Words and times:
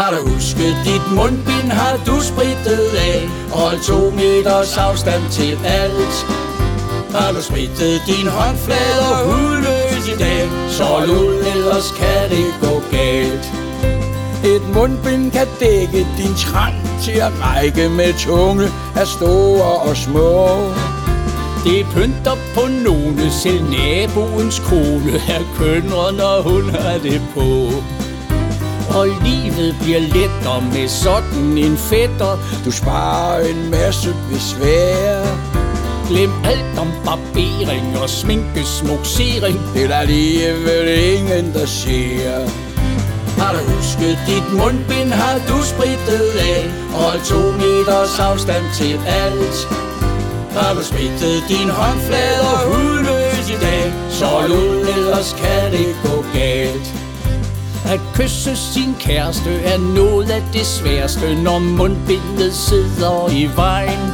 Har 0.00 0.10
du 0.10 0.28
husket 0.28 0.76
dit 0.84 1.06
mundbind, 1.16 1.70
har 1.70 1.96
du 2.06 2.20
spritet 2.20 2.90
af 3.08 3.28
Hold 3.50 3.80
to 3.88 4.10
meters 4.10 4.78
afstand 4.78 5.22
til 5.30 5.58
alt 5.64 6.16
Har 7.14 7.32
du 7.32 7.42
spritet 7.42 8.02
din 8.06 8.26
håndflade 8.28 9.10
hudløs 9.26 10.08
i 10.08 10.16
dag 10.18 10.48
Så 10.68 11.04
lul, 11.06 11.34
ellers 11.54 11.90
kan 11.98 12.30
det 12.30 12.54
gå 12.60 12.82
galt 12.90 13.46
et 14.44 14.74
mundbind 14.74 15.32
kan 15.32 15.46
dække 15.60 16.06
din 16.18 16.34
trang 16.36 16.74
til 17.02 17.12
at 17.12 17.32
række 17.42 17.88
med 17.88 18.12
tunge 18.18 18.68
af 18.96 19.06
store 19.06 19.72
og 19.88 19.96
små. 19.96 20.48
Det 21.64 21.86
pynter 21.94 22.36
på 22.54 22.60
nogle, 22.84 23.30
selv 23.30 23.64
naboens 23.70 24.58
kone 24.58 25.12
er 25.28 25.42
kønner, 25.58 26.12
når 26.12 26.42
hun 26.42 26.70
har 26.70 26.98
det 26.98 27.22
på. 27.34 27.70
Og 28.98 29.06
livet 29.24 29.76
bliver 29.82 30.00
lettere 30.00 30.62
med 30.72 30.88
sådan 30.88 31.58
en 31.58 31.76
fætter. 31.76 32.38
Du 32.64 32.70
sparer 32.70 33.48
en 33.48 33.70
masse 33.70 34.14
besvær. 34.30 35.24
Glem 36.08 36.32
alt 36.44 36.78
om 36.78 36.90
barbering 37.04 37.98
og 38.02 38.10
sminkesmoksering 38.10 39.60
Det 39.74 39.84
er 39.84 39.88
der 39.88 39.96
alligevel 39.96 40.88
ingen, 41.14 41.54
der 41.54 41.66
ser. 41.66 42.48
Har 43.40 43.52
du 43.52 43.58
husket 43.58 44.18
dit 44.26 44.52
mundbind, 44.52 45.12
har 45.12 45.38
du 45.48 45.62
spritet 45.62 46.30
af 46.52 46.70
Hold 46.92 47.20
to 47.30 47.40
meters 47.62 48.18
afstand 48.18 48.64
til 48.74 49.00
alt 49.06 49.56
Har 50.56 50.74
du 50.74 50.82
spritet 50.84 51.42
din 51.48 51.70
håndflade 51.70 52.46
og 52.54 52.60
hudløs 52.70 53.50
i 53.50 53.58
dag 53.66 53.92
Så 54.10 54.26
ud, 54.48 54.86
ellers 54.96 55.36
kan 55.42 55.72
det 55.72 55.96
gå 56.04 56.24
galt 56.34 56.99
at 57.90 58.00
kysse 58.14 58.56
sin 58.56 58.94
kæreste 59.00 59.50
er 59.50 59.78
noget 59.78 60.30
af 60.30 60.42
det 60.52 60.66
sværeste, 60.66 61.42
når 61.42 61.58
mundbindet 61.58 62.54
sidder 62.54 63.28
i 63.30 63.50
vejen. 63.56 64.04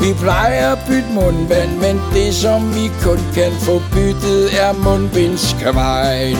Vi 0.00 0.14
plejer 0.20 0.72
at 0.72 0.78
bytte 0.88 1.12
mundvand, 1.12 1.70
men 1.76 2.00
det 2.14 2.34
som 2.34 2.74
vi 2.74 2.90
kun 3.02 3.20
kan 3.34 3.52
få 3.52 3.82
byttet 3.92 4.60
er 4.62 4.72
mundbindskavajen. 4.72 6.38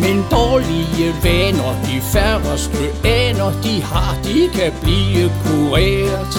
Men 0.00 0.24
dårlige 0.30 1.14
vaner, 1.24 1.72
de 1.84 2.00
færreste 2.00 2.84
aner, 3.04 3.52
de 3.64 3.82
har, 3.82 4.16
de 4.24 4.48
kan 4.54 4.72
blive 4.82 5.32
kureret. 5.44 6.34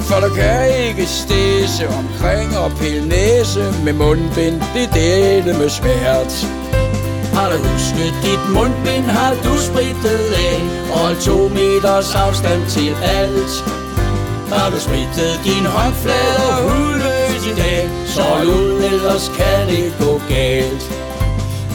For 0.00 0.20
der 0.20 0.34
kan 0.34 0.88
ikke 0.88 1.06
stæse 1.06 1.88
omkring 1.88 2.58
og 2.58 2.70
pille 2.80 3.08
næse 3.08 3.64
med 3.84 3.92
mundbind, 3.92 4.62
det 4.74 4.88
dele 4.94 5.58
med 5.58 5.68
svært. 5.68 6.46
Har 7.44 7.52
du 7.52 7.58
husket 7.58 8.14
dit 8.22 8.44
mundbind, 8.54 9.04
har 9.04 9.34
du 9.44 9.58
spritet 9.58 10.26
af 10.48 10.58
Og 11.00 11.18
to 11.22 11.48
meters 11.48 12.14
afstand 12.14 12.66
til 12.68 12.96
alt 13.02 13.54
Har 14.52 14.70
du 14.70 14.78
spritet 14.80 15.40
din 15.44 15.66
håndflade 15.66 16.54
hudløs 16.62 17.46
i 17.52 17.54
dag 17.62 17.90
Så 18.06 18.22
ud, 18.46 18.82
ellers 18.92 19.32
kan 19.36 19.68
det 19.68 19.94
gå 20.00 20.20
galt 20.28 20.84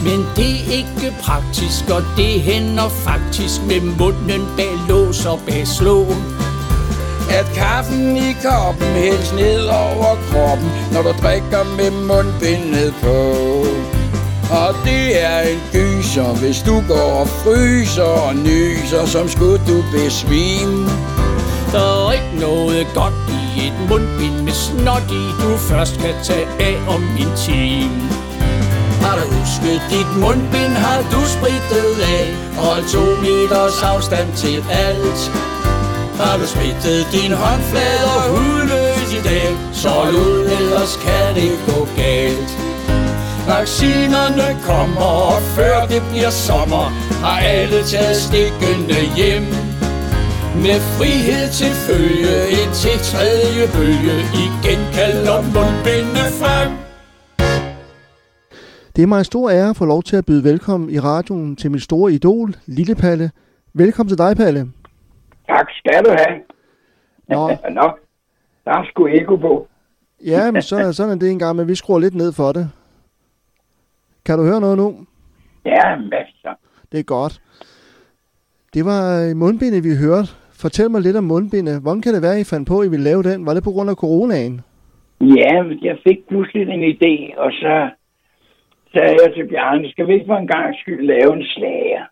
men 0.04 0.26
det 0.36 0.50
er 0.50 0.72
ikke 0.72 1.16
praktisk, 1.22 1.90
og 1.90 2.02
det 2.16 2.40
hænder 2.40 2.88
faktisk 2.88 3.62
med 3.66 3.80
munden 3.80 4.42
bag 4.56 4.74
lås 4.88 5.26
og 5.26 5.40
bag 5.46 5.66
slå. 5.66 6.06
At 7.30 7.46
kaffen 7.54 8.16
i 8.16 8.32
koppen 8.42 8.86
hældes 8.86 9.32
ned 9.32 9.64
over 9.64 10.16
kroppen, 10.30 10.70
når 10.92 11.02
du 11.02 11.12
drikker 11.22 11.64
med 11.76 11.90
mundbindet 11.90 12.94
på. 13.02 13.20
Og 14.50 14.74
det 14.84 15.22
er 15.22 15.40
en 15.40 15.60
gyser, 15.72 16.34
hvis 16.34 16.58
du 16.58 16.82
går 16.88 17.10
og 17.22 17.28
fryser 17.28 18.12
og 18.28 18.34
nyser, 18.36 19.06
som 19.06 19.28
skulle 19.28 19.60
du 19.68 19.84
besvime. 19.92 20.88
Der 21.72 22.06
er 22.08 22.12
ikke 22.12 22.34
noget 22.40 22.86
godt 22.94 23.14
i 23.30 23.66
et 23.66 23.76
mundbind 23.88 24.42
med 24.46 24.52
snot 24.52 25.06
i, 25.10 25.24
du 25.42 25.56
først 25.56 25.94
kan 25.98 26.14
tage 26.22 26.46
af 26.60 26.76
om 26.94 27.02
en 27.22 27.32
time. 27.36 28.00
Har 29.04 29.14
du 29.18 29.24
husket 29.34 29.80
dit 29.90 30.10
mundbind, 30.22 30.74
har 30.86 31.00
du 31.12 31.20
spritet 31.36 31.96
af 32.18 32.26
og 32.66 32.76
to 32.94 33.04
meters 33.24 33.82
afstand 33.82 34.28
til 34.36 34.64
alt 34.70 35.22
Har 36.20 36.36
du 36.38 36.46
spritet 36.46 37.06
din 37.12 37.32
håndflade 37.32 38.04
og 38.16 38.22
hudløs 38.34 39.12
i 39.18 39.22
dag 39.28 39.56
Så 39.72 39.94
ud, 40.24 40.50
ellers 40.60 40.96
kan 41.04 41.34
det 41.34 41.52
gå 41.66 41.88
galt 41.96 42.59
Vaccinerne 43.56 44.48
kommer, 44.70 45.10
og 45.32 45.40
før 45.56 45.76
det 45.92 46.02
bliver 46.10 46.32
sommer 46.48 46.86
Har 47.26 47.38
alle 47.58 47.80
taget 47.92 48.18
stikkende 48.28 49.00
hjem 49.18 49.46
med 50.64 50.78
frihed 50.96 51.46
til 51.58 51.72
følge 51.86 52.34
indtil 52.60 52.96
tredje 53.10 53.64
bølge 53.76 54.16
Igen 54.44 54.80
kalder 54.98 55.38
mundbinde 55.54 56.24
frem 56.40 56.70
det 58.96 59.02
er 59.02 59.06
mig 59.06 59.18
en 59.18 59.24
stor 59.24 59.50
ære 59.50 59.70
at 59.70 59.76
få 59.76 59.84
lov 59.84 60.02
til 60.02 60.16
at 60.16 60.26
byde 60.26 60.44
velkommen 60.44 60.90
i 60.90 60.98
radioen 60.98 61.56
til 61.56 61.70
mit 61.70 61.82
store 61.82 62.12
idol, 62.12 62.54
Lille 62.66 62.94
Palle. 62.94 63.30
Velkommen 63.74 64.08
til 64.08 64.18
dig, 64.18 64.36
Palle. 64.36 64.60
Tak 65.48 65.66
skal 65.78 66.04
du 66.04 66.10
have. 66.10 66.36
Nå. 67.28 67.48
Nå, 67.78 67.86
der 68.64 68.70
er 68.70 68.84
sgu 68.90 69.06
ego 69.06 69.36
på. 69.36 69.66
ja, 70.26 70.50
men 70.50 70.62
så, 70.62 70.92
sådan 70.92 71.12
er 71.12 71.18
det 71.18 71.30
engang, 71.30 71.56
men 71.56 71.68
vi 71.68 71.74
skruer 71.74 71.98
lidt 71.98 72.14
ned 72.14 72.32
for 72.32 72.52
det. 72.52 72.70
Kan 74.26 74.38
du 74.38 74.44
høre 74.44 74.60
noget 74.60 74.76
nu? 74.76 75.06
Ja, 75.64 75.96
masser. 75.96 76.54
Det 76.92 77.00
er 77.00 77.04
godt. 77.04 77.40
Det 78.74 78.84
var 78.84 79.34
mundbindet, 79.34 79.84
vi 79.84 79.92
hørte. 80.04 80.28
Fortæl 80.62 80.90
mig 80.90 81.00
lidt 81.00 81.16
om 81.16 81.24
mundbindet. 81.24 81.82
Hvordan 81.82 82.02
kan 82.02 82.14
det 82.14 82.22
være, 82.22 82.40
I 82.40 82.44
fandt 82.44 82.68
på, 82.68 82.80
at 82.80 82.86
I 82.86 82.90
ville 82.90 83.08
lave 83.10 83.22
den? 83.22 83.46
Var 83.46 83.54
det 83.54 83.64
på 83.64 83.70
grund 83.70 83.90
af 83.90 83.96
coronaen? 83.96 84.60
Ja, 85.20 85.54
jeg 85.88 85.96
fik 86.06 86.28
pludselig 86.28 86.68
en 86.68 86.84
idé, 86.94 87.14
og 87.44 87.50
så 87.52 87.74
sagde 88.92 89.16
jeg 89.22 89.34
til 89.34 89.48
Bjarne, 89.48 89.90
skal 89.90 90.06
vi 90.06 90.12
ikke 90.12 90.26
for 90.26 90.36
en 90.36 90.46
gang 90.46 90.74
skyld 90.80 91.06
lave 91.06 91.32
en 91.36 91.44
slager? 91.44 92.04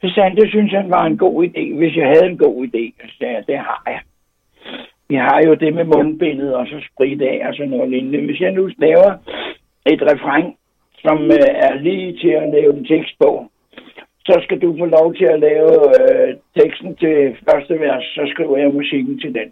Så 0.00 0.06
sagde 0.14 0.28
han, 0.28 0.36
det 0.36 0.48
synes 0.48 0.72
han 0.72 0.90
var 0.90 1.04
en 1.06 1.18
god 1.18 1.44
idé, 1.44 1.76
hvis 1.78 1.96
jeg 1.96 2.06
havde 2.06 2.30
en 2.30 2.38
god 2.38 2.66
idé. 2.66 2.84
Så 3.02 3.14
sagde 3.18 3.34
jeg, 3.34 3.44
det 3.46 3.58
har 3.58 3.82
jeg. 3.86 4.00
Vi 5.08 5.14
har 5.14 5.40
jo 5.46 5.54
det 5.54 5.74
med 5.74 5.84
mundbilledet 5.84 6.54
og 6.54 6.66
så 6.66 6.78
sprit 6.92 7.22
af 7.22 7.42
og 7.48 7.54
sådan 7.54 7.70
noget 7.70 7.90
lignende. 7.90 8.24
Hvis 8.26 8.40
jeg 8.40 8.52
nu 8.52 8.70
laver 8.78 9.10
et 9.86 10.02
refræng, 10.02 10.57
som 11.04 11.18
øh, 11.38 11.50
er 11.66 11.74
lige 11.74 12.18
til 12.22 12.32
at 12.40 12.50
lave 12.56 12.70
en 12.76 12.84
tekst 12.84 13.14
på, 13.20 13.30
så 14.28 14.40
skal 14.44 14.58
du 14.60 14.76
få 14.78 14.84
lov 14.84 15.14
til 15.14 15.24
at 15.24 15.40
lave 15.40 15.72
øh, 16.00 16.36
teksten 16.58 16.96
til 16.96 17.36
første 17.48 17.74
vers, 17.80 18.04
så 18.04 18.22
skriver 18.32 18.56
jeg 18.58 18.70
musikken 18.78 19.18
til 19.18 19.34
den. 19.34 19.48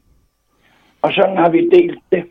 Og 1.03 1.13
sådan 1.13 1.37
har 1.37 1.51
vi 1.51 1.69
delt 1.77 2.01
det. 2.13 2.25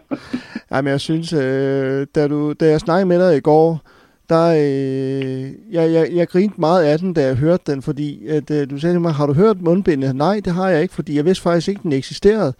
Jamen, 0.70 0.90
jeg 0.90 1.00
synes, 1.00 1.32
øh, 1.32 2.06
da, 2.14 2.28
du, 2.28 2.52
da 2.52 2.64
jeg 2.66 2.80
snakkede 2.80 3.08
med 3.08 3.28
dig 3.28 3.36
i 3.36 3.40
går, 3.40 3.80
der, 4.28 4.46
øh, 4.48 5.74
jeg, 5.76 5.92
jeg, 5.92 6.06
jeg 6.12 6.28
grinte 6.28 6.60
meget 6.60 6.84
af 6.84 6.98
den, 6.98 7.14
da 7.14 7.22
jeg 7.26 7.36
hørte 7.36 7.72
den, 7.72 7.82
fordi 7.82 8.26
at, 8.26 8.50
øh, 8.50 8.70
du 8.70 8.78
sagde 8.78 8.94
til 8.94 9.00
mig, 9.00 9.12
har 9.12 9.26
du 9.26 9.34
hørt 9.34 9.60
mundbindet? 9.60 10.16
Nej, 10.16 10.40
det 10.44 10.52
har 10.52 10.68
jeg 10.68 10.82
ikke, 10.82 10.94
fordi 10.94 11.16
jeg 11.16 11.24
vidste 11.24 11.42
faktisk 11.42 11.68
ikke, 11.68 11.82
den 11.82 11.92
eksisterede. 11.92 12.52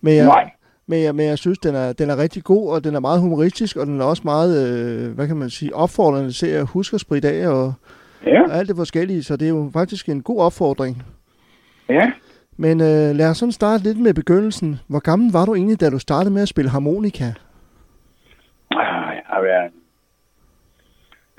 Men 0.00 0.16
jeg, 0.16 0.26
Nej. 0.26 0.50
Men 0.86 1.02
jeg, 1.02 1.14
men 1.14 1.26
jeg 1.26 1.38
synes, 1.38 1.58
den 1.58 1.74
er, 1.74 1.92
den 1.92 2.10
er 2.10 2.16
rigtig 2.18 2.44
god, 2.44 2.70
og 2.72 2.84
den 2.84 2.94
er 2.94 3.00
meget 3.00 3.20
humoristisk, 3.20 3.76
og 3.76 3.86
den 3.86 4.00
er 4.00 4.04
også 4.04 4.22
meget, 4.24 4.50
øh, 4.68 5.14
hvad 5.14 5.26
kan 5.26 5.36
man 5.36 5.50
sige, 5.50 5.74
opfordrende 5.74 6.32
til 6.32 6.46
at 6.46 6.66
huske 6.66 6.94
at 6.94 7.00
spritte 7.00 7.28
af, 7.28 7.48
og, 7.48 7.72
Ja, 8.26 8.42
og 8.42 8.56
alt 8.58 8.68
det 8.68 8.76
forskellige, 8.76 9.22
så 9.22 9.36
det 9.36 9.44
er 9.46 9.48
jo 9.50 9.70
faktisk 9.72 10.08
en 10.08 10.22
god 10.22 10.40
opfordring. 10.40 11.02
ja. 11.88 12.12
Men 12.56 12.80
øh, 12.80 13.16
lad 13.16 13.30
os 13.30 13.36
sådan 13.38 13.52
starte 13.52 13.82
lidt 13.84 14.00
med 14.00 14.14
begyndelsen. 14.14 14.80
Hvor 14.86 14.98
gammel 14.98 15.32
var 15.32 15.44
du 15.44 15.54
egentlig, 15.54 15.80
da 15.80 15.90
du 15.90 15.98
startede 15.98 16.34
med 16.34 16.42
at 16.42 16.48
spille 16.48 16.70
harmonika? 16.70 17.24
Ah, 18.70 19.14
Jeg 19.14 19.22
har 19.26 19.42
været 19.42 19.70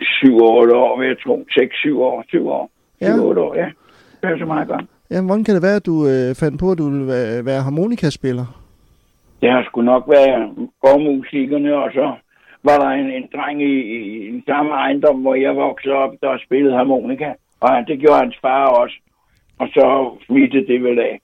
7-8 0.01 0.75
år, 0.75 0.99
vil 0.99 1.07
jeg 1.07 1.17
tro. 1.23 1.45
6-7 1.49 1.97
år, 1.99 2.23
7 2.27 2.47
år. 2.47 2.69
7-8 3.03 3.05
Ja. 3.05 3.17
år, 3.41 3.55
ja. 3.55 3.65
Det 4.21 4.29
er 4.33 4.37
så 4.39 4.45
meget 4.45 4.67
godt. 4.67 4.85
Jamen, 5.11 5.25
hvordan 5.25 5.43
kan 5.43 5.55
det 5.55 5.63
være, 5.63 5.75
at 5.75 5.85
du 5.85 6.07
øh, 6.07 6.35
fandt 6.35 6.59
på, 6.59 6.71
at 6.71 6.77
du 6.77 6.89
ville 6.89 7.07
være, 7.07 7.45
være 7.45 7.61
harmonikaspiller? 7.61 8.64
Det 9.41 9.51
har 9.51 9.63
sgu 9.63 9.81
nok 9.81 10.03
været 10.07 10.69
gårdmusikerne, 10.81 11.75
og 11.75 11.89
så 11.93 12.05
var 12.63 12.77
der 12.83 12.89
en, 12.89 13.09
en 13.17 13.27
dreng 13.35 13.61
i, 13.61 13.75
i, 13.95 14.31
den 14.31 14.43
samme 14.45 14.71
ejendom, 14.71 15.21
hvor 15.21 15.35
jeg 15.35 15.55
voksede 15.55 15.93
op, 15.93 16.13
der 16.21 16.37
spillede 16.45 16.75
harmonika. 16.75 17.29
Og 17.59 17.69
det 17.87 17.99
gjorde 17.99 18.19
hans 18.19 18.37
far 18.41 18.65
også. 18.65 18.95
Og 19.59 19.67
så 19.67 20.17
smittede 20.25 20.67
det 20.67 20.83
vel 20.83 20.99
af. 20.99 21.19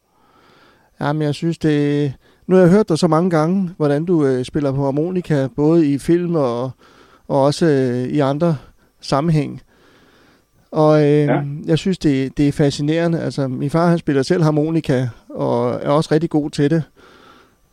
Jamen, 1.02 1.22
jeg 1.22 1.36
synes, 1.36 1.58
det... 1.58 2.14
Nu 2.48 2.56
har 2.56 2.64
jeg 2.64 2.72
hørt 2.72 2.90
dig 2.90 2.98
så 2.98 3.08
mange 3.08 3.30
gange, 3.30 3.70
hvordan 3.78 4.06
du 4.06 4.26
øh, 4.26 4.44
spiller 4.44 4.72
på 4.76 4.84
harmonika, 4.84 5.48
både 5.56 5.94
i 5.94 5.98
film 5.98 6.36
og, 6.36 6.72
og 7.28 7.44
også 7.44 7.66
øh, 7.66 8.14
i 8.16 8.20
andre 8.20 8.56
sammenhæng. 9.02 9.62
Og 10.72 11.02
øh, 11.02 11.08
ja. 11.08 11.34
Ja. 11.34 11.42
jeg 11.66 11.78
synes, 11.78 11.98
det, 11.98 12.38
det 12.38 12.48
er 12.48 12.52
fascinerende. 12.52 13.20
Altså, 13.20 13.48
min 13.48 13.70
far, 13.70 13.88
han 13.88 13.98
spiller 13.98 14.24
selv 14.24 14.44
harmonika, 14.44 15.08
og 15.30 15.70
er 15.70 15.90
også 15.90 16.10
rigtig 16.12 16.30
god 16.30 16.50
til 16.50 16.70
det. 16.70 16.84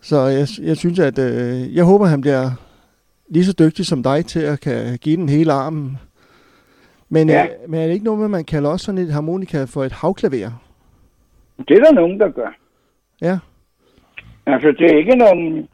Så 0.00 0.17
jeg, 0.17 0.47
jeg 0.69 0.77
synes, 0.77 0.99
at 0.99 1.19
øh, 1.19 1.77
jeg 1.77 1.85
håber, 1.85 2.06
han 2.06 2.21
bliver 2.21 2.50
lige 3.29 3.45
så 3.45 3.55
dygtig 3.59 3.87
som 3.87 4.03
dig 4.03 4.27
til 4.27 4.41
at 4.41 4.61
kan 4.61 4.99
give 5.00 5.17
den 5.17 5.29
hele 5.29 5.53
armen. 5.53 5.99
Men, 7.09 7.29
Ja. 7.29 7.45
øh, 7.45 7.71
men 7.71 7.81
er 7.81 7.87
det 7.87 7.93
ikke 7.93 8.05
noget 8.05 8.19
med, 8.19 8.27
at 8.27 8.31
man 8.31 8.45
kalder 8.45 8.71
også 8.71 8.85
sådan 8.87 9.00
et 9.00 9.12
harmonika 9.12 9.65
for 9.65 9.85
et 9.85 9.93
havklaver? 9.93 10.50
Det 11.69 11.77
er 11.79 11.85
der 11.85 11.93
nogen, 11.93 12.21
der 12.21 12.29
gør. 12.31 12.56
Ja. 13.21 13.39
Altså, 14.47 14.69
det 14.79 14.87
er 14.93 14.99
ikke 14.99 15.17
nogen, 15.17 15.69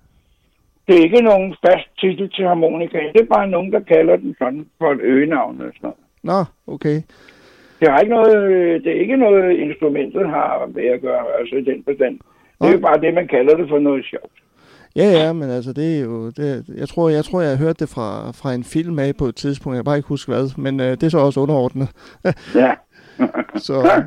det 0.86 0.94
er 0.98 1.02
ikke 1.04 1.22
nogen 1.22 1.54
fast 1.66 1.88
titel 2.00 2.30
til 2.30 2.44
harmonika. 2.46 2.98
Det 3.12 3.20
er 3.20 3.34
bare 3.34 3.48
nogen, 3.48 3.72
der 3.72 3.80
kalder 3.80 4.16
den 4.16 4.34
sådan 4.38 4.66
for 4.78 4.92
et 4.92 5.00
øgenavn 5.00 5.60
og 5.60 5.72
sådan. 5.76 5.96
Nå, 6.22 6.44
okay. 6.66 7.02
Det, 7.80 7.88
har 7.90 7.98
ikke 8.00 8.14
noget, 8.14 8.34
det 8.84 8.96
er 8.96 9.00
ikke 9.00 9.16
noget, 9.16 9.56
instrumentet 9.58 10.28
har 10.28 10.70
med 10.74 10.84
at 10.84 11.00
gøre, 11.00 11.24
altså 11.40 11.56
i 11.56 11.64
den 11.64 11.84
forstand. 11.84 12.18
Det 12.64 12.74
er 12.74 12.78
jo 12.78 12.86
bare 12.88 13.00
det, 13.00 13.14
man 13.14 13.28
kalder 13.28 13.56
det 13.56 13.68
for 13.68 13.78
noget 13.78 14.04
sjovt. 14.04 14.32
Ja, 14.96 15.04
ja, 15.10 15.32
men 15.32 15.50
altså, 15.50 15.72
det 15.72 15.96
er 15.98 16.00
jo... 16.04 16.26
Det, 16.26 16.64
jeg, 16.76 16.88
tror, 16.88 17.08
jeg 17.08 17.24
tror, 17.24 17.40
jeg 17.40 17.50
har 17.50 17.64
hørt 17.64 17.80
det 17.80 17.88
fra, 17.88 18.30
fra 18.30 18.54
en 18.54 18.64
film 18.64 18.98
af 18.98 19.16
på 19.18 19.24
et 19.24 19.36
tidspunkt. 19.36 19.74
Jeg 19.74 19.80
kan 19.80 19.84
bare 19.84 19.96
ikke 19.96 20.08
huske 20.08 20.32
hvad, 20.32 20.58
men 20.58 20.80
øh, 20.80 20.90
det 20.90 21.02
er 21.02 21.08
så 21.08 21.18
også 21.18 21.40
underordnet. 21.40 21.88
Ja. 22.54 22.74
Så, 23.66 24.02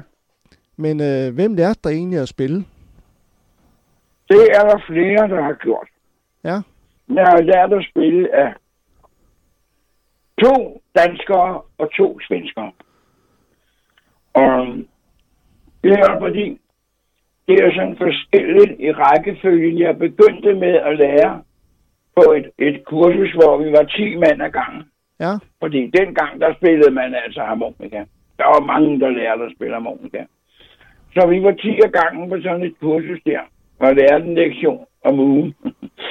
men 0.77 1.01
øh, 1.01 1.35
hvem 1.35 1.53
lærte 1.53 1.79
dig 1.83 1.89
egentlig 1.89 2.19
at 2.19 2.27
spille? 2.27 2.65
Det 4.29 4.47
er 4.57 4.63
der 4.69 4.79
flere, 4.87 5.27
der 5.27 5.41
har 5.41 5.53
gjort. 5.53 5.87
Ja. 6.43 6.61
Jeg 7.13 7.25
har 7.25 7.41
lært 7.41 7.73
at 7.73 7.85
spille 7.91 8.35
af 8.35 8.53
to 10.43 10.81
danskere 10.97 11.61
og 11.77 11.89
to 11.97 12.19
svenskere. 12.27 12.71
Og 14.33 14.67
det 15.83 15.91
er 15.91 16.19
fordi, 16.19 16.59
det 17.47 17.55
er 17.63 17.71
sådan 17.75 17.97
forskelligt 17.97 18.79
i 18.79 18.91
rækkefølgen. 18.91 19.79
Jeg 19.79 19.97
begyndte 19.97 20.53
med 20.53 20.73
at 20.89 20.97
lære 20.97 21.41
på 22.15 22.31
et, 22.37 22.47
et 22.67 22.85
kursus, 22.85 23.31
hvor 23.31 23.57
vi 23.57 23.71
var 23.71 23.83
10 23.83 24.15
mand 24.15 24.41
ad 24.41 24.51
gangen. 24.51 24.83
Ja, 25.19 25.33
Fordi 25.59 25.91
dengang, 25.97 26.41
der 26.41 26.53
spillede 26.53 26.91
man 26.91 27.15
altså 27.25 27.41
harmonika. 27.41 28.03
Der 28.39 28.45
var 28.45 28.65
mange, 28.65 28.99
der 28.99 29.09
lærte 29.09 29.43
at 29.43 29.51
spille 29.55 29.73
harmonika. 29.73 30.23
Så 31.13 31.27
vi 31.27 31.43
var 31.43 31.51
10 31.51 31.79
af 31.85 31.91
gangen 31.91 32.29
på 32.29 32.41
sådan 32.41 32.63
et 32.63 32.79
kursus 32.79 33.19
der, 33.25 33.39
og 33.79 33.95
lærte 33.95 34.25
en 34.25 34.35
lektion 34.35 34.85
om 35.03 35.19
ugen. 35.19 35.55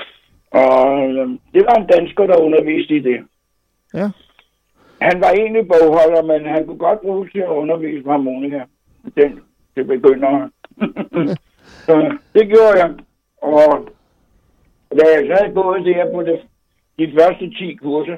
og 0.62 1.08
øhm, 1.08 1.38
det 1.54 1.62
var 1.68 1.74
en 1.80 1.86
dansker, 1.86 2.26
der 2.26 2.44
underviste 2.46 2.96
i 2.96 3.00
det. 3.00 3.18
ja, 3.94 4.10
Han 5.00 5.20
var 5.20 5.30
egentlig 5.30 5.68
bogholder, 5.68 6.22
men 6.22 6.46
han 6.54 6.66
kunne 6.66 6.78
godt 6.78 7.00
bruge 7.00 7.28
til 7.28 7.38
at 7.38 7.56
undervise 7.60 8.02
på 8.02 8.10
harmonika. 8.10 8.60
Den 9.16 9.40
til 9.74 9.84
begyndere. 9.84 10.50
så 11.86 12.18
det 12.34 12.48
gjorde 12.48 12.76
jeg. 12.82 12.94
Og 13.42 13.88
da 14.90 15.02
jeg 15.14 15.26
så 15.26 15.34
havde 15.40 15.54
gået 15.54 15.84
der 15.84 16.12
på 16.12 16.22
det, 16.22 16.40
de 16.98 17.12
første 17.20 17.50
10 17.50 17.74
kurser, 17.74 18.16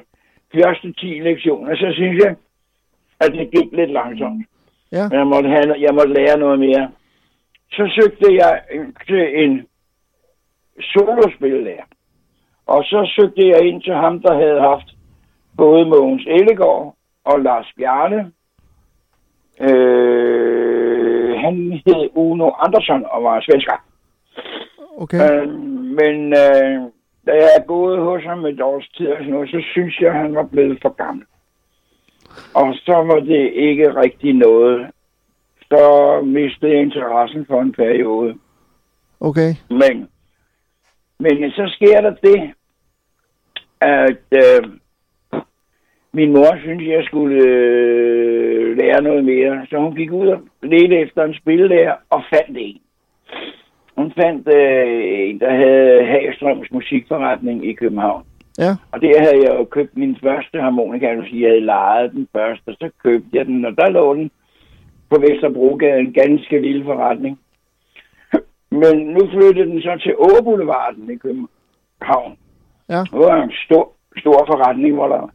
første 0.53 0.93
10 0.93 1.05
lektioner, 1.05 1.75
så 1.75 1.91
synes 1.93 2.23
jeg, 2.23 2.35
at 3.19 3.31
det 3.31 3.51
gik 3.51 3.71
lidt 3.71 3.91
langsomt. 3.91 4.45
ja, 4.91 5.07
Jeg 5.11 5.27
måtte, 5.27 5.49
have, 5.49 5.75
jeg 5.79 5.93
måtte 5.93 6.13
lære 6.13 6.37
noget 6.37 6.59
mere. 6.59 6.91
Så 7.71 7.91
søgte 8.01 8.35
jeg 8.35 8.61
til 9.07 9.43
en 9.43 9.67
solospillærer. 10.81 11.83
Og 12.65 12.83
så 12.83 13.11
søgte 13.15 13.47
jeg 13.47 13.67
ind 13.67 13.81
til 13.81 13.93
ham, 13.93 14.21
der 14.21 14.33
havde 14.33 14.61
haft 14.61 14.95
både 15.57 15.85
Mogens 15.85 16.25
Ellegaard 16.27 16.95
og 17.23 17.39
Lars 17.39 17.67
Bjarne. 17.77 18.31
Øh, 19.61 20.68
han 21.49 21.81
hed 21.85 22.09
Uno 22.15 22.49
Andersson 22.49 23.05
og 23.11 23.23
var 23.23 23.41
svensker. 23.41 23.77
okay. 24.97 25.17
Øh, 25.17 25.49
men 25.99 26.33
øh, 26.43 26.75
da 27.25 27.31
jeg 27.31 27.49
er 27.59 27.65
gået 27.67 27.99
hos 27.99 28.23
ham 28.23 28.45
et 28.45 28.61
års 28.61 28.87
tid 28.97 29.07
og 29.07 29.17
sådan 29.17 29.33
noget, 29.33 29.49
så 29.49 29.61
synes 29.71 29.99
jeg, 29.99 30.09
at 30.09 30.21
han 30.21 30.35
var 30.35 30.43
blevet 30.43 30.79
for 30.81 30.89
gammel. 30.89 31.25
Og 32.53 32.75
så 32.85 32.93
var 32.93 33.19
det 33.19 33.53
ikke 33.53 33.95
rigtig 33.95 34.33
noget. 34.33 34.87
Så 35.61 36.21
mistede 36.25 36.71
jeg 36.71 36.81
interessen 36.81 37.45
for 37.45 37.61
en 37.61 37.71
periode. 37.71 38.35
Okay, 39.19 39.55
Men, 39.69 40.09
men 41.19 41.51
så 41.51 41.71
sker 41.75 42.01
der 42.01 42.13
det, 42.23 42.53
at 43.81 44.23
øh, 44.31 44.78
min 46.13 46.33
mor 46.33 46.57
synes, 46.61 46.87
jeg 46.87 47.03
skulle 47.03 47.43
øh, 47.43 48.77
lære 48.77 49.01
noget 49.01 49.25
mere. 49.25 49.65
Så 49.69 49.77
hun 49.77 49.95
gik 49.95 50.11
ud 50.11 50.27
og 50.27 50.39
ledte 50.63 50.99
efter 50.99 51.23
en 51.23 51.33
spillelærer 51.33 51.95
og 52.09 52.23
fandt 52.29 52.57
en. 52.59 52.79
Hun 53.97 54.13
fandt 54.21 54.47
øh, 54.47 55.29
en, 55.29 55.39
der 55.39 55.51
havde 55.55 56.05
Hagstrøms 56.05 56.71
musikforretning 56.71 57.67
i 57.69 57.73
København. 57.73 58.23
ja, 58.57 58.71
Og 58.91 59.01
der 59.01 59.19
havde 59.19 59.43
jeg 59.43 59.59
jo 59.59 59.63
købt 59.63 59.97
min 59.97 60.17
første 60.23 60.61
harmonika, 60.61 61.15
du 61.15 61.23
sige. 61.23 61.41
Jeg 61.41 61.49
havde 61.49 61.65
lejet 61.65 62.11
den 62.11 62.27
først, 62.35 62.61
og 62.67 62.73
så 62.73 62.89
købte 63.03 63.29
jeg 63.33 63.45
den, 63.45 63.65
og 63.65 63.77
der 63.77 63.89
lå 63.89 64.15
den 64.15 64.31
på 65.09 65.19
Vesterbrogade, 65.19 65.99
en 65.99 66.13
ganske 66.13 66.61
lille 66.61 66.83
forretning. 66.85 67.39
Men 68.71 68.97
nu 68.99 69.19
flyttede 69.33 69.69
den 69.69 69.81
så 69.81 69.97
til 70.03 70.15
Åboulevarden 70.17 71.11
i 71.11 71.15
København. 71.15 72.37
Ja. 72.89 72.99
Det 72.99 73.19
var 73.19 73.43
en 73.43 73.51
stor, 73.65 73.91
stor 74.17 74.45
forretning, 74.47 74.93
hvor 74.93 75.07
der 75.07 75.31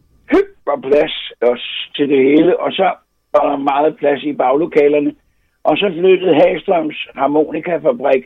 var 0.66 0.80
plads 0.88 1.32
også 1.40 1.90
til 1.96 2.08
det 2.08 2.24
hele, 2.24 2.60
og 2.60 2.72
så 2.72 2.92
var 3.32 3.50
der 3.50 3.56
meget 3.56 3.96
plads 3.96 4.22
i 4.22 4.32
baglokalerne. 4.32 5.14
Og 5.64 5.76
så 5.76 5.92
flyttede 5.98 6.34
Hagstrøms 6.34 7.08
harmonikafabrik 7.14 8.24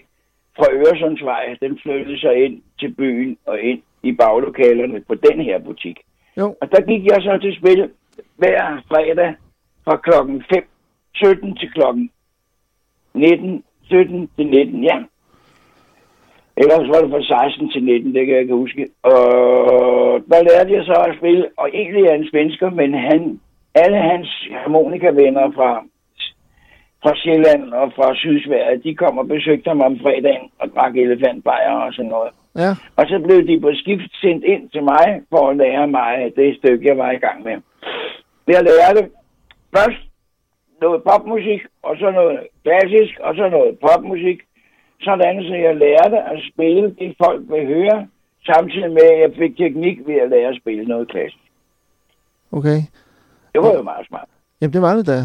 fra 0.56 0.72
Øresundsvej, 0.72 1.56
den 1.60 1.78
flyttede 1.82 2.20
sig 2.20 2.44
ind 2.44 2.62
til 2.80 2.94
byen 2.94 3.38
og 3.46 3.60
ind 3.60 3.82
i 4.02 4.12
baglokalerne 4.12 5.00
på 5.00 5.14
den 5.14 5.40
her 5.40 5.58
butik. 5.58 5.98
jo, 6.36 6.56
Og 6.60 6.70
der 6.72 6.80
gik 6.80 7.04
jeg 7.04 7.22
så 7.22 7.38
til 7.42 7.56
spil 7.56 7.90
hver 8.36 8.82
fredag 8.88 9.34
fra 9.84 9.96
klokken 9.96 10.44
5, 10.54 10.64
17 11.14 11.56
til 11.56 11.72
klokken 11.72 12.10
19, 13.14 13.64
17 13.82 14.30
til 14.36 14.46
19, 14.46 14.84
ja. 14.84 15.02
Ellers 16.62 16.88
var 16.92 17.00
det 17.00 17.10
fra 17.10 17.22
16 17.22 17.70
til 17.70 17.82
19, 17.84 18.14
det 18.14 18.26
kan 18.26 18.34
jeg 18.34 18.42
ikke 18.42 18.54
huske. 18.54 18.86
Og 19.02 19.18
der 20.30 20.40
lærte 20.48 20.72
jeg 20.76 20.84
så 20.84 20.96
at 21.08 21.16
spille, 21.18 21.44
og 21.56 21.68
egentlig 21.74 22.04
er 22.04 22.14
en 22.14 22.30
svensker, 22.30 22.70
men 22.70 22.94
han, 22.94 23.40
alle 23.74 23.98
hans 24.10 24.28
harmonikavenner 24.62 25.50
fra, 25.56 25.70
fra 27.02 27.12
Sjælland 27.16 27.64
og 27.72 27.92
fra 27.96 28.14
Sydsverige, 28.14 28.82
de 28.84 28.94
kom 28.94 29.18
og 29.18 29.28
besøgte 29.28 29.68
ham 29.68 29.80
om 29.80 29.98
fredagen 30.02 30.48
og 30.60 30.66
drak 30.74 30.96
elefantbajer 30.96 31.74
og 31.86 31.92
sådan 31.92 32.10
noget. 32.10 32.30
ja, 32.56 32.70
Og 32.96 33.04
så 33.10 33.16
blev 33.26 33.46
de 33.46 33.60
på 33.60 33.70
skift 33.74 34.12
sendt 34.20 34.44
ind 34.44 34.70
til 34.70 34.82
mig 34.82 35.06
for 35.30 35.48
at 35.50 35.56
lære 35.56 35.86
mig 35.88 36.32
det 36.36 36.56
stykke, 36.56 36.88
jeg 36.88 36.98
var 36.98 37.10
i 37.10 37.22
gang 37.26 37.44
med. 37.44 37.56
Jeg 38.48 38.62
lærte 38.62 39.02
først 39.76 40.02
noget 40.80 41.02
popmusik, 41.02 41.62
og 41.82 41.96
så 41.96 42.10
noget 42.10 42.38
klassisk, 42.64 43.14
og 43.20 43.34
så 43.34 43.48
noget 43.48 43.78
popmusik. 43.86 44.38
Sådan, 45.00 45.42
så 45.42 45.54
jeg 45.54 45.76
lærte 45.76 46.16
at 46.32 46.38
spille 46.52 46.82
det, 46.98 47.14
folk 47.24 47.42
vil 47.50 47.66
høre, 47.66 48.06
samtidig 48.46 48.90
med, 48.90 49.02
at 49.14 49.20
jeg 49.20 49.30
fik 49.38 49.56
teknik 49.56 49.98
ved 50.06 50.14
at 50.14 50.30
lære 50.30 50.48
at 50.48 50.58
spille 50.62 50.84
noget 50.84 51.08
klassisk. 51.10 51.44
okay. 52.52 52.78
Det 53.52 53.60
var 53.62 53.72
jo 53.72 53.82
meget 53.82 54.06
smart. 54.06 54.28
Jamen, 54.60 54.72
det 54.72 54.82
var 54.82 54.94
det 54.96 55.06
da. 55.06 55.20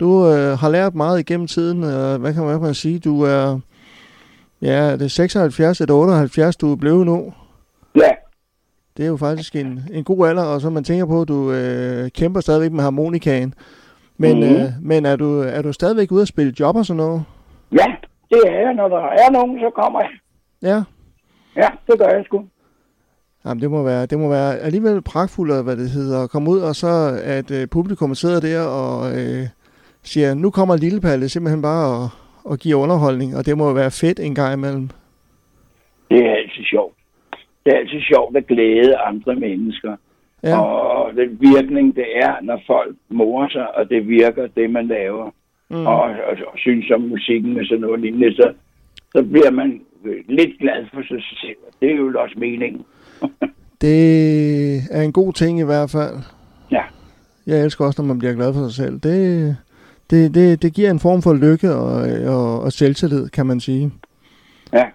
Du 0.00 0.26
øh, 0.26 0.58
har 0.58 0.68
lært 0.68 0.94
meget 0.94 1.20
igennem 1.20 1.46
tiden. 1.46 1.84
Øh, 1.84 2.20
hvad 2.20 2.34
kan 2.34 2.42
man, 2.44 2.60
man 2.60 2.74
sige? 2.74 2.98
Du 2.98 3.22
er... 3.22 3.60
Ja, 4.62 4.92
det 4.92 5.02
er 5.02 5.08
76 5.08 5.80
eller 5.80 5.94
78, 5.94 6.56
du 6.56 6.72
er 6.72 6.76
blevet 6.76 7.06
nu. 7.06 7.32
Ja, 7.96 8.08
Det 8.96 9.04
er 9.04 9.08
jo 9.08 9.16
faktisk 9.16 9.56
en, 9.56 9.80
en 9.92 10.04
god 10.04 10.28
alder, 10.28 10.42
og 10.44 10.60
så 10.60 10.70
man 10.70 10.84
tænker 10.84 11.06
på, 11.06 11.20
at 11.22 11.28
du 11.28 11.52
øh, 11.52 12.10
kæmper 12.10 12.40
stadigvæk 12.40 12.72
med 12.72 12.82
harmonikaen. 12.82 13.54
Men, 14.16 14.36
Mhm. 14.36 14.42
øh, 14.56 14.62
men 14.82 15.06
er, 15.06 15.16
du, 15.16 15.40
er 15.40 15.62
du 15.62 15.72
stadigvæk 15.72 16.12
ude 16.12 16.22
at 16.22 16.28
spille 16.28 16.54
job 16.60 16.76
og 16.76 16.86
sådan 16.86 16.96
noget? 16.98 17.22
ja, 17.72 17.86
det 18.30 18.40
er 18.46 18.60
jeg. 18.60 18.74
Når 18.74 18.88
der 18.88 19.02
er 19.22 19.30
nogen, 19.30 19.60
så 19.60 19.70
kommer 19.70 20.00
jeg. 20.00 20.10
Ja. 20.62 20.82
Ja, 21.56 21.68
det 21.86 21.98
gør 21.98 22.08
jeg 22.16 22.24
sgu. 22.24 22.44
Jamen, 23.44 23.62
det 23.62 23.70
må 23.70 23.82
være, 23.82 24.06
det 24.06 24.18
må 24.18 24.28
være 24.28 24.58
alligevel 24.58 25.02
pragtfuldt, 25.02 25.64
hvad 25.64 25.76
det 25.76 25.90
hedder, 25.90 26.22
at 26.24 26.30
komme 26.30 26.50
ud, 26.50 26.60
og 26.60 26.74
så 26.74 27.20
at 27.24 27.50
øh, 27.50 27.68
publikum 27.68 28.14
sidder 28.14 28.40
der 28.40 28.60
og 28.62 29.10
øh, 29.18 29.46
siger, 30.02 30.34
nu 30.34 30.50
kommer 30.50 30.76
Lille 30.76 31.00
Palle 31.00 31.28
simpelthen 31.28 31.62
bare 31.62 31.86
og, 31.96 32.08
og 32.44 32.58
giver 32.58 32.78
underholdning, 32.78 33.36
og 33.36 33.46
det 33.46 33.58
må 33.58 33.72
være 33.72 33.90
fedt 33.90 34.20
en 34.20 34.34
gang 34.34 34.52
imellem. 34.54 34.88
Det 36.10 36.26
er 36.26 36.34
altid 36.34 36.64
sjovt. 36.64 36.94
Det 37.64 37.72
er 37.74 37.78
altid 37.78 38.00
sjovt 38.00 38.36
at 38.36 38.46
glæde 38.46 38.96
andre 38.96 39.34
mennesker. 39.34 39.96
Ja, 40.42 40.60
Og 40.60 41.12
den 41.16 41.38
virkning, 41.40 41.96
det 41.96 42.06
er, 42.16 42.34
når 42.42 42.60
folk 42.66 42.96
morer 43.08 43.48
sig, 43.48 43.76
og 43.76 43.88
det 43.90 44.08
virker, 44.08 44.46
det 44.46 44.70
man 44.70 44.86
laver, 44.86 45.30
mm. 45.70 45.86
og, 45.86 46.00
og, 46.00 46.34
og 46.52 46.56
synes 46.56 46.90
om 46.90 47.00
musikken 47.00 47.58
og 47.60 47.64
sådan 47.64 47.80
noget 47.80 48.00
lignende, 48.00 48.34
så, 48.34 48.52
så 49.14 49.22
bliver 49.22 49.50
man 49.50 49.80
lidt 50.28 50.58
glad 50.58 50.86
for 50.94 51.02
sig 51.02 51.22
selv. 51.40 51.56
Det 51.80 51.90
er 51.90 51.96
jo 51.96 52.12
også 52.18 52.34
meningen. 52.38 52.84
det 53.84 53.98
er 54.90 55.02
en 55.02 55.12
god 55.12 55.32
ting 55.32 55.60
i 55.60 55.64
hvert 55.64 55.90
fald. 55.90 56.14
Ja. 56.70 56.82
Jeg 57.46 57.64
elsker 57.64 57.84
også, 57.84 58.02
når 58.02 58.06
man 58.06 58.18
bliver 58.18 58.34
glad 58.34 58.54
for 58.54 58.68
sig 58.68 58.84
selv. 58.84 59.00
Det, 59.00 59.56
det, 60.10 60.34
det, 60.34 60.62
det 60.62 60.74
giver 60.74 60.90
en 60.90 61.00
form 61.00 61.22
for 61.22 61.34
lykke 61.34 61.70
og, 61.74 61.92
og, 62.34 62.60
og 62.60 62.72
selvtillid, 62.72 63.28
kan 63.28 63.46
man 63.46 63.60
sige. 63.60 63.90
Ja. 64.72 64.86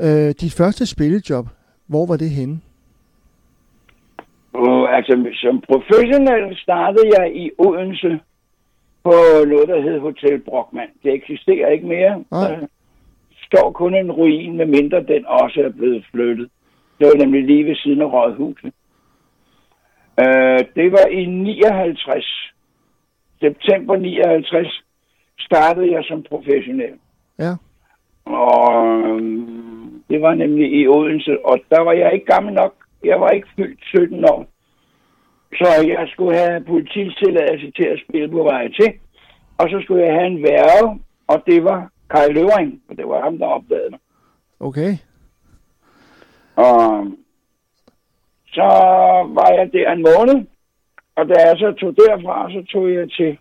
Øh, 0.00 0.34
dit 0.40 0.54
første 0.58 0.86
spillejob, 0.86 1.46
hvor 1.86 2.06
var 2.06 2.16
det 2.16 2.30
henne? 2.30 2.60
Og 4.52 4.96
altså, 4.96 5.28
som 5.34 5.60
professionel 5.68 6.56
startede 6.56 7.08
jeg 7.18 7.36
i 7.36 7.50
Odense 7.58 8.20
på 9.04 9.14
noget, 9.46 9.68
der 9.68 9.80
hed 9.80 9.98
Hotel 10.00 10.38
Brockmann. 10.38 10.90
Det 11.02 11.12
eksisterer 11.12 11.68
ikke 11.68 11.86
mere. 11.86 12.24
Nej. 12.30 12.48
Der 12.48 12.66
står 13.46 13.72
kun 13.72 13.94
en 13.94 14.12
ruin, 14.12 14.56
med 14.56 14.66
mindre 14.66 15.02
den 15.02 15.26
også 15.26 15.60
er 15.60 15.70
blevet 15.70 16.04
flyttet. 16.10 16.50
Det 16.98 17.06
var 17.06 17.24
nemlig 17.24 17.44
lige 17.44 17.66
ved 17.66 17.76
siden 17.76 18.00
af 18.02 18.12
Rådhuset. 18.12 18.72
Øh, 20.20 20.60
det 20.74 20.92
var 20.92 21.06
i 21.06 21.24
59. 21.24 22.52
September 23.40 23.96
59 23.96 24.82
startede 25.40 25.92
jeg 25.92 26.04
som 26.04 26.22
professionel. 26.22 26.94
Ja. 27.38 27.52
Og 28.24 28.84
øhm, 28.84 30.02
det 30.10 30.22
var 30.22 30.34
nemlig 30.34 30.72
i 30.80 30.88
Odense, 30.88 31.46
og 31.46 31.58
der 31.70 31.80
var 31.80 31.92
jeg 31.92 32.12
ikke 32.14 32.26
gammel 32.26 32.54
nok. 32.54 32.74
Jeg 33.04 33.20
var 33.20 33.28
ikke 33.28 33.48
fyldt 33.56 33.80
17 33.84 34.24
år. 34.24 34.46
Så 35.58 35.68
jeg 35.86 36.08
skulle 36.08 36.38
have 36.38 36.64
polititilladelse 36.64 37.70
til 37.70 37.84
at 37.84 38.00
spille 38.08 38.28
på 38.28 38.42
vej 38.42 38.68
til. 38.68 38.92
Og 39.58 39.70
så 39.70 39.80
skulle 39.82 40.04
jeg 40.04 40.14
have 40.14 40.26
en 40.26 40.42
værve, 40.42 41.00
og 41.26 41.42
det 41.46 41.64
var 41.64 41.90
Kai 42.10 42.32
Løvring, 42.32 42.82
for 42.86 42.94
det 42.94 43.08
var 43.08 43.20
ham, 43.22 43.38
der 43.38 43.46
opdagede 43.46 43.90
mig. 43.90 44.00
Okay. 44.60 44.92
Og 46.56 47.06
så 48.46 48.68
var 49.38 49.50
jeg 49.58 49.72
der 49.72 49.92
en 49.92 50.02
måned, 50.10 50.46
og 51.16 51.28
da 51.28 51.34
jeg 51.46 51.58
så 51.58 51.72
tog 51.72 51.96
derfra, 51.96 52.50
så 52.50 52.64
tog 52.72 52.92
jeg 52.92 53.10
til... 53.10 53.38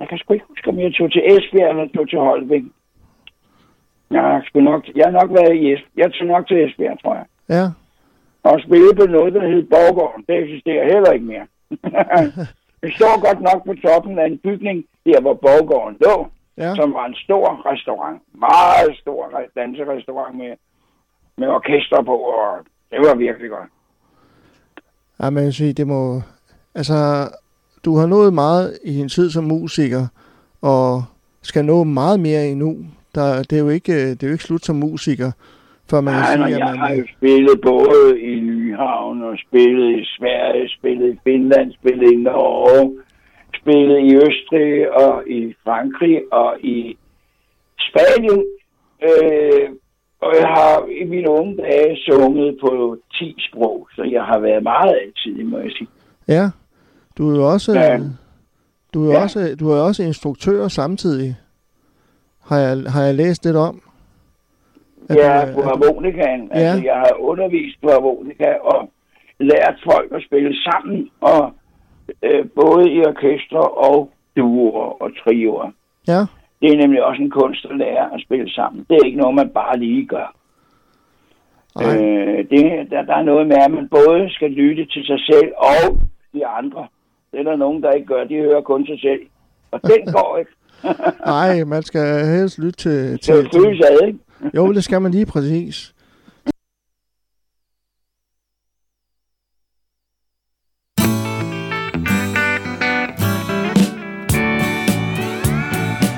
Jeg 0.00 0.08
kan 0.08 0.18
sgu 0.18 0.32
ikke 0.32 0.46
huske, 0.48 0.68
om 0.68 0.78
jeg 0.78 0.94
tog 0.94 1.12
til 1.12 1.22
Esbjerg 1.26 1.70
eller 1.70 1.88
tog 1.96 2.08
til 2.08 2.18
Holbæk. 2.18 2.62
Jeg, 4.10 4.42
skulle 4.46 4.64
nok, 4.64 4.84
jeg 4.96 5.04
har 5.04 5.12
nok 5.12 5.30
været 5.30 5.54
i 5.56 5.72
Esbjerg. 5.72 5.96
Jeg 5.96 6.12
tog 6.12 6.26
nok 6.26 6.46
til 6.46 6.64
Esbjerg, 6.64 7.02
tror 7.02 7.14
jeg. 7.14 7.26
Ja. 7.48 7.64
Og 8.50 8.60
spillede 8.66 8.94
på 9.00 9.06
noget, 9.16 9.34
der 9.34 9.48
hed 9.52 9.62
Borgården. 9.74 10.24
Det 10.28 10.34
eksisterer 10.44 10.84
heller 10.92 11.10
ikke 11.16 11.26
mere. 11.32 11.46
det 12.82 12.90
står 12.98 13.14
godt 13.26 13.40
nok 13.48 13.60
på 13.66 13.74
toppen 13.86 14.18
af 14.18 14.26
en 14.26 14.38
bygning, 14.38 14.84
der 15.06 15.20
hvor 15.20 15.34
Borgården 15.34 15.96
lå, 16.06 16.16
Ja. 16.58 16.74
som 16.74 16.92
var 16.94 17.06
en 17.06 17.14
stor 17.14 17.72
restaurant. 17.72 18.22
Meget 18.34 18.98
stor 19.02 19.20
re- 19.34 19.52
danserestaurant 19.60 20.36
med, 20.36 20.52
med 21.38 21.48
orkester 21.48 22.02
på, 22.02 22.16
og 22.16 22.48
det 22.90 22.98
var 22.98 23.14
virkelig 23.14 23.50
godt. 23.50 23.70
Ja, 25.22 25.30
man 25.30 25.42
kan 25.42 25.52
sige, 25.52 25.72
det 25.72 25.86
må... 25.86 26.22
Altså, 26.74 26.94
du 27.84 27.96
har 27.96 28.06
nået 28.06 28.32
meget 28.34 28.78
i 28.84 28.92
din 28.92 29.08
tid 29.08 29.30
som 29.30 29.44
musiker, 29.44 30.06
og 30.62 31.04
skal 31.42 31.64
nå 31.64 31.84
meget 31.84 32.20
mere 32.20 32.46
endnu. 32.46 32.76
Der, 33.14 33.42
det, 33.42 33.52
er 33.52 33.60
jo 33.60 33.68
ikke, 33.68 34.10
det 34.10 34.22
er 34.22 34.26
jo 34.26 34.32
ikke 34.32 34.44
slut 34.44 34.64
som 34.64 34.76
musiker, 34.76 35.32
før 35.90 36.00
man 36.00 36.14
Nej, 36.14 36.36
kan 36.36 36.46
sige, 36.46 36.58
jeg 36.58 36.68
at 36.70 36.78
har 36.78 36.88
man... 36.88 36.98
jo 36.98 37.04
spillet 37.16 37.60
både 37.62 38.20
i 38.20 38.40
Nyhavn 38.40 39.22
og 39.22 39.36
spillet 39.48 39.90
i 40.00 40.04
Sverige, 40.04 40.68
spillet 40.68 41.14
i 41.14 41.18
Finland, 41.24 41.72
spillet 41.72 42.12
i 42.12 42.16
Norge, 42.16 42.96
spillet 43.60 43.98
i 44.00 44.14
Østrig 44.16 44.92
og 45.02 45.28
i 45.28 45.54
Frankrig 45.64 46.20
og 46.32 46.56
i 46.60 46.96
Spanien. 47.78 48.44
Øh, 49.02 49.68
og 50.20 50.32
jeg 50.40 50.48
har 50.48 50.86
i 51.00 51.04
mine 51.04 51.30
unge 51.30 51.56
dage 51.56 51.96
sunget 51.96 52.58
på 52.60 52.96
10 53.18 53.36
sprog, 53.50 53.88
så 53.94 54.02
jeg 54.02 54.22
har 54.24 54.38
været 54.38 54.62
meget 54.62 54.94
altid, 55.02 55.44
må 55.44 55.58
jeg 55.58 55.70
sige. 55.70 55.88
Ja, 56.28 56.50
du 57.18 57.30
er 57.30 57.36
jo 57.36 57.52
også... 57.52 57.72
Ja. 57.72 57.98
Du 58.94 59.08
er, 59.10 59.12
Ja. 59.12 59.22
også, 59.22 59.56
du 59.60 59.70
er 59.70 59.80
også 59.80 60.02
instruktør 60.02 60.68
samtidig, 60.68 61.36
har 62.44 62.58
jeg, 62.58 62.76
har 62.92 63.02
jeg 63.02 63.14
læst 63.14 63.44
lidt 63.44 63.56
om. 63.56 63.82
Ja, 65.14 65.46
du- 65.46 65.52
på 65.54 65.60
at 65.60 65.64
du- 65.64 65.68
harmonikaen. 65.68 66.48
Altså, 66.52 66.84
jeg 66.84 66.94
har 66.96 67.12
undervist 67.20 67.76
på 67.82 67.88
harmonika 67.90 68.50
og 68.62 68.90
lært 69.40 69.76
folk 69.84 70.12
at 70.12 70.22
spille 70.26 70.56
sammen, 70.62 71.08
og 71.20 71.52
øh, 72.22 72.44
både 72.54 72.90
i 72.92 72.98
orkestre 73.06 73.60
og 73.60 74.10
duoer 74.36 75.02
og 75.02 75.10
trioer. 75.24 75.70
Ja, 76.08 76.20
Det 76.62 76.72
er 76.72 76.76
nemlig 76.76 77.04
også 77.04 77.22
en 77.22 77.30
kunst 77.30 77.66
at 77.70 77.76
lære 77.76 78.14
at 78.14 78.20
spille 78.26 78.50
sammen. 78.50 78.86
Det 78.88 78.94
er 78.96 79.04
ikke 79.06 79.18
noget, 79.18 79.34
man 79.34 79.48
bare 79.48 79.78
lige 79.78 80.06
gør. 80.06 80.34
nej. 81.76 81.96
Øh, 81.96 82.38
det, 82.50 82.90
der, 82.90 83.02
der 83.02 83.14
er 83.16 83.22
noget 83.22 83.46
med, 83.46 83.56
at 83.56 83.70
man 83.70 83.88
både 83.88 84.30
skal 84.30 84.50
lytte 84.50 84.84
til 84.86 85.04
sig 85.06 85.18
selv 85.30 85.52
og 85.56 85.98
de 86.34 86.46
andre. 86.46 86.86
Det 87.32 87.38
er 87.40 87.44
der 87.44 87.56
nogen, 87.56 87.82
der 87.82 87.90
ikke 87.90 88.06
gør. 88.06 88.24
De 88.24 88.34
hører 88.34 88.60
kun 88.60 88.86
sig 88.86 89.00
selv. 89.00 89.20
Og 89.70 89.80
den 89.82 90.06
går 90.16 90.36
ikke. 90.38 90.50
Nej, 91.26 91.64
man 91.64 91.82
skal 91.82 92.26
helst 92.26 92.58
lytte 92.58 92.72
til, 92.78 93.18
til 93.18 93.34
føles 93.54 93.80
ad, 93.90 94.06
ikke? 94.06 94.18
Jo, 94.54 94.72
det 94.72 94.84
skal 94.84 95.02
man 95.02 95.12
lige 95.12 95.26
præcis. 95.26 95.92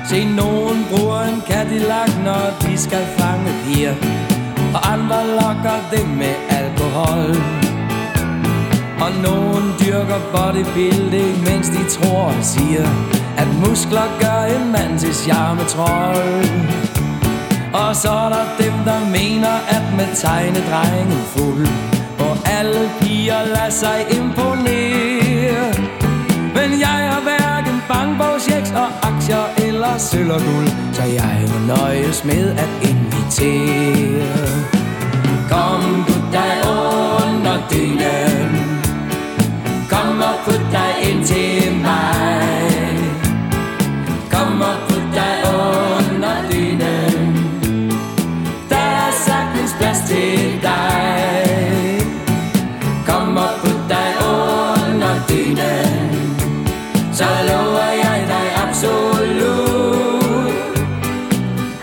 Se, 0.09 0.25
nogen 0.35 0.85
bruger 0.91 1.21
en 1.21 1.41
Cadillac, 1.41 2.11
når 2.25 2.43
de 2.61 2.77
skal 2.77 3.05
fange 3.17 3.51
piger. 3.63 3.95
Og 4.75 4.93
andre 4.93 5.19
lokker 5.27 5.77
dem 5.91 6.07
med 6.07 6.35
alkohol. 6.59 7.29
Og 9.03 9.11
nogen 9.27 9.65
dyrker 9.81 10.19
bodybuilding, 10.33 11.33
mens 11.47 11.67
de 11.69 11.81
tror 11.95 12.23
og 12.37 12.43
siger 12.43 12.85
At 13.37 13.47
muskler 13.63 14.07
gør 14.21 14.41
en 14.55 14.71
mand 14.71 14.99
til 14.99 15.13
charmetrol 15.13 16.58
og 17.89 17.95
så 17.95 18.09
er 18.09 18.29
der 18.29 18.45
dem, 18.63 18.73
der 18.85 18.99
mener, 19.17 19.55
at 19.75 19.85
med 19.97 20.15
tegnedrengen 20.15 21.21
fuld 21.33 21.67
Og 22.19 22.37
alle 22.57 22.89
piger 22.99 23.45
lader 23.45 23.69
sig 23.69 24.05
imponere. 24.11 25.73
Men 26.55 26.69
jeg 26.79 26.99
har 27.11 27.21
hverken 27.21 27.81
bankbogsjeks 27.87 28.71
og 28.71 28.89
aktier 29.09 29.45
eller 29.67 29.97
sølv 29.97 30.31
og 30.31 30.41
guld 30.41 30.69
Så 30.93 31.03
jeg 31.03 31.37
må 31.51 31.75
nøjes 31.75 32.25
med 32.25 32.51
at 32.63 32.71
invitere. 32.89 34.47
Kom, 35.51 35.81
put 36.07 36.25
dig 36.31 36.53
under 36.75 37.57
dynen 37.71 38.51
Kom 39.89 40.19
og 40.29 40.35
put 40.45 40.63
dig 40.71 41.09
ind 41.09 41.25
til 41.25 41.81
mig. 41.81 42.99
Kom 44.31 44.61
og 44.61 44.88
dig. 50.61 52.01
Kom 53.07 53.37
og 53.37 53.49
put 53.61 53.81
dig 53.89 54.09
under 54.29 55.13
dynen. 55.29 56.09
Så 57.19 57.25
lover 57.49 57.89
jeg 58.03 58.19
dig 58.27 58.47
absolut 58.67 60.53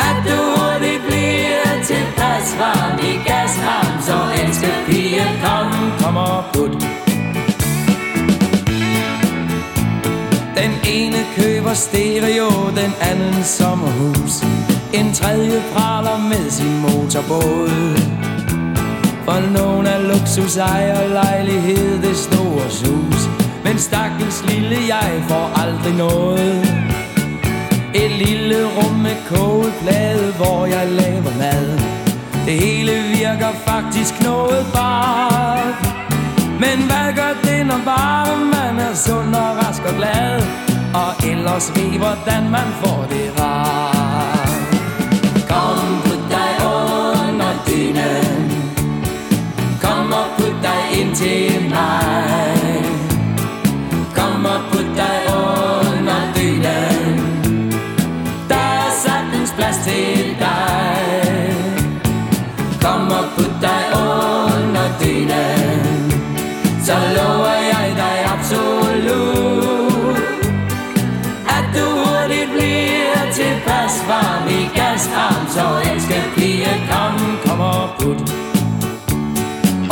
At 0.08 0.16
du 0.26 0.38
hurtigt 0.54 1.02
bliver 1.06 1.84
tilpas 1.86 2.56
varm 2.58 2.98
i 2.98 3.12
gashamn 3.28 4.02
Så 4.02 4.16
elsker 4.42 4.76
pige, 4.86 5.26
kom, 5.44 5.92
kom 6.00 6.16
og 6.16 6.44
put. 6.52 6.86
Den 10.56 10.72
ene 10.88 11.18
køber 11.36 11.74
stereo, 11.74 12.50
den 12.76 12.92
anden 13.00 13.44
sommerhus. 13.44 14.44
En 14.92 15.12
tredje 15.14 15.62
praler 15.72 16.18
med 16.18 16.50
sin 16.50 16.80
motorbåd. 16.80 18.05
For 19.26 19.40
nogen 19.58 19.86
er 19.86 20.00
luksus 20.12 20.56
ejer 20.56 21.08
lejlighed 21.08 22.02
det 22.02 22.16
store 22.16 22.70
sus. 22.70 23.22
Men 23.64 23.78
stakkels 23.78 24.44
lille 24.50 24.78
jeg 24.88 25.24
får 25.28 25.46
aldrig 25.62 25.94
noget. 25.94 26.62
Et 27.94 28.10
lille 28.10 28.58
rum 28.76 28.94
med 28.94 29.16
kogeplade, 29.28 30.32
hvor 30.32 30.66
jeg 30.66 30.86
laver 30.90 31.32
mad. 31.38 31.78
Det 32.46 32.60
hele 32.64 32.92
virker 33.18 33.52
faktisk 33.52 34.14
noget 34.22 34.66
bare 34.74 35.74
Men 36.60 36.78
hvad 36.88 37.08
gør 37.16 37.32
det, 37.44 37.66
når 37.66 37.80
bare 37.84 38.36
man 38.36 38.78
er 38.78 38.94
sund 38.94 39.34
og 39.34 39.50
rask 39.56 39.82
og 39.82 39.94
glad. 39.96 40.42
Og 40.94 41.30
ellers 41.30 41.72
ved, 41.76 41.98
hvordan 41.98 42.50
man 42.50 42.68
får 42.82 43.06
det 43.10 43.40
rart. 43.40 44.35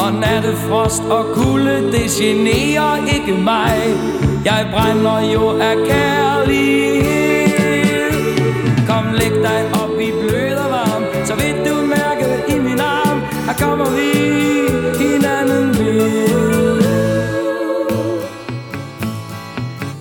Og 0.04 0.12
nattefrost 0.12 1.02
og 1.02 1.24
kulde, 1.34 1.92
det 1.92 2.10
generer 2.10 2.96
ikke 3.14 3.32
mig. 3.32 3.78
Jeg 4.44 4.68
brænder 4.72 5.32
jo 5.32 5.58
af 5.58 5.76
kærlighed. 5.88 7.14
Kom 8.88 9.04
læg 9.12 9.30
dig 9.30 9.60
op 9.82 10.00
i 10.00 10.10
blød 10.20 10.56
og 10.56 10.70
varm 10.70 11.02
Så 11.24 11.34
vil 11.34 11.70
du 11.70 11.86
mærke 11.86 12.54
i 12.54 12.58
min 12.58 12.80
arm 12.80 13.20
Her 13.46 13.54
kommer 13.66 13.90
vi 13.90 14.10
hinanden 15.04 15.78
ved. 15.78 16.84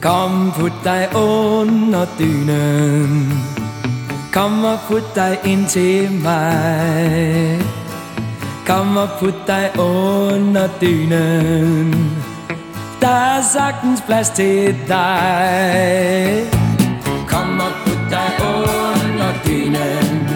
Kom, 0.01 0.51
put 0.59 0.73
dig 0.83 1.09
under 1.15 2.05
dynen. 2.19 3.33
Kom 4.33 4.63
og 4.63 4.79
put 4.87 5.15
dig 5.15 5.39
ind 5.45 5.67
til 5.67 6.11
mig. 6.23 7.72
Kom 8.67 8.97
og 8.97 9.09
put 9.19 9.33
dig 9.47 9.71
under 9.79 10.67
dynen. 10.81 12.11
Der 13.01 13.07
er 13.07 13.41
sagtens 13.41 14.01
plads 14.01 14.29
til 14.29 14.75
dig. 14.87 16.49
Kom 17.27 17.59
og 17.59 17.71
put 17.85 17.99
dig 18.09 18.29
under 18.47 19.33
dynen. 19.47 20.29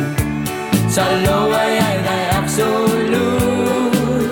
Så 0.90 1.02
lover 1.26 1.64
jeg 1.82 1.96
dig 2.10 2.38
absolut 2.40 4.32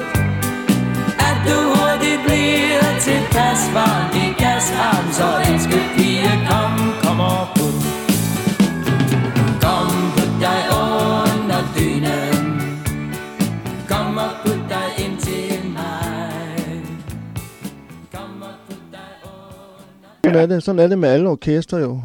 At 1.19 1.37
du 1.47 1.57
hurtigt 1.75 2.21
bliver 2.25 2.99
tilpas 2.99 3.61
varm. 3.73 4.15
I 4.15 4.43
gasarm 4.43 5.11
Så 5.11 5.53
elsker 5.53 5.94
Sådan 20.35 20.51
er 20.51 20.55
det, 20.55 20.63
sådan 20.63 20.79
er 20.79 20.87
det 20.87 20.97
med 20.99 21.09
alle 21.09 21.29
orkester 21.29 21.79
jo. 21.79 21.99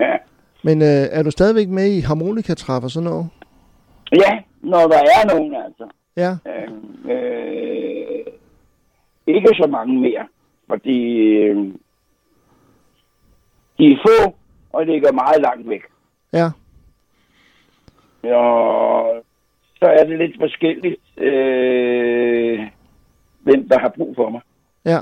Ja. 0.00 0.16
Men 0.64 0.82
øh, 0.82 0.88
er 0.88 1.22
du 1.22 1.30
stadigvæk 1.30 1.68
med 1.68 1.86
i 1.92 2.00
harmonikatræf 2.00 2.82
og 2.84 2.90
sådan 2.90 3.10
noget? 3.10 3.28
ja, 4.12 4.38
når 4.60 4.78
der 4.78 4.98
er 4.98 5.34
nogen, 5.36 5.54
altså. 5.54 5.88
Ja, 6.16 6.36
Øh, 6.46 6.72
øh, 7.12 8.26
ikke 9.26 9.48
så 9.62 9.68
mange 9.70 10.00
mere, 10.00 10.26
fordi 10.68 10.98
øh, 11.26 11.56
de 13.78 13.92
er 13.92 13.96
få, 14.06 14.34
og 14.72 14.86
ligger 14.86 15.12
meget 15.12 15.42
langt 15.42 15.68
væk. 15.68 15.82
ja, 16.32 16.46
Og 18.34 19.24
så 19.78 19.84
er 19.84 20.04
det 20.04 20.18
lidt 20.18 20.36
forskelligt, 20.40 21.00
øh, 21.16 22.60
hvem 23.40 23.68
der 23.68 23.78
har 23.78 23.88
brug 23.96 24.16
for 24.16 24.30
mig. 24.30 24.40
ja. 24.84 24.98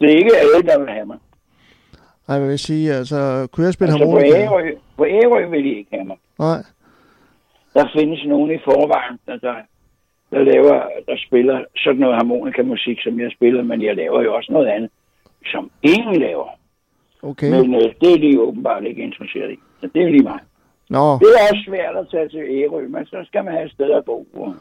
Det 0.00 0.12
er 0.12 0.16
ikke 0.16 0.36
alle, 0.36 0.68
der 0.68 0.78
vil 0.78 0.88
have 0.88 1.06
mig. 1.06 1.18
Ej, 2.28 2.36
hvad 2.38 2.46
vil 2.46 2.52
jeg 2.52 2.60
sige, 2.60 2.92
altså, 2.94 3.48
kunne 3.52 3.66
jeg 3.66 3.72
spille 3.74 3.92
Altså 3.92 4.10
på? 4.10 4.18
Ærø, 4.20 4.70
på 4.96 5.04
Ærø 5.06 5.46
vil 5.50 5.64
de 5.64 5.68
ikke 5.78 5.90
have 5.92 6.04
mig. 6.04 6.16
Nej, 6.38 6.62
Der 7.74 7.88
findes 7.98 8.24
nogen 8.26 8.50
i 8.50 8.58
forvejen, 8.64 9.18
der, 9.26 9.36
der, 9.36 9.54
der 10.30 10.38
laver, 10.42 10.82
der 11.06 11.16
spiller 11.26 11.64
sådan 11.76 12.00
noget 12.00 12.16
harmonikamusik, 12.16 12.98
som 13.02 13.20
jeg 13.20 13.30
spiller, 13.36 13.62
men 13.62 13.82
jeg 13.82 13.96
laver 13.96 14.22
jo 14.22 14.34
også 14.34 14.52
noget 14.52 14.66
andet, 14.66 14.90
som 15.46 15.70
ingen 15.82 16.16
laver. 16.20 16.48
okay. 17.22 17.50
Men 17.50 17.74
øh, 17.74 17.80
det 18.00 18.12
er 18.14 18.18
de 18.18 18.40
åbenbart 18.40 18.84
ikke 18.84 19.02
interesseret 19.02 19.50
i. 19.52 19.56
Så 19.80 19.88
det 19.94 20.02
er 20.02 20.08
lige 20.08 20.22
mig. 20.22 20.38
Nå, 20.90 21.12
Det 21.18 21.28
er 21.34 21.42
også 21.50 21.62
svært 21.66 21.96
at 21.96 22.06
tage 22.10 22.28
til 22.28 22.40
Ærø, 22.40 22.88
men 22.88 23.06
så 23.06 23.24
skal 23.26 23.44
man 23.44 23.52
have 23.54 23.66
et 23.66 23.72
sted 23.72 23.90
at 23.90 24.04
bo. 24.04 24.26
Og 24.34 24.54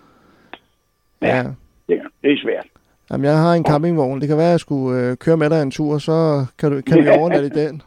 ja. 1.21 1.43
Det, 1.89 2.01
det 2.23 2.31
er 2.31 2.37
svært. 2.43 2.67
Jamen, 3.11 3.25
jeg 3.25 3.37
har 3.37 3.53
en 3.53 3.65
campingvogn. 3.65 4.19
Det 4.21 4.27
kan 4.27 4.37
være, 4.37 4.45
at 4.47 4.51
jeg 4.51 4.59
skulle 4.59 4.99
øh, 5.01 5.17
køre 5.17 5.37
med 5.37 5.49
dig 5.49 5.61
en 5.61 5.71
tur, 5.71 5.97
så 5.97 6.45
kan, 6.59 6.71
du, 6.71 6.81
kan 6.81 7.03
vi 7.03 7.09
overnatte 7.19 7.47
i 7.47 7.65
den. 7.65 7.81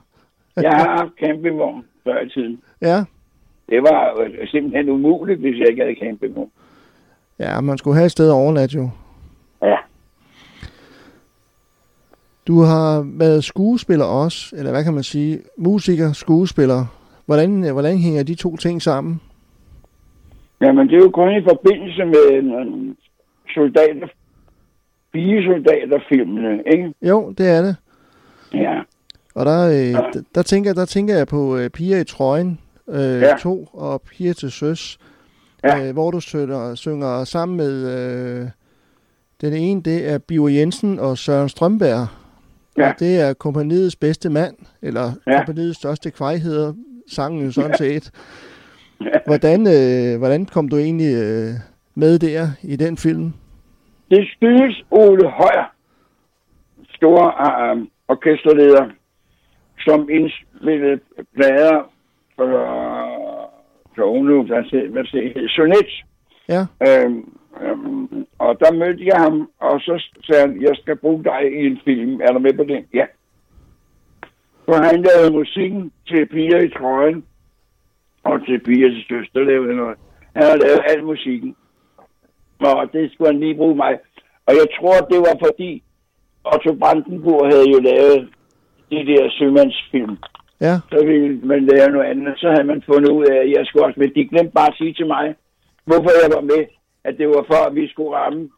Jeg 0.57 0.71
har 0.71 0.89
haft 0.99 1.11
campingvogn 1.25 1.85
før 2.05 2.21
i 2.21 2.29
tiden. 2.29 2.61
Ja, 2.83 3.05
Det 3.69 3.83
var 3.83 4.25
jo 4.41 4.47
simpelthen 4.47 4.89
umuligt, 4.89 5.41
hvis 5.41 5.59
jeg 5.59 5.69
ikke 5.71 5.83
havde 5.83 5.97
campingvogn. 6.03 6.51
ja, 7.39 7.61
man 7.61 7.79
skulle 7.79 7.97
have 7.97 8.07
et 8.07 8.13
sted 8.13 8.29
at 8.29 8.33
overnatte 8.35 8.77
jo. 8.77 8.91
Ja. 9.63 9.77
Du 12.47 12.61
har 12.61 13.07
været 13.19 13.45
skuespiller 13.45 14.05
også, 14.05 14.57
eller 14.57 14.71
hvad 14.71 14.85
kan 14.85 14.95
man 14.95 15.03
sige, 15.03 15.39
musiker, 15.57 16.13
skuespiller. 16.13 16.85
Hvordan, 17.27 17.65
øh, 17.65 17.73
hvordan 17.73 17.99
hænger 17.99 18.23
de 18.23 18.35
to 18.35 18.57
ting 18.57 18.83
sammen? 18.83 19.21
Jamen, 20.61 20.89
det 20.89 20.95
er 20.95 20.99
jo 20.99 21.11
kun 21.11 21.29
i 21.37 21.43
forbindelse 21.43 22.05
med 22.05 22.39
en 22.41 22.97
soldater, 23.55 24.07
soldaterfilmene, 25.15 26.63
ikke? 26.73 26.93
Jo, 27.03 27.35
det 27.39 27.49
er 27.49 27.63
det. 27.63 27.77
Ja. 28.55 28.81
Og 29.35 29.47
der, 29.47 29.69
øh, 29.69 29.75
der, 29.93 30.23
der, 30.35 30.43
tænker, 30.43 30.73
der 30.75 30.85
tænker 30.85 31.17
jeg 31.17 31.27
på 31.27 31.57
øh, 31.57 31.71
Piger 31.71 31.99
i 32.01 32.05
trøjen 32.05 32.59
øh, 32.89 33.21
Ja. 33.21 33.37
2 33.41 33.69
og 33.73 34.03
Piger 34.03 34.33
til 34.33 34.51
søs, 34.51 34.99
Ja. 35.65 35.87
øh, 35.87 35.93
hvor 35.93 36.11
du 36.11 36.21
synger, 36.21 36.75
synger 36.75 37.25
sammen 37.25 37.57
med 37.57 37.73
øh, 37.99 38.49
den 39.41 39.53
ene, 39.53 39.83
det 39.83 40.11
er 40.13 40.19
Biver 40.19 40.49
Jensen 40.49 40.99
og 40.99 41.19
Søren 41.19 41.49
Strømberg. 41.49 42.07
Ja. 42.79 42.89
Og 42.89 42.95
det 42.99 43.21
er 43.21 43.33
kompaniets 43.33 43.97
bedste 43.97 44.31
mand, 44.31 44.57
eller 44.83 45.13
Ja. 45.27 45.37
kompaniets 45.39 45.79
største 45.79 46.11
kvej 46.11 46.37
hedder 46.37 46.73
sangen 47.11 47.45
jo 47.45 47.51
sådan 47.53 47.77
set. 47.79 48.11
Ja. 49.01 49.07
Hvordan, 49.27 49.61
øh, 49.67 50.19
hvordan 50.19 50.45
kom 50.47 50.69
du 50.69 50.77
egentlig 50.77 51.15
øh, 51.15 51.51
med 51.95 52.19
der 52.19 52.49
i 52.63 52.77
den 52.77 52.97
film? 52.97 53.33
Det 54.11 54.29
skyldes 54.37 54.85
Ole 54.91 55.29
Højer, 55.31 55.75
store 56.95 57.27
uh, 57.77 57.83
orkesterleder, 58.09 58.91
som 59.81 60.09
indspillede 60.11 61.01
plader 61.35 61.93
for, 62.37 62.47
for 63.97 64.05
hvad 64.47 64.65
se- 64.71 64.89
hvad 64.89 65.05
det 65.05 65.33
hed, 65.37 65.49
Sonet. 65.49 66.05
Ja, 66.49 66.61
Øhm, 66.89 67.33
øhm, 67.63 68.27
og 68.39 68.61
der 68.61 68.73
mødte 68.73 69.07
jeg 69.07 69.17
ham, 69.23 69.51
og 69.61 69.81
så 69.81 70.05
sagde 70.25 70.41
han, 70.49 70.63
jeg 70.63 70.77
skal 70.83 70.97
bruge 70.97 71.25
dig 71.25 71.41
i 71.53 71.67
en 71.67 71.79
film. 71.85 72.21
Er 72.21 72.33
du 72.33 72.39
med 72.39 72.53
på 72.53 72.65
det? 72.65 72.85
Ja. 72.95 73.07
Så 74.69 74.75
han 74.83 75.03
lavede 75.03 75.33
musikken 75.33 75.93
til 76.09 76.27
Piger 76.27 76.61
i 76.61 76.69
trøjen, 76.69 77.25
og 78.25 78.47
til 78.47 78.59
Piger 78.61 78.89
til 78.89 79.05
søster 79.09 79.41
lavede 79.41 79.77
noget. 79.77 79.99
Han 80.37 80.45
har 80.45 80.57
lavet 80.57 80.81
al 80.89 81.05
musikken. 81.05 81.57
Og 82.61 82.93
det 82.93 83.13
skulle 83.13 83.33
han 83.33 83.41
lige 83.41 83.55
bruge 83.55 83.77
mig. 83.77 83.99
Og 84.47 84.55
jeg 84.55 84.67
tror, 84.81 84.97
det 85.11 85.19
var 85.19 85.37
fordi 85.47 85.83
Otto 86.55 86.73
Brandenburg 86.75 87.47
havde 87.53 87.71
jo 87.75 87.79
lavet 87.81 88.29
de 88.91 89.07
der 89.11 89.31
sømandsfilm. 89.39 90.17
ja, 90.61 90.75
Så 90.93 91.05
ville 91.07 91.39
man 91.39 91.67
lære 91.67 91.91
noget 91.91 92.07
andet. 92.07 92.35
Så 92.39 92.49
havde 92.51 92.65
man 92.65 92.83
fundet 92.87 93.11
ud 93.11 93.25
af, 93.25 93.37
at 93.37 93.51
jeg 93.51 93.67
skulle 93.67 93.85
også 93.87 94.01
med. 94.01 94.09
De 94.09 94.29
glemte 94.29 94.53
bare 94.53 94.69
at 94.73 94.77
sige 94.79 94.93
til 94.95 95.07
mig, 95.07 95.35
hvorfor 95.85 96.11
jeg 96.23 96.31
var 96.37 96.41
med, 96.41 96.65
at 97.05 97.19
det 97.19 97.29
var 97.29 97.45
for, 97.47 97.67
at 97.67 97.75
vi 97.75 97.89
skulle 97.89 98.17
ramme 98.17 98.51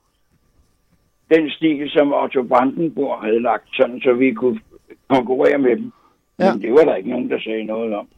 den 1.35 1.51
stil, 1.51 1.91
som 1.91 2.13
Otto 2.13 2.43
Brandenburg 2.43 3.23
havde 3.23 3.43
lagt, 3.43 3.69
sådan 3.77 4.01
så 4.01 4.13
vi 4.13 4.33
kunne 4.33 4.61
konkurrere 5.09 5.59
med 5.59 5.77
dem. 5.77 5.93
Ja. 6.39 6.53
Men 6.53 6.63
det 6.63 6.73
var 6.73 6.85
der 6.85 6.95
ikke 6.95 7.11
nogen, 7.11 7.31
der 7.31 7.41
sagde 7.41 7.65
noget 7.65 7.95
om. 7.95 8.09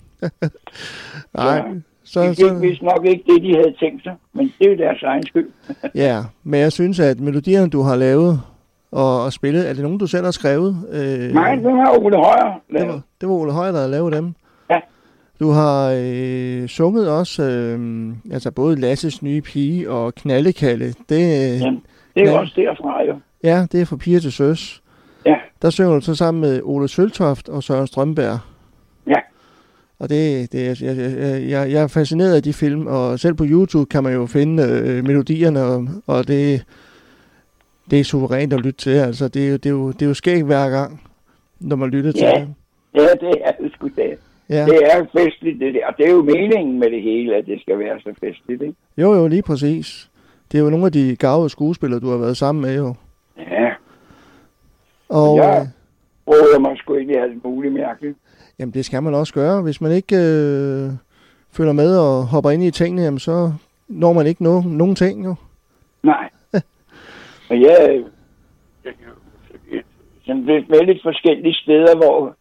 nej. 1.34 1.62
Så, 2.12 2.22
De 2.22 2.28
fik 2.28 2.36
så, 2.38 2.54
vist 2.54 2.82
nok 2.82 3.06
ikke 3.06 3.22
det, 3.26 3.42
de 3.42 3.54
havde 3.54 3.74
tænkt 3.80 4.02
sig, 4.02 4.14
men 4.32 4.52
det 4.58 4.66
er 4.66 4.70
jo 4.70 4.76
deres 4.76 5.02
egen 5.02 5.26
skyld. 5.26 5.48
Ja, 5.94 6.18
men 6.44 6.60
jeg 6.60 6.72
synes, 6.72 7.00
at 7.00 7.20
melodierne, 7.20 7.70
du 7.70 7.82
har 7.82 7.96
lavet 7.96 8.40
og, 8.92 9.24
og 9.24 9.32
spillet, 9.32 9.68
er 9.68 9.72
det 9.72 9.82
nogen, 9.82 9.98
du 9.98 10.06
selv 10.06 10.24
har 10.24 10.30
skrevet? 10.30 10.76
Øh, 10.92 11.34
Nej, 11.34 11.54
det 11.54 11.64
var 11.64 11.98
Ole 12.04 12.16
Højer 12.16 12.60
det, 12.70 12.80
var, 12.80 12.86
lavet. 12.86 13.02
det 13.20 13.28
var 13.28 13.34
Ole 13.34 13.52
Højer, 13.52 13.72
der 13.72 13.78
havde 13.78 13.90
lavet 13.90 14.12
dem. 14.12 14.34
Ja. 14.70 14.80
Du 15.40 15.50
har 15.50 15.94
øh, 16.02 16.68
sunget 16.68 17.08
også, 17.10 17.42
øh, 17.42 18.08
altså 18.32 18.50
både 18.50 18.76
Lasses 18.80 19.22
nye 19.22 19.40
pige 19.40 19.90
og 19.90 20.14
Knallekalle. 20.14 20.86
Det, 21.08 21.10
øh, 21.54 21.60
Jamen, 21.60 21.82
det 22.14 22.22
er 22.22 22.26
jo 22.26 22.30
Ja. 22.32 22.38
også 22.40 22.52
derfra, 22.56 23.02
jo. 23.04 23.14
ja, 23.44 23.66
det 23.72 23.80
er 23.80 23.84
fra 23.84 23.96
piger 23.96 24.20
til 24.20 24.32
søs. 24.32 24.82
Ja. 25.26 25.34
Der 25.62 25.70
synger 25.70 25.94
du 25.94 26.00
så 26.00 26.14
sammen 26.14 26.40
med 26.40 26.60
Ole 26.64 26.88
Søltoft 26.88 27.48
og 27.48 27.62
Søren 27.62 27.86
Strømberg. 27.86 28.38
Ja. 29.06 29.14
Og 30.00 30.08
det, 30.08 30.52
det 30.52 30.82
jeg, 30.82 30.96
jeg, 30.96 31.50
jeg, 31.50 31.70
jeg 31.72 31.82
er 31.82 31.86
fascineret 31.88 32.34
af 32.36 32.42
de 32.42 32.52
film, 32.52 32.86
og 32.86 33.18
selv 33.18 33.34
på 33.34 33.44
YouTube 33.46 33.88
kan 33.90 34.02
man 34.04 34.12
jo 34.14 34.26
finde 34.26 34.62
øh, 34.62 35.04
melodierne, 35.04 35.62
og, 35.62 35.88
og 36.06 36.28
det, 36.28 36.64
det 37.90 38.00
er 38.00 38.04
suverænt 38.04 38.52
at 38.52 38.60
lytte 38.60 38.78
til. 38.80 38.90
Altså, 38.90 39.28
det, 39.28 39.46
er 39.46 39.50
jo- 39.50 39.56
det, 39.56 39.66
er 39.66 39.70
jo, 39.70 39.88
det 39.92 40.02
er 40.02 40.06
jo 40.06 40.14
skægt 40.14 40.44
hver 40.46 40.70
gang, 40.70 41.02
når 41.60 41.76
man 41.76 41.88
lytter 41.90 42.12
til 42.12 42.20
Ja. 42.22 42.40
det. 42.40 42.48
Ja, 42.94 43.00
det 43.26 43.34
er 43.44 43.50
det 43.62 43.72
sgu 43.72 43.86
det. 43.96 44.14
Ja. 44.48 44.64
Det 44.66 44.78
er 44.82 45.04
festligt, 45.18 45.60
det 45.60 45.74
der. 45.74 45.86
Og 45.86 45.94
det 45.98 46.06
er 46.06 46.10
jo 46.10 46.22
meningen 46.22 46.78
med 46.80 46.90
det 46.90 47.02
hele, 47.02 47.36
at 47.36 47.46
det 47.46 47.60
skal 47.60 47.78
være 47.78 48.00
så 48.00 48.12
festligt, 48.20 48.62
ikke? 48.62 48.74
Jo, 48.98 49.14
jo, 49.14 49.28
lige 49.28 49.42
præcis. 49.42 50.10
Det 50.52 50.58
er 50.60 50.62
jo 50.64 50.70
nogle 50.70 50.86
af 50.86 50.92
de 50.92 51.16
gavede 51.16 51.48
skuespillere, 51.50 52.00
du 52.00 52.10
har 52.10 52.16
været 52.16 52.36
sammen 52.36 52.62
med, 52.62 52.76
jo. 52.76 52.94
Ja, 53.38 53.70
Og 55.08 55.36
Ja. 55.36 55.60
øh, 55.60 55.66
råder 56.28 56.58
mig 56.60 56.76
sgu 56.76 56.94
ikke 56.94 57.12
i 57.12 57.16
alt 57.16 57.44
muligt 57.44 57.74
mærkeligt. 57.74 58.16
Jamen, 58.60 58.74
det 58.74 58.84
skal 58.84 59.02
man 59.02 59.14
også 59.14 59.34
gøre. 59.34 59.62
Hvis 59.62 59.80
man 59.80 59.92
ikke 59.92 60.16
øh, 60.16 60.90
følger 61.52 61.72
med 61.72 61.98
og 61.98 62.26
hopper 62.26 62.50
ind 62.50 62.62
i 62.62 62.70
tingene, 62.70 63.02
jamen, 63.02 63.18
så 63.18 63.52
når 63.88 64.12
man 64.12 64.26
ikke 64.26 64.44
no- 64.44 64.68
nogen 64.68 64.94
ting, 64.94 65.24
jo. 65.24 65.34
Nej. 66.02 66.28
Og 67.50 67.60
jeg 67.60 68.04
sådan 70.26 70.44
lidt 70.44 70.70
vældig 70.70 71.00
forskellige 71.02 71.54
steder, 71.54 71.96
hvor 71.96 72.34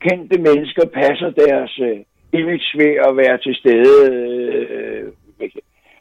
kendte 0.00 0.38
mennesker 0.38 0.86
passer 0.94 1.30
deres 1.30 1.78
øh, 1.78 1.98
image 2.40 2.78
ved 2.78 2.92
at 3.08 3.16
være 3.16 3.38
til 3.38 3.54
stede. 3.54 4.12
Øh, 4.12 5.12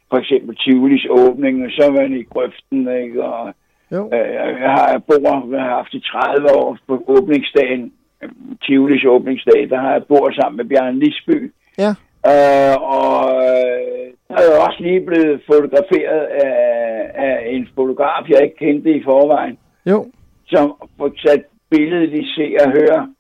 for 0.10 0.18
eksempel 0.18 0.56
Tivolis 0.56 1.06
åbning, 1.10 1.66
og 1.66 1.72
så 1.72 1.84
er 1.88 1.92
man 1.92 2.14
i 2.14 2.24
grøften, 2.24 2.80
ikke? 3.04 3.24
Og, 3.24 3.54
Jo. 3.92 4.10
øh, 4.14 4.34
jeg 4.64 4.72
har 4.78 4.88
jeg 4.92 5.04
bor, 5.04 5.52
jeg 5.56 5.62
har 5.62 5.70
haft 5.70 5.94
i 5.94 6.00
30 6.00 6.48
år 6.56 6.78
på 6.88 7.04
åbningsdagen, 7.08 7.84
øh, 7.84 7.90
Tivolis 8.64 9.06
åbningsdag, 9.06 9.70
der 9.70 9.80
har 9.80 9.92
jeg 9.92 10.04
bor 10.04 10.32
sammen 10.32 10.58
med 10.58 10.66
Bjørn 10.66 11.00
Lisby. 11.00 11.54
Ja. 11.78 11.92
Øh, 12.32 12.76
og 12.98 13.20
øh, 13.48 14.04
der 14.28 14.36
er 14.36 14.66
også 14.68 14.80
lige 14.80 15.06
blevet 15.06 15.42
fotograferet 15.52 16.22
af, 16.46 16.56
af 17.16 17.36
en 17.56 17.68
fotograf, 17.76 18.30
jeg 18.30 18.44
ikke 18.44 18.58
kendte 18.66 18.90
i 18.96 19.04
forvejen, 19.04 19.58
Jo. 19.86 20.06
som 20.48 20.74
sat 21.26 21.44
billedet 21.70 22.14
i 22.14 22.24
se 22.36 22.56
og 22.66 22.72
høre. 22.72 23.14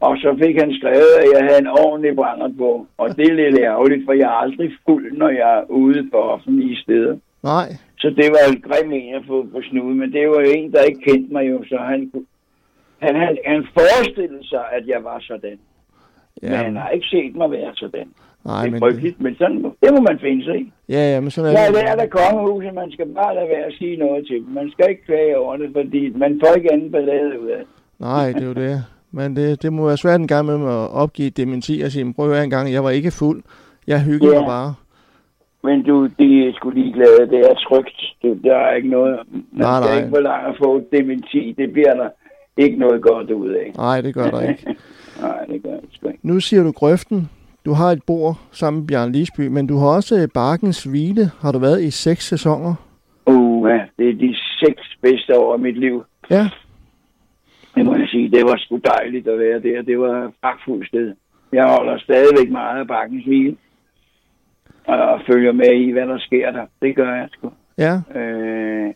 Og 0.00 0.16
så 0.16 0.36
fik 0.42 0.56
han 0.62 0.72
skrevet, 0.78 1.12
at 1.22 1.28
jeg 1.34 1.42
havde 1.48 1.60
en 1.60 1.74
ordentlig 1.84 2.16
brænder 2.16 2.50
på. 2.58 2.86
Og 2.98 3.16
det 3.16 3.26
er 3.28 3.34
lidt 3.34 3.58
ærgerligt, 3.58 4.02
for 4.06 4.12
jeg 4.12 4.28
er 4.32 4.40
aldrig 4.44 4.70
fuld, 4.86 5.12
når 5.16 5.28
jeg 5.28 5.58
er 5.58 5.64
ude 5.70 6.10
på 6.12 6.16
offentlige 6.16 6.76
steder. 6.76 7.16
Nej. 7.42 7.68
Så 7.98 8.08
det 8.10 8.28
var 8.34 8.42
en 8.52 8.60
grim 8.66 8.92
en 8.92 9.14
at 9.14 9.22
få 9.26 9.46
på 9.52 9.60
snude, 9.70 9.94
men 9.94 10.12
det 10.12 10.28
var 10.28 10.40
jo 10.40 10.50
en, 10.56 10.72
der 10.72 10.82
ikke 10.82 11.00
kendte 11.00 11.32
mig 11.32 11.50
jo, 11.50 11.64
så 11.64 11.76
han, 11.76 12.12
han, 12.98 13.14
han, 13.16 13.38
han 13.46 13.66
forestillede 13.78 14.48
sig, 14.48 14.64
at 14.72 14.86
jeg 14.86 15.04
var 15.04 15.18
sådan. 15.20 15.58
Ja. 16.42 16.48
Men 16.48 16.50
Ja, 16.52 16.56
han 16.56 16.76
har 16.76 16.88
ikke 16.88 17.06
set 17.06 17.36
mig 17.36 17.50
være 17.50 17.70
sådan. 17.74 18.08
nej, 18.44 18.64
det 18.64 18.74
er 18.74 18.78
frygteligt, 18.78 19.20
men 19.20 19.34
sådan, 19.38 19.56
det 19.82 19.90
må 19.94 20.00
man 20.10 20.18
finde 20.20 20.44
sig 20.44 20.56
i. 20.60 20.72
Ja, 20.88 21.12
ja, 21.14 21.20
men 21.20 21.30
sådan 21.30 21.56
er 21.56 21.58
er 21.60 21.66
det. 21.66 21.74
lært 21.74 21.98
af 22.00 22.10
kongehuset, 22.10 22.74
man 22.74 22.90
skal 22.92 23.06
bare 23.14 23.34
lade 23.34 23.48
være 23.48 23.64
at 23.70 23.74
sige 23.78 23.96
noget 23.96 24.26
til 24.26 24.36
dem. 24.36 24.46
Man 24.54 24.70
skal 24.70 24.86
ikke 24.90 25.04
klage 25.06 25.38
over 25.38 25.56
det, 25.56 25.70
fordi 25.72 26.10
man 26.10 26.40
får 26.44 26.54
ikke 26.56 26.72
anden 26.72 26.90
ballade 26.92 27.40
ud 27.42 27.48
af 27.48 27.58
det. 27.58 27.66
Nej, 27.98 28.26
det 28.32 28.42
er 28.42 28.46
jo 28.46 28.52
det. 28.54 28.84
Men 29.12 29.36
det, 29.36 29.62
det 29.62 29.72
må 29.72 29.86
være 29.86 29.96
svært 29.96 30.20
en 30.20 30.26
gang 30.28 30.46
med 30.46 30.54
at 30.54 30.90
opgive 31.02 31.30
dementi 31.30 31.80
og 31.84 31.90
sige, 31.90 32.04
"Men 32.04 32.14
prøv 32.14 32.30
at 32.32 32.44
en 32.44 32.50
gang, 32.50 32.72
jeg 32.72 32.84
var 32.84 32.90
ikke 32.90 33.10
fuld. 33.10 33.42
Jeg 33.86 34.00
hyggede 34.04 34.32
Ja. 34.34 34.40
mig 34.40 34.46
bare. 34.48 34.74
Men 35.62 35.82
du, 35.82 36.06
de 36.18 36.48
er 36.48 36.52
sgu 36.54 36.70
ligeglade. 36.70 37.20
Det 37.30 37.38
er 37.50 37.54
trygt. 37.54 38.00
Du, 38.22 38.36
der 38.44 38.56
er 38.56 38.74
ikke 38.74 38.88
noget... 38.88 39.18
Man 39.32 39.44
Nej, 39.52 39.80
skal 39.82 39.90
nej. 39.90 39.98
ikke 39.98 40.16
forlange 40.16 40.48
at 40.48 40.56
få 40.64 40.82
dementi. 40.92 41.54
Det 41.58 41.72
bliver 41.72 41.94
der 41.94 42.08
ikke 42.58 42.78
noget 42.78 43.02
godt 43.02 43.30
ud 43.30 43.48
af. 43.50 43.72
Nej, 43.76 44.00
det 44.00 44.14
gør 44.14 44.30
der 44.30 44.40
ikke. 44.50 44.66
Nej, 45.22 45.44
det 45.44 45.62
gør 45.62 45.70
det 45.70 45.88
sgu 45.92 46.08
ikke. 46.08 46.20
Nu 46.22 46.40
siger 46.40 46.62
du 46.62 46.72
grøften. 46.72 47.28
Du 47.64 47.72
har 47.72 47.86
et 47.90 48.02
bord 48.06 48.36
sammen 48.52 48.80
med 48.80 48.88
Bjørn 48.88 49.12
Lisby, 49.12 49.46
men 49.48 49.66
du 49.66 49.76
har 49.78 49.86
også 49.88 50.14
øh, 50.22 50.28
Barkens 50.34 50.84
Hvile. 50.84 51.30
Har 51.40 51.52
du 51.52 51.58
været 51.58 51.82
i 51.82 51.90
seks 51.90 52.28
sæsoner? 52.28 52.74
Uh, 53.26 53.70
ja, 53.70 53.80
det 53.98 54.08
er 54.08 54.14
de 54.14 54.36
seks 54.66 54.82
bedste 55.02 55.38
år 55.38 55.52
af 55.52 55.58
mit 55.58 55.78
liv. 55.78 56.04
Ja, 56.30 56.48
Det 57.74 57.84
må 57.86 57.94
jeg 57.96 58.08
sige. 58.08 58.30
Det 58.30 58.44
var 58.44 58.56
sgu 58.56 58.80
dejligt 58.98 59.28
at 59.28 59.38
være 59.38 59.60
der. 59.60 59.82
Det 59.82 59.98
var 60.00 60.24
et 60.24 60.30
pragtfuldt 60.42 60.88
sted. 60.88 61.14
Jeg 61.52 61.66
holder 61.68 61.98
stadigvæk 61.98 62.50
meget 62.50 62.80
af 62.80 62.86
Bakkens 62.86 63.24
Hvile. 63.24 63.56
Og 64.86 65.20
følger 65.30 65.52
med 65.52 65.72
i, 65.80 65.90
hvad 65.92 66.06
der 66.06 66.18
sker 66.18 66.50
der. 66.52 66.66
Det 66.82 66.96
gør 66.96 67.14
jeg 67.14 67.28
sgu. 67.32 67.50
ja, 67.78 67.94
Øh, 68.20 68.94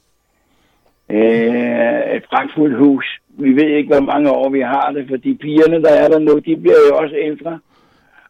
øh, 1.13 2.17
et 2.17 2.25
pragtfuldt 2.31 2.79
hus. 2.79 3.07
Vi 3.29 3.53
ved 3.57 3.69
ikke, 3.77 3.95
hvor 3.95 4.07
mange 4.13 4.31
år 4.31 4.49
vi 4.49 4.61
har 4.61 4.93
det, 4.93 5.09
for 5.09 5.17
de 5.17 5.35
pigerne, 5.35 5.83
der 5.83 5.91
er 5.91 6.09
der 6.09 6.19
nu, 6.19 6.39
de 6.39 6.57
bliver 6.57 6.81
jo 6.91 6.97
også 6.97 7.17
ældre. 7.17 7.59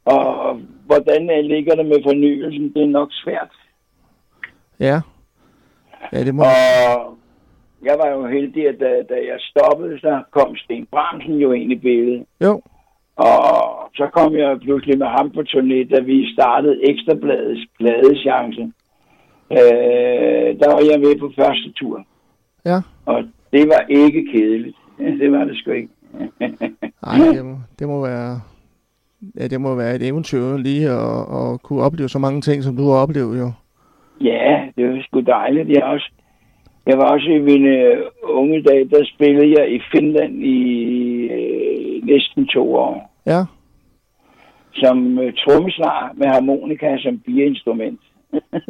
Og 0.05 0.61
hvordan 0.87 1.31
øh, 1.31 1.45
ligger 1.45 1.75
det 1.75 1.87
med 1.87 1.99
fornyelsen, 2.05 2.73
det 2.75 2.83
er 2.83 2.87
nok 2.87 3.09
svært. 3.13 3.51
ja. 4.81 5.01
Ja, 6.13 6.25
det 6.25 6.35
må... 6.35 6.43
Og 6.43 7.17
jeg 7.85 7.97
var 7.99 8.09
jo 8.11 8.27
heldig, 8.27 8.69
at 8.69 8.75
da, 8.81 8.87
da 8.87 9.15
jeg 9.15 9.39
stoppede, 9.41 10.01
så 10.01 10.23
kom 10.31 10.57
Sten 10.57 10.87
Bramsen 10.91 11.35
jo 11.35 11.53
ind 11.53 11.73
i 11.73 11.77
billedet. 11.77 12.25
Jo, 12.45 12.63
Og 13.17 13.91
så 13.95 14.07
kom 14.13 14.37
jeg 14.37 14.61
pludselig 14.61 14.99
med 14.99 15.07
ham 15.07 15.31
på 15.31 15.41
turné, 15.41 15.95
da 15.95 16.01
vi 16.01 16.33
startede 16.33 16.91
Ekstrabladets 16.91 17.61
pladechance. 17.79 18.63
Øh, 19.53 20.49
der 20.61 20.69
var 20.75 20.83
jeg 20.91 21.01
med 21.01 21.19
på 21.21 21.33
første 21.39 21.73
tur. 21.73 22.05
Ja. 22.65 22.81
Og 23.07 23.25
det 23.53 23.69
var 23.69 23.85
ikke 23.89 24.27
kedeligt. 24.33 24.77
Det 25.21 25.33
var 25.33 25.45
det 25.45 25.57
sgu 25.57 25.71
ikke. 25.71 25.89
Ej, 27.07 27.17
det 27.35 27.45
må, 27.45 27.57
det 27.79 27.89
må 27.89 28.03
være... 28.03 28.41
Ja, 29.41 29.47
det 29.47 29.61
må 29.61 29.75
være 29.75 29.95
et 29.97 30.07
eventyr 30.07 30.57
lige 30.57 30.89
at, 30.91 31.21
at 31.39 31.63
kunne 31.63 31.83
opleve 31.83 32.09
så 32.09 32.19
mange 32.19 32.41
ting, 32.41 32.63
som 32.63 32.77
du 32.77 32.83
har 32.83 32.97
oplevet 32.97 33.39
jo. 33.39 33.53
ja, 34.21 34.61
det 34.77 34.89
var 34.89 35.03
sgu 35.03 35.21
dejligt. 35.21 35.69
Jeg, 35.69 35.83
også, 35.83 36.11
jeg 36.87 36.99
var 36.99 37.05
også 37.05 37.27
i 37.29 37.39
mine 37.39 37.97
unge 38.23 38.63
dage, 38.63 38.89
der 38.89 39.05
spillede 39.05 39.61
jeg 39.61 39.73
i 39.75 39.81
Finland 39.93 40.35
i 40.45 40.59
øh, 41.29 42.07
næsten 42.07 42.47
to 42.47 42.75
år. 42.75 43.13
Ja, 43.27 43.45
Som 44.75 45.19
øh, 45.19 45.33
trommeslager 45.33 46.13
med 46.15 46.27
harmonika 46.27 46.97
som 46.99 47.19
biereinstrument. 47.19 48.01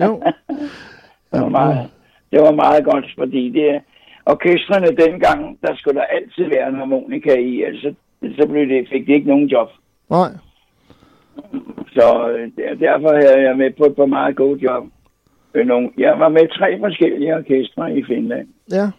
jo. 0.03 0.23
Det 1.33 1.41
var 1.41 1.49
meget, 1.49 1.89
det 2.33 2.41
var 2.41 2.53
meget 2.53 2.85
godt, 2.85 3.07
fordi 3.19 3.51
det 3.51 3.81
orkestrene 4.27 4.87
dengang, 4.87 5.59
der 5.63 5.75
skulle 5.77 5.99
der 6.01 6.05
altid 6.05 6.45
være 6.55 6.69
en 6.69 6.75
harmonika 6.75 7.35
i, 7.39 7.63
altså 7.63 7.95
så 8.39 8.49
blev 8.49 8.69
det, 8.69 8.89
fik 8.89 9.07
de 9.07 9.13
ikke 9.13 9.29
nogen 9.29 9.47
job. 9.47 9.69
Nej, 10.11 10.29
Så 11.93 12.29
øh, 12.31 12.51
der, 12.57 12.75
derfor 12.75 13.15
havde 13.15 13.49
jeg 13.49 13.57
med 13.57 13.71
på 13.79 13.85
et 13.85 13.97
par 13.97 14.07
meget 14.07 14.37
gode 14.37 14.61
job. 14.63 14.85
Øh, 15.55 15.67
Jeg 15.99 16.19
var 16.19 16.29
med 16.29 16.49
tre 16.59 16.79
forskellige 16.79 17.37
orkestre 17.37 17.97
i 17.97 18.05
Finland. 18.05 18.49
ja. 18.71 18.91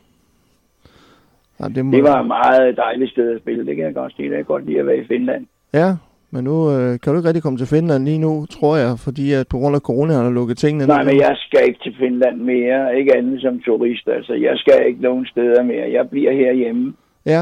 Ja, 1.60 1.68
det, 1.68 1.86
må, 1.86 1.92
Det 1.92 2.04
var 2.04 2.20
et 2.22 2.28
meget 2.28 2.78
dejligt 2.78 3.12
sted 3.12 3.36
at 3.36 3.42
spille, 3.42 3.66
det 3.66 3.76
kan 3.76 3.86
jeg 3.86 3.94
godt 3.94 4.16
sige. 4.16 4.30
Det 4.30 4.40
er 4.40 4.44
godt 4.44 4.66
lide 4.66 4.80
at 4.80 4.88
være 4.88 4.98
i 4.98 5.08
Finland. 5.08 5.48
Ja, 5.74 5.96
men 6.34 6.44
nu 6.44 6.56
øh, 6.76 6.92
kan 7.00 7.08
du 7.12 7.16
ikke 7.18 7.28
rigtig 7.30 7.44
komme 7.44 7.58
til 7.60 7.68
Finland 7.76 8.06
lige 8.06 8.20
nu, 8.28 8.46
tror 8.46 8.76
jeg, 8.84 8.92
fordi 9.06 9.26
at 9.34 9.48
på 9.48 9.58
grund 9.58 9.76
af 9.76 9.82
corona 9.82 10.14
har 10.14 10.30
lukket 10.30 10.58
tingene 10.58 10.86
Nej, 10.88 11.04
ned. 11.04 11.12
men 11.12 11.22
jeg 11.22 11.36
skal 11.46 11.62
ikke 11.68 11.80
til 11.84 11.96
Finland 12.00 12.38
mere, 12.54 12.98
ikke 13.00 13.16
andet 13.18 13.42
som 13.42 13.60
turist. 13.66 14.08
Altså, 14.18 14.34
jeg 14.34 14.56
skal 14.58 14.78
ikke 14.88 15.02
nogen 15.02 15.26
steder 15.26 15.64
mere. 15.64 15.92
Jeg 15.98 16.10
bliver 16.10 16.32
herhjemme. 16.34 16.94
Ja, 17.26 17.42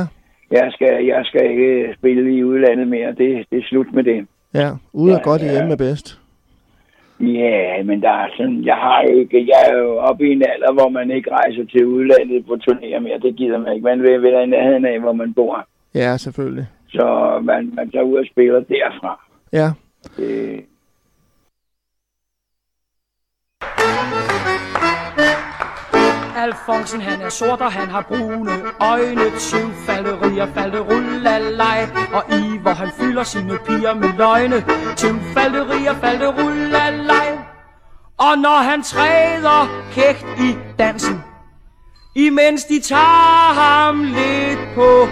Jeg 0.51 0.67
skal, 0.71 1.05
jeg 1.05 1.21
skal 1.25 1.43
ikke 1.51 1.93
spille 1.99 2.35
i 2.37 2.43
udlandet 2.43 2.87
mere. 2.87 3.07
Det, 3.09 3.45
det 3.51 3.57
er 3.59 3.63
slut 3.69 3.93
med 3.93 4.03
det. 4.03 4.25
ja. 4.53 4.69
Ude 4.93 5.11
er 5.13 5.17
Ja, 5.17 5.23
godt, 5.23 5.41
ja. 5.41 5.51
hjemme 5.51 5.71
er 5.71 5.77
bedst. 5.77 6.17
Ja, 7.19 7.83
men 7.83 8.01
der 8.01 8.09
er 8.09 8.27
sådan, 8.37 8.63
jeg 8.65 8.75
har 8.75 9.01
ikke, 9.01 9.37
jeg 9.51 9.61
er 9.71 9.77
jo 9.77 9.97
oppe 9.97 10.27
i 10.27 10.31
en 10.31 10.43
alder, 10.53 10.73
hvor 10.73 10.89
man 10.89 11.11
ikke 11.11 11.29
rejser 11.31 11.65
til 11.65 11.85
udlandet 11.85 12.45
på 12.45 12.53
turnéer 12.63 12.99
mere. 12.99 13.19
Det 13.21 13.35
gider 13.35 13.57
man 13.57 13.73
ikke. 13.73 13.83
Man 13.83 14.01
vil 14.01 14.23
være 14.23 14.43
i 14.43 14.45
nærheden 14.45 14.85
af, 14.85 14.99
hvor 14.99 15.13
man 15.13 15.33
bor. 15.33 15.65
Ja, 15.95 16.17
selvfølgelig. 16.17 16.65
Så 16.91 17.39
man, 17.43 17.75
man 17.75 17.91
tager 17.91 18.03
ud 18.03 18.17
og 18.17 18.25
spiller 18.31 18.59
derfra. 18.59 19.19
Ja, 19.53 19.71
Det, 20.17 20.65
Alfonsen 26.35 27.01
han 27.01 27.21
er 27.21 27.29
sort 27.29 27.61
og 27.61 27.71
han 27.71 27.87
har 27.87 28.01
brune 28.01 28.51
øjne. 28.91 29.25
Tyvfalderier, 29.39 30.45
falde 30.45 30.79
rullalej 30.79 31.79
Og 32.13 32.23
Iver 32.29 32.73
han 32.73 32.89
fylder 32.99 33.23
sine 33.23 33.57
piger 33.65 33.93
med 33.93 34.09
løgne. 34.17 34.63
Tyvfalderier, 34.95 35.93
falde 35.93 36.27
rullalej 36.27 37.29
Og 38.17 38.37
når 38.37 38.59
han 38.69 38.83
træder 38.83 39.59
kægt 39.91 40.25
i 40.39 40.57
dansen 40.79 41.23
Imens 42.15 42.63
de 42.65 42.79
tager 42.79 43.53
ham 43.63 44.03
lidt 44.03 44.59
på 44.75 45.07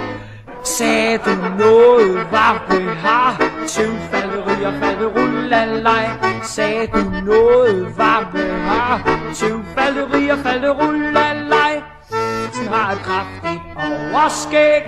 Sagde 0.64 1.18
du 1.18 1.36
noget, 1.60 2.32
var 2.32 2.66
det 2.72 2.96
har 2.98 3.38
Tyvfalderier, 3.68 5.06
og 5.06 5.16
rullalej. 5.16 6.10
Sagde 6.44 6.88
du 6.88 7.04
noget, 7.26 7.98
var 7.98 8.30
det 8.34 8.52
har 8.52 9.20
Tyvfalderier, 9.34 10.36
falde 10.36 10.70
rullalej. 10.70 11.82
Hun 12.56 12.68
har 12.68 12.92
et 12.92 12.98
kraftigt 12.98 13.62
overskæg. 13.76 14.84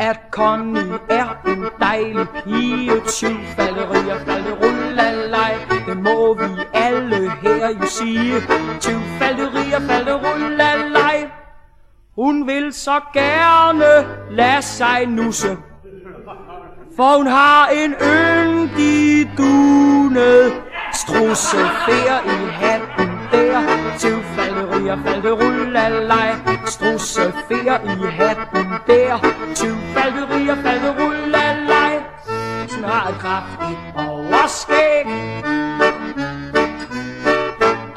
At 0.00 0.20
Connie 0.30 0.98
er 1.08 1.28
en 1.46 1.64
dejlig 1.80 2.26
pige. 2.44 2.92
Tyvfalderier, 3.06 4.18
falde 4.26 4.52
rullalej. 4.62 5.54
Det 5.86 5.96
må 5.96 6.34
vi 6.34 6.62
alle 6.72 7.32
her 7.42 7.68
jo 7.80 7.86
sige. 7.86 8.34
Tyvfalderier, 8.80 9.07
vil 12.48 12.72
så 12.72 13.00
gerne 13.12 14.06
lade 14.30 14.62
sig 14.62 15.06
nusse. 15.06 15.56
For 16.96 17.16
hun 17.16 17.26
har 17.26 17.68
en 17.68 17.94
yndig 17.94 19.30
dunet 19.38 20.52
Strusse. 20.92 21.56
Fær 21.86 22.20
i 22.26 22.50
hatten 22.60 23.10
der. 23.32 23.60
Til 23.98 24.22
falderier, 24.36 24.96
rullalej. 25.40 26.34
Strusse 26.66 27.32
fær 27.48 27.78
i 27.84 28.06
hatten 28.18 28.66
der. 28.86 29.18
Til 29.54 29.76
falderier, 29.94 30.56
rullalej. 30.98 32.02
Hun 32.74 32.84
har 32.84 33.08
et 33.08 33.18
kraftigt 33.18 33.78
overskæg. 34.08 35.06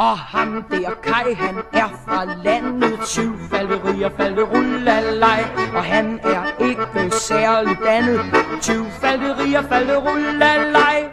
Og 0.01 0.17
ham 0.17 0.63
der 0.71 0.93
Kai, 1.03 1.33
han 1.33 1.55
er 1.73 1.89
fra 2.05 2.25
landet 2.43 2.99
Tyvfalderi 3.05 4.03
og 4.03 4.11
falverullalej 4.17 5.43
Og 5.75 5.83
han 5.83 6.19
er 6.23 6.43
ikke 6.59 7.11
særlig 7.11 7.77
dannet 7.85 8.21
Tyvfalderi 8.61 9.53
og 9.53 9.63
falverullalej 9.63 11.09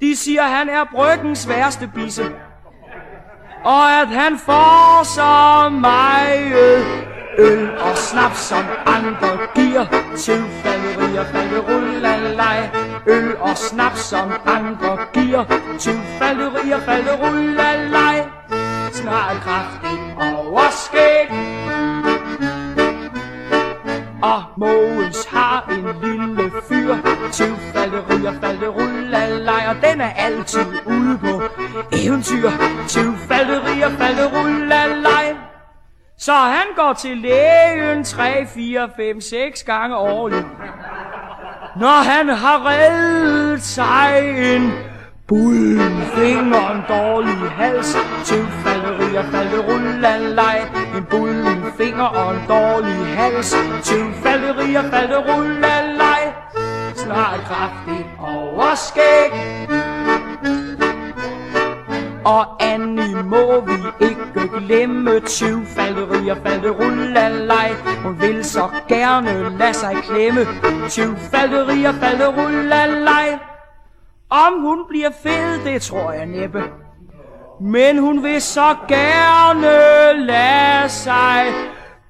De 0.00 0.16
siger, 0.16 0.42
han 0.42 0.68
er 0.68 0.84
bryggens 0.94 1.48
værste 1.48 1.90
bisse. 1.94 2.24
Og 3.64 4.00
at 4.00 4.08
han 4.08 4.38
får 4.38 5.04
så 5.04 5.68
meget 5.68 6.84
øl 7.38 7.78
og 7.78 7.96
snaps 7.96 8.38
som 8.38 8.64
andre 8.86 9.38
giver 9.54 9.86
Tyvfalderi 10.16 11.16
og 11.16 11.26
falverullalej 11.26 12.85
Øl 13.06 13.36
og 13.40 13.56
snaps 13.56 14.00
som 14.00 14.32
andre 14.46 14.98
giver. 15.14 15.44
Tyvfalderi 15.78 16.70
og 16.70 16.82
falderullalej 16.82 18.24
Snart 18.92 19.36
kraftig 19.36 19.98
overskæg. 20.18 21.28
Og 24.22 24.42
Mogens 24.56 25.26
har 25.30 25.68
en 25.70 25.86
lille 26.02 26.52
fyr. 26.68 26.94
Tyvfalderi 27.32 28.26
og 28.26 28.34
falderullalej 28.34 29.64
Og 29.68 29.76
den 29.90 30.00
er 30.00 30.12
altid 30.16 30.66
ude 30.86 31.18
på 31.18 31.42
eventyr. 31.92 32.50
Tyvfalderi 32.88 33.82
og 33.82 33.92
falderullalej 33.92 35.36
så 36.18 36.32
han 36.32 36.66
går 36.76 36.92
til 36.92 37.16
lægen 37.16 38.04
3, 38.04 38.46
4, 38.54 38.90
5, 38.96 39.20
6 39.20 39.62
gange 39.62 39.96
årligt. 39.96 40.46
Når 41.80 42.02
han 42.10 42.28
har 42.28 42.66
reddet 42.66 43.62
sig 43.62 44.34
en 44.54 44.72
bullen 45.28 45.96
finger, 46.14 46.70
en 46.70 46.82
dårlig 46.88 47.50
hals, 47.50 47.96
tyvfalderi 48.24 49.16
og 49.16 49.24
falderullalej. 49.24 50.58
En 50.96 51.04
bullen 51.10 51.64
finger 51.78 52.04
og 52.04 52.34
en 52.34 52.40
dårlig 52.48 53.16
hals, 53.16 53.54
tyvfalderi 53.82 54.74
og 54.74 54.84
falderullalej. 54.84 56.32
Snart 56.94 57.40
kraftig 57.48 58.06
overskæg. 58.18 59.32
Og 62.24 62.44
Annie 62.60 63.22
må 63.22 63.60
vi 63.60 63.75
kan 64.48 64.62
glemme 64.62 65.20
tyv 65.20 65.66
Falde 65.66 66.04
ryger, 66.04 66.34
falde 66.46 66.70
rullalej 66.70 67.72
Hun 68.02 68.20
vil 68.20 68.44
så 68.44 68.68
gerne 68.88 69.58
lade 69.58 69.74
sig 69.74 69.96
klemme. 70.02 70.46
Tyvfalderi 70.88 71.84
og 71.84 71.94
falderullalej. 71.94 73.38
Om 74.30 74.60
hun 74.60 74.78
bliver 74.88 75.10
fed, 75.22 75.64
det 75.64 75.82
tror 75.82 76.12
jeg 76.12 76.26
næppe. 76.26 76.62
Men 77.60 77.98
hun 77.98 78.22
vil 78.22 78.42
så 78.42 78.74
gerne 78.88 79.70
lade 80.26 80.88
sig 80.88 81.46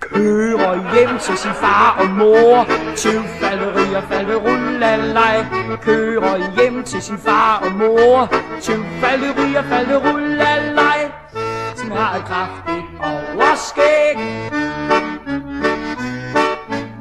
Kører 0.01 0.94
hjem 0.94 1.18
til 1.18 1.37
sin 1.37 1.51
far 1.51 1.96
og 2.01 2.09
mor. 2.11 2.66
Tyvfalderi 2.96 3.94
og 3.94 4.03
falderullalej. 4.03 5.44
Kører 5.83 6.55
hjem 6.57 6.83
til 6.85 7.03
sin 7.03 7.18
far 7.18 7.62
og 7.64 7.72
mor. 7.72 8.29
Tyvfalderi 8.61 9.55
og 9.55 9.64
falderullalej 9.64 10.65
meget 11.88 12.25
kraftigt 12.25 12.87
overskæg. 13.01 14.16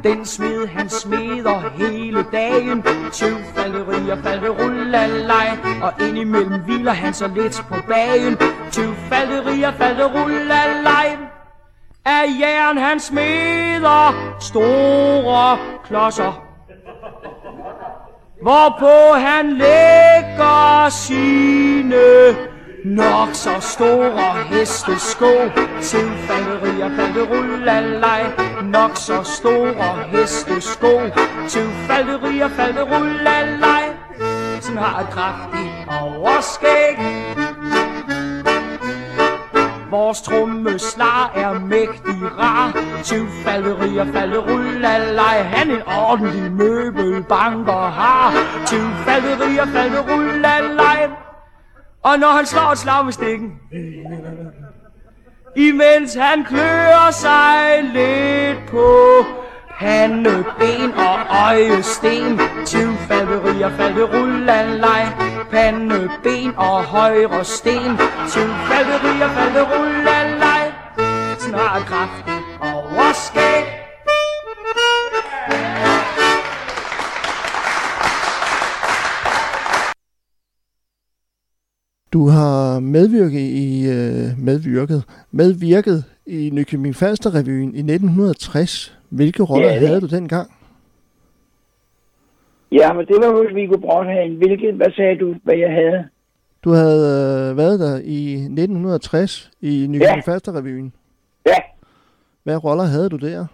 Den 0.04 0.26
smed 0.26 0.67
han 0.67 0.89
smeder 0.89 1.69
hele 1.78 2.26
dagen. 2.32 2.84
Tyvfalderi 3.12 4.10
og 4.10 4.17
falderullalej 4.24 5.58
Og 5.82 5.93
indimellem 6.00 6.62
hviler 6.62 6.91
han 6.91 7.13
så 7.13 7.28
lidt 7.28 7.65
på 7.69 7.76
bagen. 7.88 8.38
Tyvfalderi 8.71 9.63
og 9.63 9.74
falderullalej 9.74 11.17
af 12.06 12.24
jern 12.39 12.78
han 12.78 13.00
smeder 13.00 14.36
store 14.39 15.58
klodser. 15.86 16.41
Hvorpå 18.41 19.17
han 19.17 19.50
lægger 19.52 20.89
sine 20.89 21.95
nok 22.86 23.30
så 23.34 23.60
store 23.60 24.34
hestesko 24.50 25.32
Tilfalderi 25.82 26.82
og 26.82 26.91
falderullalej 26.91 28.24
Nok 28.63 28.98
så 28.98 29.24
store 29.24 30.04
hestesko 30.12 31.02
Tilfalderi 31.50 32.39
og 32.39 32.52
falderullalej 32.52 33.84
Som 34.62 34.78
har 34.78 35.00
et 35.00 35.10
kraftigt 35.10 35.71
overskæg. 36.02 36.98
Vores 39.89 40.21
trommeslag 40.21 41.30
er 41.36 41.60
mægtig 41.60 42.19
rar. 42.39 42.78
Tyvfalderi 43.04 43.98
og 43.98 44.08
falderullalej 44.08 45.38
Han 45.43 45.71
en 45.71 45.82
ordentlig 45.88 46.52
møbelbanker 46.52 47.89
har. 48.00 48.34
Tyvfalderi 48.65 49.58
og 49.58 49.67
falderullalej 49.67 50.94
og 52.06 52.20
når 52.20 52.28
han 52.28 52.46
slår 52.46 52.72
et 52.72 52.78
slag 52.78 53.06
med 53.06 53.13
stikken 53.13 53.52
Imens 55.56 56.13
han 56.13 56.44
klør 56.44 57.12
sig 57.12 57.84
lidt 57.94 58.70
på 58.70 58.89
Pande, 59.80 60.46
ben 60.60 60.94
og 60.94 61.20
øjesten 61.48 62.39
Tyvfalderi 62.65 63.62
og 63.62 63.72
falderullalej 63.72 65.06
Pande, 65.52 66.10
ben 66.24 66.54
og 66.58 66.84
højre 66.84 67.44
sten 67.44 67.98
Tyvfalderi 68.30 69.22
og 69.22 69.30
falderullalej 69.30 70.72
Snart 71.39 71.82
kraft. 71.86 72.35
Du 82.15 82.28
har 82.30 82.80
medvirket 82.80 83.39
i 83.39 83.88
øh, 83.95 84.28
medvirket, 84.45 85.04
medvirket 85.32 86.04
i 86.25 86.49
Nykøbing 86.54 86.95
Falster 86.95 87.36
Revyen 87.36 87.75
i 87.75 87.80
1960. 87.80 88.97
Hvilke 89.10 89.43
roller 89.43 89.67
Ja, 89.67 89.80
det- 89.80 89.88
havde 89.88 90.01
du 90.01 90.06
dengang? 90.08 90.49
Ja, 92.71 92.93
men 92.93 93.06
det 93.06 93.15
var 93.23 93.32
hos 93.38 93.56
Viggo 93.56 93.78
Brothagen. 93.78 94.36
Hvilket, 94.36 94.73
hvad 94.75 94.91
sagde 94.95 95.17
du, 95.19 95.36
hvad 95.43 95.56
jeg 95.56 95.71
havde? 95.71 96.04
Du 96.63 96.69
havde 96.69 97.04
øh, 97.51 97.58
været 97.58 97.80
der 97.80 97.99
i 98.04 98.34
1960 98.34 99.51
i 99.62 99.86
Nykøbing 99.89 100.23
Falster 100.25 100.58
Revyen. 100.58 100.93
Ja, 101.47 101.58
Hvad 102.43 102.63
roller 102.63 102.84
havde 102.84 103.10
du 103.10 103.17
der? 103.17 103.45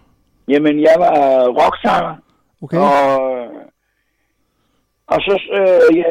jamen 0.48 0.82
jeg 0.82 0.96
var 0.98 1.14
rocksanger, 1.48 2.16
Okay. 2.62 2.78
og, 2.78 3.22
og 5.14 5.20
så 5.22 5.36
øh, 5.60 5.98
ja, 5.98 6.10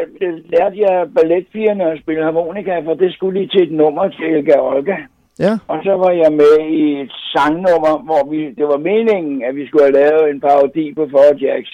lærte 0.52 0.76
jeg 0.80 1.08
balletpigerne 1.14 1.84
at 1.92 2.00
spille 2.02 2.24
harmonika, 2.24 2.80
for 2.80 2.94
det 2.94 3.12
skulle 3.12 3.38
lige 3.38 3.48
til 3.48 3.62
et 3.62 3.72
nummer 3.72 4.08
til 4.08 4.24
Elga 4.24 4.56
Olga. 4.60 4.96
Ja, 5.38 5.52
Og 5.68 5.78
så 5.84 5.92
var 5.96 6.10
jeg 6.10 6.32
med 6.32 6.54
i 6.68 7.00
et 7.00 7.12
sangnummer, 7.32 7.94
hvor 8.04 8.30
vi, 8.30 8.50
det 8.50 8.66
var 8.72 8.78
meningen, 8.78 9.44
at 9.44 9.56
vi 9.56 9.66
skulle 9.66 9.84
have 9.84 9.98
lavet 10.02 10.30
en 10.30 10.40
parodi 10.40 10.94
på 10.94 11.08
Four 11.10 11.44
Jacks. 11.44 11.70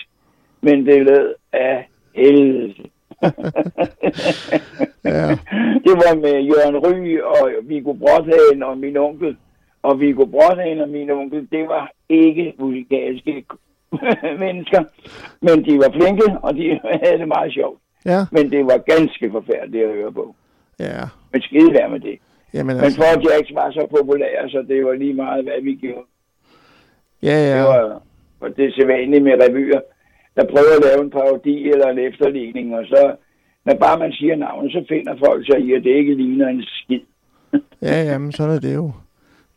Men 0.61 0.87
det 0.87 1.03
lød 1.03 1.35
af 1.53 1.89
helvede. 2.17 2.75
ja, 5.15 5.29
Det 5.85 5.95
var 6.03 6.15
med 6.15 6.37
Jørgen 6.51 6.77
Ry 6.77 7.19
og 7.21 7.51
Viggo 7.63 7.93
Brothagen 7.93 8.63
og 8.63 8.79
min 8.79 8.97
onkel. 8.97 9.37
Og 9.83 10.01
Viggo 10.01 10.25
Brothagen 10.25 10.81
og 10.81 10.89
min 10.89 11.11
onkel, 11.11 11.49
det 11.53 11.69
var 11.69 11.91
ikke 12.09 12.55
musikalske 12.59 13.45
mennesker. 14.45 14.83
Men 15.41 15.65
de 15.65 15.79
var 15.79 15.91
flinke, 15.99 16.27
og 16.43 16.55
de 16.55 16.81
havde 17.05 17.19
det 17.19 17.29
meget 17.29 17.53
sjovt. 17.53 17.79
ja, 18.05 18.21
Men 18.33 18.51
det 18.51 18.67
var 18.67 18.79
ganske 18.79 19.31
forfærdeligt 19.31 19.85
at 19.85 19.95
høre 19.95 20.13
på. 20.13 20.35
ja. 20.79 21.01
Men 21.33 21.43
skide 21.43 21.73
være 21.73 21.89
med 21.91 22.01
det. 22.01 22.19
Jamen 22.55 22.77
Men 22.77 22.85
altså, 22.85 22.99
Four 23.01 23.15
Jacks 23.33 23.55
var 23.55 23.71
så 23.71 23.87
populære, 23.91 24.49
så 24.51 24.65
det 24.69 24.85
var 24.85 24.93
lige 24.93 25.15
meget, 25.15 25.45
hvad 25.45 25.63
vi 25.63 25.75
gjorde. 25.75 26.07
ja, 27.23 27.37
Det 27.43 27.57
ja. 27.57 27.63
var 27.63 28.03
og 28.41 28.57
det 28.57 28.65
er 28.65 28.73
sædvanligt 28.79 29.25
med 29.25 29.33
revyer, 29.33 29.81
der 30.37 30.45
prøver 30.45 30.73
at 30.77 30.85
lave 30.85 31.05
en 31.05 31.11
parodi 31.11 31.69
eller 31.71 31.87
en 31.89 31.99
efterligning, 31.99 32.75
og 32.77 32.85
så, 32.87 33.15
når 33.65 33.75
bare 33.75 33.99
man 33.99 34.13
siger 34.13 34.37
navnet, 34.37 34.73
så 34.73 34.85
finder 34.89 35.17
folk 35.27 35.47
sig 35.47 35.61
i, 35.61 35.73
at 35.73 35.85
det 35.85 35.91
ikke 35.91 36.15
ligner 36.15 36.49
en 36.49 36.63
skid. 36.63 37.01
Ja, 37.83 38.03
jamen, 38.03 38.33
sådan 38.33 38.55
er 38.57 38.61
det 38.61 38.75
jo. 38.75 38.93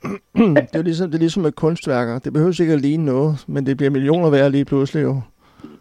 Det, 0.03 0.75
er 0.75 0.81
ligesom, 0.81 1.07
det 1.11 1.15
er 1.15 1.19
ligesom 1.19 1.43
med 1.43 1.51
kunstværker. 1.51 2.19
Det 2.19 2.33
behøver 2.33 2.61
ikke 2.61 2.73
at 2.73 2.81
ligne 2.81 3.05
noget, 3.05 3.43
men 3.47 3.65
det 3.65 3.77
bliver 3.77 3.89
millioner 3.89 4.29
værd 4.29 4.51
lige 4.51 4.65
pludselig 4.65 5.03
jo. 5.03 5.21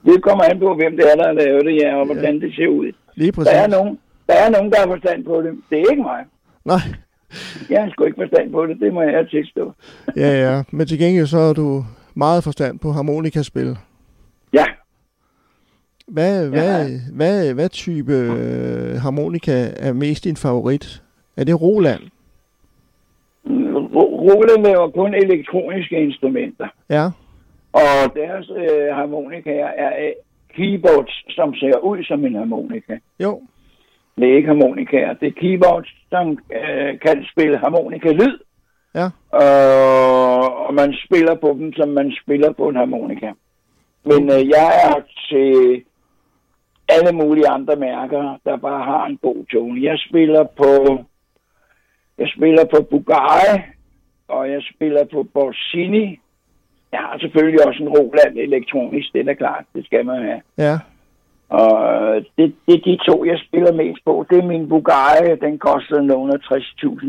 Det 0.05 0.23
kommer 0.23 0.45
an 0.45 0.59
på, 0.59 0.75
hvem 0.75 0.97
det 0.97 1.05
er, 1.13 1.17
der 1.17 1.27
har 1.27 1.33
lavet 1.33 1.65
det, 1.65 1.75
ja, 1.83 1.97
og 2.01 2.07
hvordan 2.07 2.41
det 2.41 2.55
ser 2.55 2.69
ud. 2.69 2.93
Lige 3.15 3.33
præcis. 3.33 3.51
Der 3.53 3.59
er 3.61 3.67
nogen, 3.69 3.99
der 4.27 4.35
er 4.35 4.51
nogen, 4.51 4.71
der 4.71 4.77
har 4.81 4.87
forstand 4.87 5.25
på 5.25 5.43
det. 5.43 5.53
Det 5.71 5.79
er 5.81 5.91
ikke 5.91 6.03
mig. 6.03 6.25
Nej, 6.65 6.81
Jeg 7.71 7.83
har 7.83 7.91
sgu 7.91 8.05
ikke 8.05 8.21
forstand 8.21 8.53
på 8.53 8.67
det, 8.67 8.77
det 8.81 8.95
må 8.95 9.03
jeg 9.03 9.27
tilstå. 9.31 9.73
ja, 10.17 10.31
ja. 10.57 10.63
Men 10.71 10.87
til 10.87 10.99
gengæld 10.99 11.27
så 11.27 11.39
har 11.39 11.53
du 11.53 11.85
meget 12.15 12.45
forstand 12.45 12.79
på 12.79 12.93
harmonikaspil. 12.93 13.77
Ja, 14.53 14.65
Hvad, 16.09 16.49
hvad, 16.49 16.89
hvad, 17.13 17.55
hvad 17.55 17.69
type 17.69 18.13
øh, 18.15 18.95
harmonika 19.01 19.71
er 19.77 19.93
mest 19.93 20.25
din 20.25 20.37
favorit? 20.37 21.03
Er 21.37 21.45
det 21.45 21.61
Roland? 21.63 22.01
Ro- 24.19 24.39
Roland 24.39 24.65
laver 24.67 24.89
kun 24.91 25.15
elektroniske 25.15 25.97
instrumenter. 26.01 26.69
Ja. 26.91 27.05
Og 27.73 28.15
deres 28.15 28.51
øh, 28.57 28.95
harmonikaer 28.95 29.67
er 29.67 29.93
øh, 30.07 30.13
keyboards, 30.55 31.35
som 31.35 31.55
ser 31.55 31.79
ud 31.79 32.05
som 32.05 32.25
en 32.25 32.35
harmonika. 32.35 32.99
Jo. 33.21 33.41
Det 34.17 34.31
er 34.31 34.37
ikke 34.37 34.49
harmonikaer. 34.49 35.15
Det 35.15 35.27
er 35.27 35.41
keyboards, 35.41 35.89
som 36.11 36.39
øh, 36.53 36.99
kan 37.01 37.25
spille 37.33 37.59
harmonika-lyd. 37.59 38.39
Ja. 38.95 39.07
Øh, 39.41 40.67
og 40.67 40.75
man 40.75 40.95
spiller 41.05 41.35
på 41.35 41.49
dem, 41.59 41.73
som 41.73 41.89
man 41.89 42.13
spiller 42.23 42.53
på 42.53 42.69
en 42.69 42.77
harmonika. 42.77 43.31
Men 44.05 44.23
øh, 44.35 44.49
jeg 44.49 44.69
er 44.89 44.97
til 45.29 45.83
alle 46.89 47.13
mulige 47.13 47.49
andre 47.49 47.77
mærker, 47.77 48.41
der 48.45 48.57
bare 48.57 48.85
har 48.85 49.07
en 49.07 49.19
god 49.23 49.45
tone. 49.53 49.83
Jeg 49.83 49.99
spiller 49.99 50.45
på 50.45 50.99
jeg 52.19 52.29
spiller 52.37 52.65
på 52.65 52.83
Bugatti, 52.91 53.63
og 54.29 54.51
jeg 54.51 54.63
spiller 54.75 55.05
på 55.05 55.23
Borsini. 55.23 56.21
Jeg 56.93 57.01
har 57.01 57.19
selvfølgelig 57.19 57.67
også 57.67 57.83
en 57.83 57.89
Roland 57.89 58.39
elektronisk, 58.39 59.13
det 59.13 59.21
er 59.21 59.25
da 59.25 59.35
klart, 59.35 59.65
det 59.75 59.85
skal 59.85 60.07
man 60.07 60.23
have. 60.23 60.41
Ja. 60.59 60.79
Og 61.49 62.15
det, 62.37 62.55
det 62.67 62.75
er 62.75 62.85
de 62.85 62.99
to, 63.09 63.25
jeg 63.25 63.39
spiller 63.39 63.73
mest 63.73 64.05
på. 64.05 64.27
Det 64.31 64.39
er 64.39 64.47
min 64.47 64.69
Bugatti, 64.69 65.47
den 65.47 65.59
koster 65.59 66.01
nogle 66.01 66.33
60.000. 66.45 67.07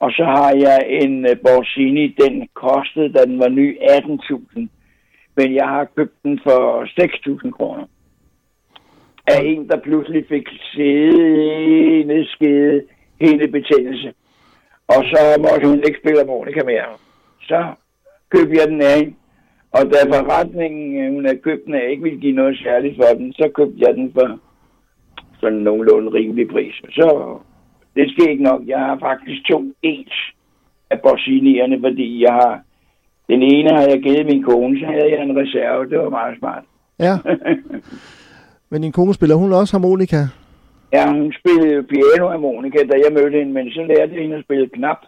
Og 0.00 0.10
så 0.10 0.24
har 0.24 0.50
jeg 0.50 0.84
en 0.88 1.24
uh, 1.24 1.36
Borsini, 1.44 2.08
den 2.08 2.48
kostede, 2.54 3.12
da 3.12 3.24
den 3.24 3.38
var 3.38 3.48
ny, 3.48 3.78
18.000. 3.80 4.60
Men 5.36 5.54
jeg 5.54 5.68
har 5.68 5.84
købt 5.96 6.22
den 6.22 6.40
for 6.42 6.84
6.000 7.44 7.50
kroner. 7.50 7.84
Af 9.26 9.40
en, 9.44 9.68
der 9.68 9.80
pludselig 9.80 10.24
fik 10.28 10.48
sædeskede 10.74 12.82
hindebetændelse. 13.20 14.12
Og 14.88 15.04
så 15.12 15.20
måtte 15.38 15.68
hun 15.68 15.82
ikke 15.86 16.00
spille 16.02 16.18
harmonika 16.18 16.64
mere. 16.64 16.88
Så 17.42 17.60
købte 18.32 18.56
jeg 18.60 18.68
den 18.68 18.80
af 18.80 18.96
hende. 18.98 19.14
Og 19.72 19.82
da 19.92 19.98
forretningen, 20.16 20.84
øh, 21.00 21.12
hun 21.14 21.24
havde 21.24 21.44
købt 21.48 21.64
den 21.66 21.74
af, 21.74 21.90
ikke 21.90 22.02
ville 22.02 22.20
give 22.20 22.36
noget 22.40 22.58
særligt 22.64 22.96
for 22.96 23.18
den, 23.18 23.32
så 23.32 23.50
købte 23.54 23.78
jeg 23.86 23.94
den 23.94 24.12
for 24.12 24.38
sådan 25.40 25.58
nogenlunde 25.58 26.12
rimelig 26.18 26.48
pris. 26.48 26.74
Så 26.90 27.38
det 27.96 28.10
sker 28.12 28.30
ikke 28.30 28.42
nok. 28.42 28.60
Jeg 28.66 28.78
har 28.78 28.98
faktisk 28.98 29.40
to 29.50 29.64
ens 29.82 30.14
af 30.90 31.00
Borsinierne, 31.00 31.80
fordi 31.80 32.22
jeg 32.24 32.32
har... 32.32 32.60
Den 33.28 33.42
ene 33.42 33.70
har 33.70 33.82
jeg 33.82 34.02
givet 34.02 34.26
min 34.26 34.42
kone, 34.42 34.80
så 34.80 34.86
havde 34.86 35.10
jeg 35.10 35.22
en 35.22 35.36
reserve. 35.36 35.90
Det 35.90 35.98
var 35.98 36.10
meget 36.10 36.38
smart. 36.38 36.64
Ja. 36.98 37.14
Men 38.70 38.82
din 38.82 38.92
kone 38.92 39.14
spiller 39.14 39.36
hun 39.36 39.52
også 39.52 39.74
harmonika? 39.74 40.16
Ja, 40.94 41.12
hun 41.12 41.32
spillede 41.40 41.82
pianoharmonika, 41.82 42.78
da 42.78 42.96
jeg 43.04 43.12
mødte 43.12 43.38
hende, 43.38 43.52
men 43.52 43.70
så 43.70 43.82
lærte 43.90 44.14
jeg 44.14 44.22
hende 44.22 44.36
at 44.36 44.44
spille 44.44 44.68
knap. 44.68 45.00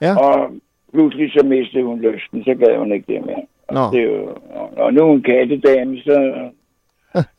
Ja. 0.00 0.12
Og 0.16 0.50
pludselig 0.92 1.32
så 1.32 1.46
mistede 1.46 1.84
hun 1.84 2.00
lysten, 2.00 2.44
så 2.44 2.54
gad 2.54 2.78
hun 2.78 2.92
ikke 2.92 3.12
det 3.12 3.26
mere. 3.26 3.44
Og, 3.68 3.74
Nå. 3.74 3.84
det 3.92 4.04
jo, 4.04 4.16
og, 4.58 4.66
og 4.76 4.94
nu 4.94 5.00
er 5.02 5.06
hun 5.06 5.22
kattedame, 5.22 5.96
så, 5.98 6.16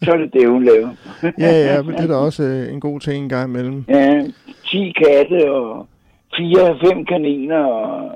så 0.04 0.12
er 0.12 0.18
det 0.18 0.34
det, 0.34 0.50
hun 0.50 0.64
laver. 0.64 0.90
Ja, 1.46 1.52
ja, 1.70 1.82
men 1.82 1.96
det 1.96 2.04
er 2.04 2.08
da 2.08 2.16
også 2.16 2.44
øh, 2.44 2.74
en 2.74 2.80
god 2.80 3.00
ting 3.00 3.24
en 3.24 3.30
gang 3.30 3.50
imellem. 3.50 3.86
Ja, 3.88 4.24
10 4.66 4.94
katte 5.04 5.52
og 5.52 5.88
4-5 6.34 7.04
kaniner 7.04 7.64
og 7.64 8.12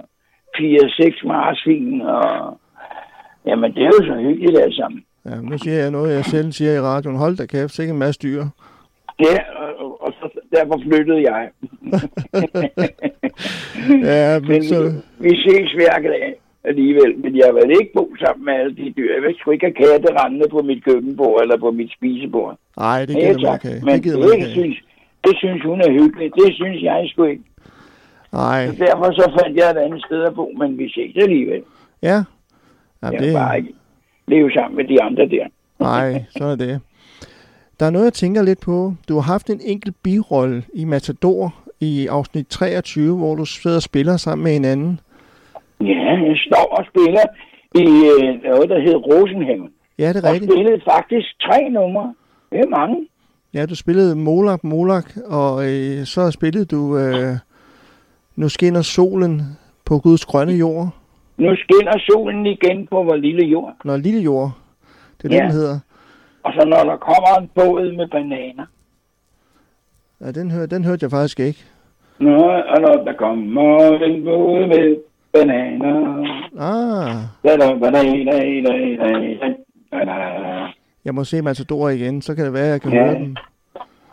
4-6 0.57 1.27
marsvin 1.27 2.01
og... 2.01 2.59
Jamen, 3.45 3.73
det 3.73 3.83
er 3.83 3.87
jo 3.87 4.05
så 4.05 4.15
hyggeligt 4.19 4.59
alt 4.59 4.75
sammen. 4.75 5.03
Ja, 5.25 5.35
nu 5.35 5.57
siger 5.57 5.77
jeg 5.77 5.91
noget, 5.91 6.15
jeg 6.15 6.25
selv 6.25 6.51
siger 6.51 6.73
i 6.73 6.81
radioen. 6.81 7.17
Hold 7.17 7.37
da 7.37 7.45
kæft, 7.45 7.71
sikkert 7.71 7.93
en 7.93 7.99
masse 7.99 8.19
dyr. 8.23 8.43
Ja, 9.19 9.37
og, 9.83 10.01
og 10.03 10.13
så, 10.19 10.39
derfor 10.55 10.81
flyttede 10.87 11.21
jeg. 11.31 11.49
Ja, 14.03 14.39
men 14.39 14.49
Men 14.49 14.63
så... 14.63 14.91
vi, 15.19 15.29
ses 15.29 15.71
hver 15.73 15.97
dag 16.09 16.35
alligevel, 16.63 17.17
men 17.23 17.37
jeg 17.37 17.49
vil 17.53 17.71
ikke 17.81 17.93
bo 17.97 18.15
sammen 18.25 18.45
med 18.45 18.53
alle 18.53 18.75
de 18.75 18.93
dyr. 18.97 19.13
Jeg 19.13 19.21
vil 19.21 19.35
sgu 19.39 19.51
ikke 19.51 19.65
have 19.65 19.73
katte 19.83 20.09
rendende 20.23 20.47
på 20.49 20.61
mit 20.61 20.83
køkkenbord 20.85 21.41
eller 21.41 21.57
på 21.57 21.71
mit 21.71 21.91
spisebord. 21.97 22.57
Nej, 22.77 23.05
det 23.05 23.13
Ja, 23.15 23.19
gider 23.19 23.33
man 23.33 23.59
tak. 23.59 23.65
ikke 23.65 23.67
have. 23.67 23.85
Men 23.85 23.93
Det 23.95 24.03
gider 24.03 24.17
man 24.19 24.27
det, 24.29 24.35
ikke 24.35 24.49
synes, 24.49 24.77
det 25.25 25.33
synes 25.37 25.61
hun 25.63 25.81
er 25.81 25.91
hyggeligt. 25.91 26.33
Det 26.35 26.53
synes 26.55 26.83
jeg 26.83 27.05
sgu 27.11 27.23
ikke. 27.23 27.43
Nej, 28.33 28.67
Så 28.67 28.73
derfor 28.85 29.11
så 29.11 29.31
fandt 29.41 29.57
jeg 29.57 29.71
et 29.71 29.77
andet 29.77 30.01
sted 30.05 30.23
at 30.23 30.35
bo, 30.35 30.51
men 30.59 30.77
vi 30.77 30.89
ses 30.89 31.15
alligevel. 31.23 31.61
ja. 32.01 32.07
Jeg 33.01 33.13
Jamen, 33.13 33.19
det... 33.19 33.27
det, 33.27 33.33
bare 33.35 33.57
ikke 33.57 33.73
leve 34.27 34.51
sammen 34.51 34.75
med 34.77 34.85
de 34.85 35.01
andre 35.03 35.25
der. 35.27 35.45
nej, 35.79 36.23
så 36.29 36.43
er 36.43 36.55
det. 36.55 36.81
Der 37.79 37.85
er 37.85 37.89
noget, 37.89 38.05
jeg 38.05 38.13
tænker 38.13 38.41
lidt 38.43 38.59
på. 38.59 38.93
Du 39.09 39.13
har 39.15 39.21
haft 39.21 39.49
en 39.49 39.61
enkelt 39.63 39.95
birolle 40.03 40.63
i 40.73 40.85
Matador 40.85 41.55
i 41.79 42.07
afsnit 42.07 42.47
23, 42.47 43.17
hvor 43.17 43.35
du 43.35 43.45
sidder 43.45 43.75
og 43.75 43.81
spiller 43.81 44.17
sammen 44.17 44.43
med 44.43 44.51
hinanden. 44.51 44.99
Ja, 45.81 46.11
jeg 46.27 46.37
står 46.47 46.75
og 46.79 46.85
spiller 46.91 47.21
i 47.75 47.85
øh, 47.85 48.43
noget, 48.43 48.69
der 48.69 48.79
hedder 48.81 48.97
Rosenhaven. 48.97 49.69
Ja, 49.99 50.13
det 50.13 50.25
er 50.25 50.31
rigtigt. 50.33 50.51
spillede 50.51 50.81
faktisk 50.91 51.27
tre 51.41 51.69
numre. 51.69 52.13
Det 52.51 52.59
er 52.59 52.67
mange. 52.69 53.07
Ja, 53.53 53.65
du 53.65 53.75
spillede 53.75 54.15
Molak 54.15 54.63
Molak, 54.63 55.11
og 55.25 55.71
øh, 55.71 56.05
så 56.05 56.31
spillede 56.31 56.65
du 56.65 56.97
øh, 56.97 57.35
Nu 58.35 58.49
skinner 58.49 58.81
solen 58.81 59.41
på 59.85 59.99
Guds 59.99 60.25
grønne 60.25 60.53
jord. 60.53 60.89
Nu 61.37 61.55
skinner 61.55 61.97
solen 62.09 62.45
igen 62.45 62.87
på 62.87 63.03
vores 63.03 63.21
lille 63.21 63.45
jord. 63.47 63.73
Når 63.85 63.97
lille 63.97 64.21
jord, 64.21 64.51
det 65.17 65.25
er 65.25 65.29
det, 65.29 65.35
Ja. 65.35 65.43
den 65.43 65.51
hedder. 65.51 65.79
Og 66.47 66.53
så 66.53 66.61
når 66.67 66.83
der 66.91 66.97
kommer 66.97 67.31
en 67.41 67.49
båd 67.55 67.91
med 67.99 68.07
bananer. 68.07 68.65
Ja, 70.21 70.31
den, 70.31 70.51
hør, 70.51 70.65
den 70.65 70.85
hørte 70.85 71.03
jeg 71.03 71.11
faktisk 71.11 71.39
ikke. 71.39 71.59
Nå, 72.19 72.35
og 72.73 72.77
når 72.81 73.03
der 73.07 73.13
kommer 73.13 73.99
en 74.09 74.23
båd 74.23 74.67
med 74.67 74.97
bananer. 75.33 75.95
Ah, 76.59 77.15
jeg 81.05 81.13
må 81.15 81.23
se 81.23 81.41
Matador 81.41 81.89
igen, 81.89 82.21
så 82.21 82.35
kan 82.35 82.45
det 82.45 82.53
være, 82.53 82.65
at 82.65 82.71
jeg 82.71 82.81
kan 82.81 82.91
Ja. 82.93 83.03
høre 83.05 83.13
den. 83.15 83.37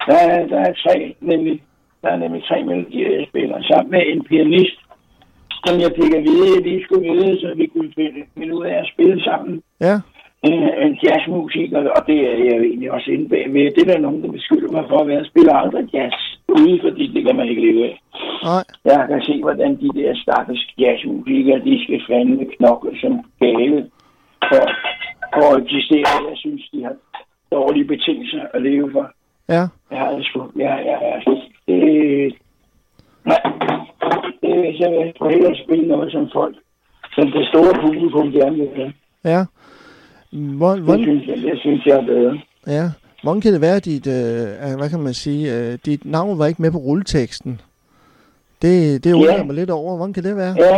Der, 0.09 0.17
er- 0.17 0.47
der 0.47 0.61
er 0.61 0.73
tre, 0.85 1.15
nemlig, 1.21 1.63
der 2.03 2.09
er 2.09 2.17
nemlig 2.17 2.43
tre 2.45 2.65
melodier, 2.65 3.11
jeg 3.19 3.27
spiller 3.29 3.63
sammen 3.63 3.91
med 3.91 4.03
en 4.07 4.25
pianist, 4.25 4.79
som 5.67 5.81
jeg 5.81 5.91
fik 6.03 6.15
at 6.15 6.23
vide, 6.23 6.57
at 6.57 6.63
lige 6.63 6.85
skulle 6.85 7.13
vide, 7.13 7.41
så 7.41 7.55
vi 7.57 7.67
kunne 7.67 7.93
finde 8.39 8.55
ud 8.59 8.65
af 8.67 8.75
at 8.79 8.91
spille 8.95 9.25
sammen. 9.25 9.63
Ja, 9.81 10.01
En, 10.49 10.63
en 10.85 10.99
jazzmusiker, 11.05 11.91
og 11.97 12.07
det 12.07 12.19
er 12.31 12.37
jeg 12.45 12.57
egentlig 12.69 12.93
også 12.93 13.11
inde 13.11 13.29
bagved. 13.29 13.71
Det 13.75 13.83
er 13.89 13.93
der 13.93 13.99
nogen, 13.99 14.23
der 14.23 14.33
beskylder 14.33 14.73
mig 14.73 14.85
for 14.89 14.99
at 14.99 15.07
være. 15.09 15.17
Jeg 15.17 15.27
spiller 15.27 15.55
aldrig 15.55 15.95
jazz 15.95 16.15
ude, 16.49 16.81
fordi 16.83 17.05
det 17.15 17.25
kan 17.27 17.37
man 17.37 17.49
ikke 17.49 17.63
leve 17.67 17.85
af. 17.85 18.01
nej, 18.43 18.65
Jeg 18.85 19.07
kan 19.09 19.23
se, 19.23 19.41
hvordan 19.43 19.77
de 19.81 19.89
der 19.99 20.15
stakkels 20.15 20.63
jazzmusikere, 20.79 21.59
de 21.65 21.85
skal 21.85 22.01
fandme 22.09 22.45
knokle 22.57 23.01
som 23.01 23.13
gale 23.41 23.91
for, 24.49 24.65
for 25.35 25.47
at 25.57 25.63
eksistere. 25.63 26.07
Jeg 26.31 26.37
synes, 26.45 26.63
de 26.73 26.83
har 26.85 26.95
dårlige 27.53 27.85
betingelser 27.85 28.43
at 28.55 28.63
leve 28.63 28.91
for. 28.93 29.07
ja, 29.49 29.63
Jeg 29.91 29.99
har 29.99 30.11
det 30.17 30.25
sgu. 30.27 30.41
Jeg, 30.57 30.83
jeg, 30.89 30.99
jeg, 31.27 31.37
det, 31.69 32.35
nej, 33.25 33.41
det, 34.43 34.59
hvis 34.61 34.81
jeg 34.81 35.13
hellere 35.31 35.57
spille 35.65 35.87
noget 35.89 36.13
som 36.13 36.29
folk, 36.33 36.57
som 37.15 37.31
det 37.33 37.47
store 37.49 37.75
publikum 37.83 38.33
gerne 38.33 38.57
vil 38.57 38.71
have. 38.77 38.93
ja. 39.25 39.45
Hvor, 40.35 40.71
Det 40.73 40.83
hvor, 40.83 40.97
synes 40.97 41.27
jeg, 41.27 41.37
det 41.37 41.61
synes 41.61 41.87
jeg 41.87 41.97
er 41.97 42.07
bedre. 42.07 42.41
ja. 42.67 42.85
Hvordan 43.23 43.41
kan 43.41 43.53
det 43.53 43.61
være, 43.61 43.77
at 43.77 43.85
dit, 43.85 44.07
øh, 44.07 44.47
hvad 44.79 44.89
kan 44.91 45.01
man 45.09 45.15
sige, 45.25 45.43
øh, 45.57 45.79
dit 45.87 46.03
navn 46.05 46.39
var 46.39 46.47
ikke 46.47 46.63
med 46.63 46.71
på 46.73 46.79
rulleteksten? 46.79 47.61
Det, 48.63 49.05
det 49.05 49.13
undrer 49.13 49.37
Ja. 49.39 49.45
mig 49.45 49.55
lidt 49.55 49.71
over. 49.71 49.97
Hvordan 49.97 50.13
kan 50.15 50.25
det 50.29 50.37
være? 50.37 50.55
Ja, 50.67 50.77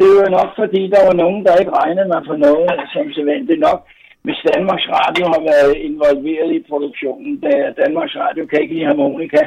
det 0.00 0.08
var 0.20 0.28
nok 0.38 0.50
fordi, 0.60 0.80
der 0.94 1.02
var 1.08 1.14
nogen, 1.22 1.44
der 1.44 1.56
ikke 1.60 1.72
regnede 1.82 2.08
mig 2.08 2.22
for 2.28 2.36
noget, 2.46 2.70
som 2.92 3.04
sædvanligt 3.14 3.60
nok. 3.68 3.80
Hvis 4.24 4.38
Danmarks 4.54 4.86
Radio 4.98 5.24
har 5.34 5.40
været 5.52 5.74
involveret 5.88 6.50
i 6.58 6.60
produktionen, 6.70 7.40
da 7.44 7.52
Danmarks 7.84 8.16
Radio 8.24 8.42
kan 8.46 8.58
ikke 8.62 8.74
lide 8.74 8.86
harmonika. 8.86 9.42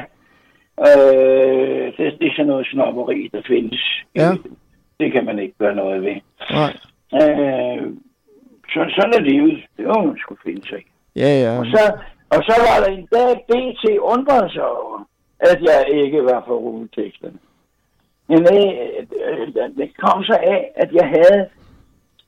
Øh, 0.88 1.84
det, 1.96 2.06
det 2.20 2.26
er 2.28 2.34
sådan 2.36 2.46
noget 2.52 2.66
snopperi, 2.72 3.28
der 3.34 3.42
findes. 3.52 3.82
Ja. 4.16 4.30
Det 5.00 5.12
kan 5.12 5.24
man 5.24 5.38
ikke 5.38 5.54
gøre 5.58 5.74
noget 5.82 6.02
ved. 6.02 6.16
Nej. 6.58 6.72
Øh, 7.20 7.82
så, 8.70 8.80
sådan 8.96 9.14
er 9.14 9.20
livet. 9.20 9.58
Det 9.76 9.86
må 9.86 10.02
man 10.02 10.18
skulle 10.18 10.40
finde 10.44 10.68
sig. 10.68 10.82
Ja, 11.16 11.30
ja. 11.44 11.58
Og 11.58 11.66
så, 11.66 11.82
og 12.34 12.40
så 12.48 12.54
var 12.66 12.84
der 12.84 12.90
en 12.92 13.08
dag 13.14 13.30
BT 13.48 13.84
undrede 14.14 14.52
sig 14.52 14.66
over, 14.70 15.08
at 15.40 15.58
jeg 15.62 15.80
ikke 16.02 16.24
var 16.24 16.44
for 16.46 16.54
rulleteksterne. 16.54 17.38
Men 18.28 18.40
øh, 18.40 18.72
øh, 19.28 19.46
det 19.78 19.96
kom 19.96 20.22
så 20.22 20.36
af, 20.42 20.70
at 20.76 20.92
jeg 20.92 21.06
havde 21.16 21.48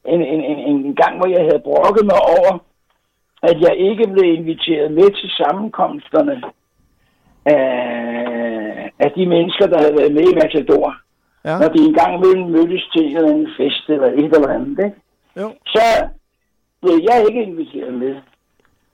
en, 0.04 0.20
en, 0.22 0.40
en, 0.44 0.58
en 0.86 0.94
gang, 0.94 1.16
hvor 1.18 1.28
jeg 1.28 1.42
havde 1.48 1.66
brokket 1.70 2.04
mig 2.04 2.20
over, 2.36 2.52
at 3.42 3.60
jeg 3.60 3.76
ikke 3.76 4.06
blev 4.12 4.34
inviteret 4.34 4.92
med 4.92 5.08
til 5.20 5.30
sammenkomsterne 5.40 6.42
af, 7.44 8.90
af 8.98 9.12
de 9.16 9.26
mennesker, 9.26 9.66
der 9.66 9.78
havde 9.78 9.96
været 9.98 10.12
med 10.12 10.22
i 10.22 10.34
Matador. 10.34 10.96
Ja, 11.44 11.58
Når 11.58 11.68
de 11.68 11.84
engang 11.84 12.20
mødtes 12.50 12.84
til 12.92 13.02
en 13.04 13.16
eller 13.16 13.30
anden 13.30 13.50
fest 13.56 13.88
eller 13.88 14.06
et 14.06 14.34
eller 14.34 14.48
andet, 14.48 14.84
ikke? 14.84 14.96
jo. 15.36 15.52
så 15.66 16.08
blev 16.82 16.96
jeg 17.08 17.18
ikke 17.28 17.42
inviteret 17.42 17.94
med. 17.94 18.14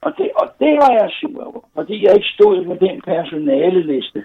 Og 0.00 0.12
det, 0.18 0.30
og 0.40 0.46
det 0.60 0.72
var 0.82 0.90
jeg 0.98 1.10
sur 1.20 1.44
over, 1.44 1.62
fordi 1.74 2.04
jeg 2.04 2.14
ikke 2.14 2.34
stod 2.36 2.64
på 2.64 2.74
den 2.84 2.96
personale 3.10 3.80
liste. 3.92 4.24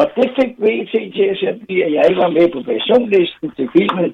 Og 0.00 0.06
det 0.16 0.26
fik 0.38 0.50
VT 0.64 0.92
til 1.16 1.26
at 1.32 1.36
sige, 1.38 1.58
fordi 1.60 1.74
jeg 1.96 2.04
ikke 2.08 2.22
var 2.24 2.36
med 2.38 2.46
på 2.54 2.60
personlisten 2.72 3.50
til 3.56 3.68
filmen. 3.76 4.10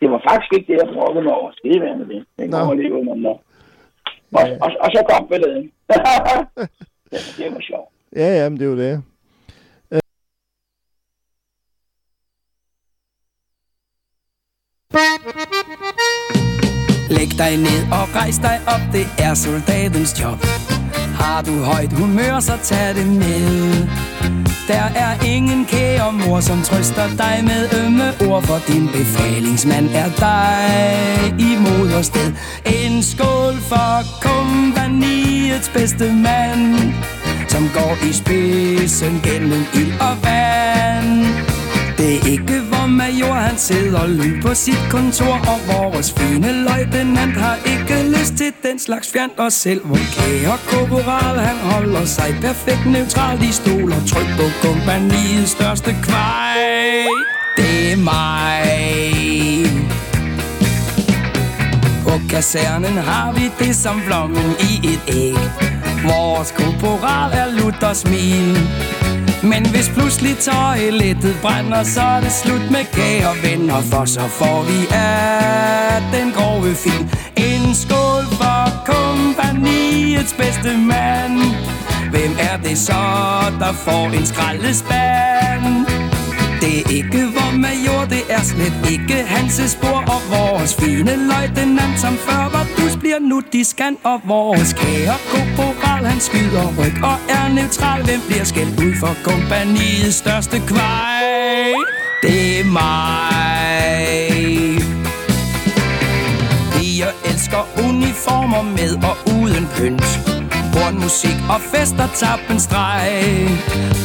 Det 0.00 0.10
var 0.10 0.20
faktisk 0.28 0.52
ikke 0.56 0.72
det, 0.72 0.78
jeg 0.82 0.94
brokkede 0.94 1.24
mig 1.24 1.34
over. 1.34 1.50
Det 1.62 1.76
er 1.76 1.96
det. 2.12 2.24
Det 2.38 2.50
Nå. 2.50 2.56
kommer 2.56 2.74
lige 2.74 2.92
under 2.92 3.14
mig. 3.14 3.36
Og, 4.38 4.44
og, 4.64 4.70
og, 4.84 4.88
så 4.94 5.00
kom 5.10 5.28
balladen. 5.28 5.72
det, 7.10 7.20
det 7.38 7.46
var 7.54 7.60
sjovt. 7.60 7.88
Ja, 8.16 8.28
ja, 8.38 8.48
men 8.48 8.58
det 8.58 8.64
er 8.66 8.70
jo 8.70 8.78
det. 8.78 9.02
Dig 17.50 17.58
ned 17.58 17.82
og 17.92 18.08
rejs 18.14 18.38
dig 18.38 18.60
op, 18.66 18.80
det 18.92 19.06
er 19.18 19.34
soldatens 19.34 20.20
job. 20.20 20.46
Har 21.20 21.42
du 21.42 21.62
højt 21.62 21.92
humør, 21.92 22.40
så 22.40 22.52
tag 22.62 22.94
det 22.94 23.06
med. 23.06 23.86
Der 24.68 24.86
er 24.94 25.24
ingen 25.26 25.64
kære 25.64 26.12
mor, 26.12 26.40
som 26.40 26.62
trøster 26.62 27.08
dig 27.18 27.40
med 27.44 27.84
ømme 27.84 28.06
ord, 28.30 28.42
for 28.42 28.58
din 28.68 28.88
befalingsmand 28.88 29.88
er 29.94 30.10
dig 30.26 31.34
i 31.38 31.56
modersted. 31.66 32.32
En 32.66 33.02
skål 33.02 33.54
for 33.68 33.92
kompaniets 34.22 35.68
bedste 35.68 36.12
mand, 36.12 36.92
som 37.48 37.70
går 37.74 37.96
i 38.08 38.12
spidsen 38.12 39.20
gennem 39.24 39.64
ild 39.74 39.92
og 40.00 40.16
vand. 40.24 41.26
Det 41.98 42.14
er 42.16 42.30
ikke, 42.30 42.69
major 42.90 43.32
han 43.32 43.58
sidder 43.58 44.06
lyd 44.06 44.42
på 44.42 44.54
sit 44.54 44.84
kontor 44.90 45.34
Og 45.52 45.58
vores 45.72 46.12
fine 46.12 46.64
løjtnant 46.64 47.36
har 47.36 47.56
ikke 47.56 48.18
lyst 48.18 48.34
til 48.36 48.52
den 48.62 48.78
slags 48.78 49.12
fjern 49.12 49.30
Og 49.38 49.52
selv 49.52 49.86
hvor 49.86 49.96
kære 50.14 50.58
korporal 50.70 51.38
han 51.38 51.56
holder 51.56 52.04
sig 52.04 52.36
perfekt 52.40 52.86
neutral. 52.86 53.38
De 53.40 53.52
stoler 53.52 53.96
tryk 54.06 54.28
på 54.36 54.46
kompaniets 54.66 55.50
største 55.50 55.96
kvej. 56.02 56.58
Det 57.56 57.92
er 57.92 57.96
mig. 57.96 58.60
På 62.04 62.20
kasernen 62.30 62.96
har 62.98 63.32
vi 63.32 63.64
det 63.64 63.76
som 63.76 64.00
flommen 64.00 64.54
i 64.60 64.88
et 64.92 65.00
æg. 65.08 65.34
Vores 66.04 66.50
korporal 66.50 67.32
er 67.32 67.62
lutter 67.62 67.92
smil 67.92 68.56
men 69.42 69.66
hvis 69.66 69.88
pludselig 69.88 70.36
toilettet 70.38 71.36
brænder, 71.42 71.82
så 71.82 72.00
er 72.00 72.20
det 72.20 72.32
slut 72.32 72.70
med 72.70 72.84
kære 72.92 73.34
venner, 73.42 73.80
for 73.80 74.04
så 74.04 74.20
får 74.20 74.62
vi 74.62 74.86
af 74.92 76.02
den 76.12 76.32
grove 76.32 76.74
fil. 76.74 77.02
En 77.36 77.74
skål 77.74 78.24
for 78.40 78.62
kompaniets 78.92 80.32
bedste 80.32 80.76
mand. 80.76 81.38
Hvem 82.10 82.32
er 82.38 82.56
det 82.56 82.78
så, 82.78 83.02
der 83.58 83.72
får 83.72 84.06
en 84.06 84.26
skraldespand? 84.26 85.86
Det 86.60 86.78
er 86.80 86.90
ikke 86.90 87.22
vor 87.36 87.52
major, 87.56 88.04
det 88.04 88.22
er 88.28 88.42
slet 88.42 88.76
ikke 88.90 89.14
hans 89.26 89.60
spor 89.70 90.04
Og 90.14 90.20
vores 90.30 90.74
fine 90.74 91.28
løjtenant, 91.28 92.00
som 92.00 92.14
før 92.26 92.48
var 92.52 92.59
bliver 93.00 93.18
nu 93.18 93.42
diskant 93.52 93.98
Og 94.04 94.20
vores 94.24 94.72
kære 94.72 95.16
korporal, 95.32 96.04
han 96.04 96.20
skyder 96.20 96.66
ryg 96.78 96.96
og 97.02 97.16
er 97.28 97.48
neutral. 97.54 98.04
Hvem 98.04 98.20
bliver 98.28 98.44
skældt 98.44 98.80
ud 98.80 98.94
for 99.00 99.12
kompaniets 99.24 100.16
største 100.16 100.58
kvej? 100.66 101.72
Det 102.22 102.60
er 102.60 102.64
mig. 102.64 103.30
Piger 106.72 107.12
elsker 107.24 107.62
uniformer 107.88 108.62
med 108.62 108.92
og 109.10 109.16
uden 109.34 109.68
pynt. 109.76 110.10
Hornmusik 110.74 111.38
og 111.54 111.60
fester 111.60 112.08
tappen 112.14 112.60
streg. 112.60 113.48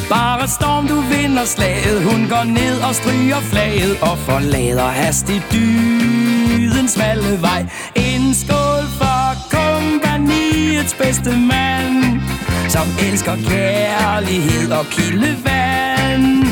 Bare 0.10 0.48
storm, 0.48 0.88
du 0.88 1.00
vinder 1.02 1.46
slaget. 1.46 2.04
Hun 2.04 2.28
går 2.30 2.44
ned 2.44 2.76
og 2.88 2.96
stryger 2.96 3.42
flaget 3.52 3.98
Og 4.02 4.18
forlader 4.18 4.90
hastigt 5.02 5.44
dydens 5.52 6.92
smalle 6.92 7.42
vej 7.42 7.66
livets 10.86 10.94
bedste 10.94 11.30
mand 11.30 12.22
Som 12.70 12.88
elsker 13.12 13.36
kærlighed 13.50 14.72
og 14.72 14.86
kildevand. 14.86 16.46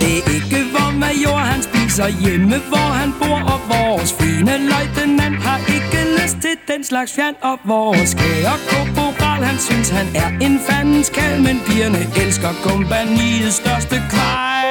Det 0.00 0.18
er 0.18 0.34
ikke 0.34 0.70
hvor 0.70 0.98
major 0.98 1.38
han 1.38 1.62
spiser 1.62 2.08
hjemme, 2.08 2.56
hvor 2.68 2.90
han 3.00 3.12
bor 3.20 3.40
Og 3.54 3.60
vores 3.68 4.14
fine 4.20 4.54
løjtnant 4.70 5.42
har 5.42 5.58
ikke 5.58 6.22
lyst 6.22 6.36
til 6.40 6.56
den 6.68 6.84
slags 6.84 7.14
fjern. 7.14 7.34
Og 7.42 7.58
vores 7.64 8.14
kære 8.14 8.56
korporal, 8.70 9.44
han 9.44 9.58
synes 9.58 9.88
han 9.88 10.06
er 10.14 10.46
en 10.46 10.60
fandens 10.68 11.10
kald 11.10 11.40
Men 11.40 11.60
pigerne 11.66 12.06
elsker 12.16 12.52
kompaniets 12.62 13.56
største 13.56 14.02
kvej. 14.10 14.66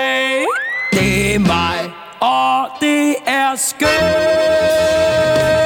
Det 0.93 1.35
er 1.35 1.39
mig, 1.39 1.79
og 2.19 2.67
det 2.81 3.15
er 3.27 3.55
skønt. 3.55 5.58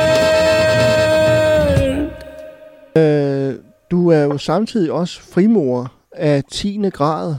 Øh, 2.98 3.54
du 3.92 4.10
er 4.10 4.24
jo 4.24 4.38
samtidig 4.38 4.92
også 4.92 5.34
frimor 5.34 5.94
af 6.12 6.44
10. 6.44 6.90
grad. 6.94 7.36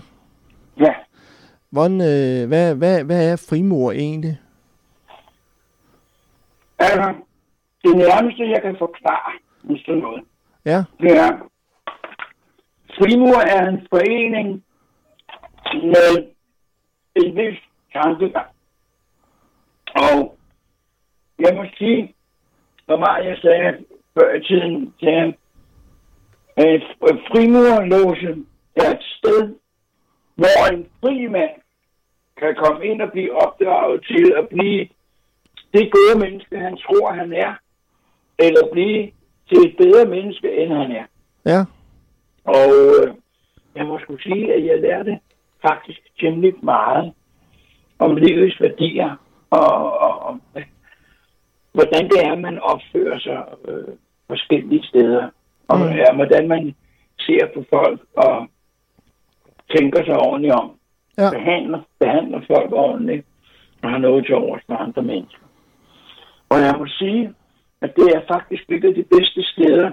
Ja, 0.80 0.94
Hvordan, 1.70 2.00
øh, 2.00 2.48
hvad, 2.48 2.74
hvad, 2.74 3.04
hvad 3.04 3.32
er 3.32 3.36
frimor 3.48 3.92
egentlig? 3.92 4.38
altså, 6.78 7.14
det 7.84 7.96
nærmeste, 7.96 8.50
jeg 8.50 8.62
kan 8.62 8.76
forklare 8.78 9.32
med 9.62 9.78
sådan 9.78 10.00
noget, 10.00 10.24
Ja, 10.64 10.84
det 11.00 11.16
er, 11.16 11.30
Frimur 12.98 13.40
er 13.56 13.68
en 13.68 13.86
forening 13.90 14.64
med 15.74 16.26
en 17.16 17.36
vis 17.36 17.58
tankegang. 17.92 18.46
Og 19.94 20.38
jeg 21.38 21.56
må 21.56 21.64
sige, 21.78 22.14
hvor 22.86 22.96
meget 22.96 23.26
jeg 23.26 23.38
sagde 23.42 23.84
før 24.14 24.34
i 24.34 24.40
tiden 24.44 24.94
til 25.00 25.34
at 26.56 27.16
frimurlåse 27.30 28.36
er 28.76 28.90
et 28.90 29.02
sted, 29.18 29.54
hvor 30.34 30.72
en 30.72 30.86
fri 31.00 31.26
mand 31.26 31.50
kan 32.36 32.54
komme 32.54 32.86
ind 32.86 33.02
og 33.02 33.12
blive 33.12 33.32
opdraget 33.46 34.04
til 34.06 34.34
at 34.36 34.48
blive 34.48 34.88
det 35.72 35.92
gode 35.92 36.18
menneske, 36.18 36.58
han 36.58 36.76
tror, 36.76 37.12
han 37.12 37.32
er, 37.32 37.54
eller 38.38 38.68
blive 38.72 39.10
til 39.48 39.58
et 39.58 39.76
bedre 39.76 40.04
menneske, 40.04 40.56
end 40.56 40.72
han 40.72 40.92
er. 40.92 41.04
ja, 41.46 41.64
Og 42.44 42.66
øh, 42.66 43.14
jeg 43.76 43.86
må 43.86 43.98
skulle 43.98 44.22
sige, 44.22 44.54
at 44.54 44.64
jeg 44.64 44.80
lærte 44.80 45.20
faktisk 45.62 46.00
temmelig 46.20 46.54
meget 46.62 47.12
om 47.98 48.16
livets 48.16 48.60
værdier, 48.60 49.16
og, 49.50 50.00
og 50.00 50.40
øh, 50.56 50.64
hvordan 51.72 52.08
det 52.08 52.20
er, 52.24 52.36
man 52.36 52.58
opfører 52.58 53.18
sig 53.18 53.44
øh, 53.68 53.94
forskellige 54.26 54.84
steder, 54.84 55.28
og 55.68 55.78
Mm. 55.78 55.84
mm. 55.84 55.92
ja, 55.92 56.14
hvordan 56.14 56.48
man 56.48 56.74
ser 57.20 57.46
på 57.54 57.64
folk 57.74 58.00
og 58.16 58.46
tænker 59.76 60.04
sig 60.04 60.16
ordentligt 60.16 60.54
om, 60.54 60.70
ja, 61.18 61.30
behandler, 61.30 61.80
behandler 62.00 62.40
folk 62.46 62.72
ordentligt, 62.72 63.26
og 63.82 63.90
har 63.90 63.98
noget 63.98 64.26
til 64.26 64.34
overs 64.34 64.62
for 64.66 64.74
andre 64.76 65.02
mennesker. 65.02 65.44
Og 66.48 66.58
jeg 66.60 66.74
må 66.78 66.86
sige, 66.86 67.34
at 67.80 67.96
det 67.96 68.08
er 68.16 68.20
faktisk 68.32 68.62
et 68.70 68.84
af 68.84 68.94
de 68.94 69.04
bedste 69.04 69.42
steder, 69.42 69.90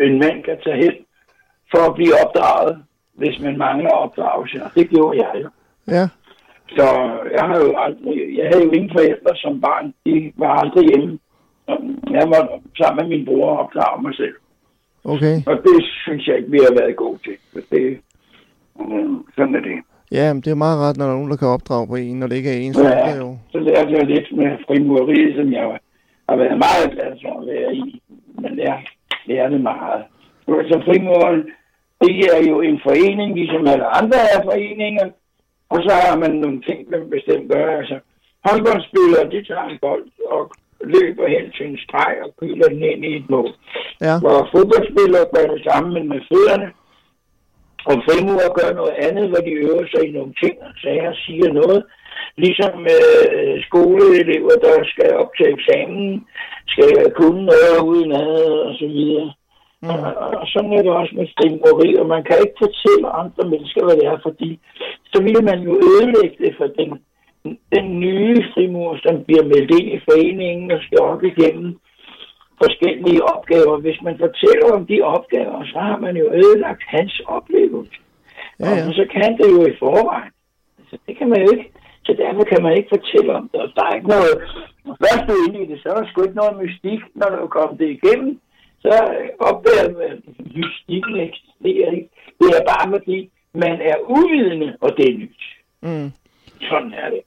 en 0.00 0.18
mand 0.18 0.42
kan 0.44 0.58
tage 0.64 0.76
hen 0.84 0.94
for 1.70 1.88
at 1.88 1.94
blive 1.94 2.14
opdraget, 2.24 2.84
hvis 3.14 3.40
man 3.40 3.58
mangler 3.58 3.90
opdragelse. 3.90 4.64
Og 4.64 4.70
det 4.74 4.88
gjorde 4.90 5.18
jeg 5.22 5.42
jo. 5.42 5.48
ja, 5.88 6.08
Så 6.68 6.84
jeg 7.36 7.44
har 7.48 7.58
jo 7.60 7.74
aldrig, 7.76 8.36
jeg 8.38 8.46
havde 8.52 8.64
jo 8.64 8.70
ingen 8.70 8.90
forældre 8.92 9.36
som 9.36 9.60
barn. 9.60 9.94
De 10.06 10.32
var 10.36 10.48
aldrig 10.48 10.88
hjemme. 10.88 11.18
Jeg 12.16 12.24
var 12.34 12.42
sammen 12.78 13.08
med 13.08 13.16
min 13.16 13.26
bror 13.26 13.50
og 13.50 13.58
opdrage 13.58 14.02
mig 14.02 14.14
selv. 14.14 14.34
okay. 15.04 15.36
Og 15.46 15.56
det 15.66 15.76
synes 16.04 16.26
jeg 16.26 16.36
ikke, 16.38 16.50
vi 16.50 16.58
har 16.58 16.74
været 16.80 16.96
gode 16.96 17.18
til. 17.24 17.36
Det, 17.70 17.98
mm, 18.80 19.24
sådan 19.36 19.54
er 19.54 19.60
det. 19.60 19.78
Ja, 20.12 20.32
men 20.32 20.42
det 20.42 20.50
er 20.50 20.54
meget 20.66 20.78
ret, 20.80 20.96
når 20.96 21.04
der 21.04 21.12
er 21.12 21.16
nogen, 21.16 21.30
der 21.30 21.36
kan 21.36 21.48
opdrage 21.48 21.86
på 21.86 21.96
en, 21.96 22.18
når 22.18 22.26
det 22.26 22.36
ikke 22.36 22.50
er 22.50 22.60
ens 22.60 22.78
Ja. 22.78 23.16
jo. 23.16 23.36
Så 23.52 23.58
lærte 23.58 23.92
jeg 23.92 24.06
lidt 24.06 24.36
med 24.36 24.50
frimureriet, 24.66 25.36
som 25.36 25.52
jeg 25.52 25.78
har 26.28 26.36
været 26.36 26.58
meget 26.66 26.88
glad 26.94 27.12
for 27.22 27.40
at 27.40 27.46
være 27.46 27.74
i. 27.74 28.02
Men 28.42 28.58
jeg 28.58 28.84
lærte 29.26 29.58
meget. 29.58 30.02
Så 30.46 30.76
frimuren, 30.86 31.40
det 32.00 32.14
er 32.36 32.40
jo 32.50 32.60
en 32.60 32.80
forening, 32.86 33.34
ligesom 33.34 33.66
alle 33.66 33.86
andre 34.00 34.18
er 34.34 34.40
foreninger. 34.44 35.06
Og 35.68 35.78
så 35.86 35.92
har 36.04 36.16
man 36.18 36.30
nogle 36.44 36.62
ting, 36.68 36.78
man 36.90 37.10
bestemt 37.10 37.52
gør. 37.52 37.76
Altså, 37.80 37.98
håndboldspillere, 38.46 39.30
de 39.34 39.44
tager 39.48 39.64
en 39.72 39.78
bold 39.80 40.04
og 40.30 40.42
løber 40.84 41.26
hen 41.34 41.50
til 41.56 41.66
en 41.66 41.78
streg 41.84 42.14
og 42.24 42.30
køler 42.40 42.68
den 42.68 42.82
ind 42.82 43.04
i 43.04 43.16
et 43.16 43.30
mål. 43.30 43.50
Ja, 44.00 44.14
Hvor 44.24 44.48
fodboldspillere 44.52 45.26
gør 45.34 45.46
det 45.54 45.62
samme, 45.68 45.88
men 45.94 46.08
med 46.08 46.20
fødderne. 46.30 46.68
Og 47.90 47.96
frimurer 48.06 48.50
gør 48.58 48.70
noget 48.80 48.94
andet, 49.06 49.24
hvor 49.30 49.42
de 49.46 49.52
øver 49.66 49.86
sig 49.92 50.02
i 50.08 50.12
nogle 50.18 50.34
ting 50.42 50.54
og 50.68 50.72
sager 50.82 51.12
siger 51.26 51.52
noget. 51.52 51.82
Ligesom 52.36 52.74
øh, 52.96 53.54
skoleelever, 53.66 54.54
der 54.66 54.74
skal 54.92 55.10
op 55.22 55.30
til 55.36 55.46
eksamen, 55.54 56.26
skal 56.72 57.12
kunne 57.18 57.42
noget 57.44 57.78
uden 57.90 58.12
ad 58.12 58.44
og 58.68 58.74
så 58.80 58.86
videre. 58.86 59.32
Mm. 59.82 59.88
Og, 59.88 60.00
og 60.40 60.46
sådan 60.52 60.72
er 60.72 60.82
det 60.82 60.92
også 61.00 61.14
med 61.18 61.26
frimureri, 61.36 61.90
og 62.00 62.06
man 62.14 62.22
kan 62.24 62.36
ikke 62.44 62.58
fortælle 62.64 63.06
andre 63.22 63.44
mennesker, 63.52 63.84
hvad 63.84 63.96
det 63.96 64.06
er, 64.12 64.18
fordi 64.22 64.50
så 65.12 65.22
vil 65.22 65.44
man 65.44 65.58
jo 65.66 65.72
ødelægge 65.88 66.36
det 66.44 66.54
for 66.58 66.68
den, 66.78 66.90
den 67.74 68.00
nye 68.00 68.36
frimur, 68.54 68.98
som 69.02 69.24
bliver 69.24 69.44
meldt 69.44 69.70
ind 69.78 69.88
i 69.96 70.00
foreningen 70.08 70.70
og 70.70 70.80
skal 70.82 71.00
op 71.00 71.24
igennem 71.24 71.78
forskellige 72.62 73.22
opgaver. 73.34 73.76
Hvis 73.80 74.02
man 74.02 74.18
fortæller 74.18 74.66
om 74.72 74.86
de 74.86 75.00
opgaver, 75.02 75.64
så 75.64 75.78
har 75.78 75.98
man 75.98 76.16
jo 76.16 76.26
ødelagt 76.32 76.82
hans 76.86 77.20
oplevelse. 77.26 77.98
Ja, 78.60 78.70
ja. 78.70 78.86
Og 78.88 78.94
så 78.94 79.04
kan 79.14 79.38
det 79.38 79.48
jo 79.56 79.66
i 79.66 79.78
forvejen. 79.78 80.32
Altså, 80.78 80.96
det 81.06 81.16
kan 81.18 81.28
man 81.28 81.40
jo 81.44 81.48
ikke. 81.52 81.70
Så 82.06 82.12
derfor 82.18 82.44
kan 82.44 82.62
man 82.62 82.76
ikke 82.76 82.94
fortælle 82.96 83.34
om 83.34 83.48
det. 83.52 83.60
Og 83.60 83.68
der 83.76 83.84
er 83.84 83.94
ikke 83.94 84.08
noget... 84.08 84.32
Når 84.84 84.96
først 85.02 85.24
du 85.28 85.32
er 85.32 85.44
inde 85.48 85.62
i 85.62 85.66
det, 85.70 85.78
så 85.82 85.88
er 85.88 85.94
der 85.94 86.08
sgu 86.08 86.22
ikke 86.22 86.40
noget 86.42 86.60
mystik, 86.62 87.00
når 87.14 87.28
du 87.40 87.46
kommer 87.46 87.76
det 87.76 87.88
igennem. 87.98 88.40
Så 88.80 88.92
opdager 89.38 89.88
man, 89.98 90.22
mystikken 90.56 91.16
eksisterer 91.28 91.90
ikke. 91.96 92.10
Det 92.38 92.48
er 92.58 92.64
bare 92.72 92.90
fordi, 92.90 93.30
man 93.54 93.76
er 93.90 93.96
uvidende, 94.16 94.76
og 94.80 94.90
det 94.96 95.04
er 95.08 95.18
nyt. 95.18 95.42
Mm. 95.82 96.12
Sådan 96.70 96.92
er 97.02 97.10
det. 97.10 97.20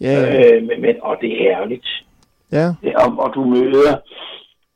Ja, 0.00 0.12
ja. 0.12 0.56
Øh, 0.56 0.62
men, 0.62 0.80
men, 0.80 0.94
og 1.02 1.16
det 1.20 1.30
er 1.32 1.60
ærligt. 1.60 1.88
ja. 2.52 2.66
Det 2.82 2.88
er, 2.92 2.98
og, 3.04 3.18
og 3.18 3.34
du 3.34 3.44
møder 3.44 3.96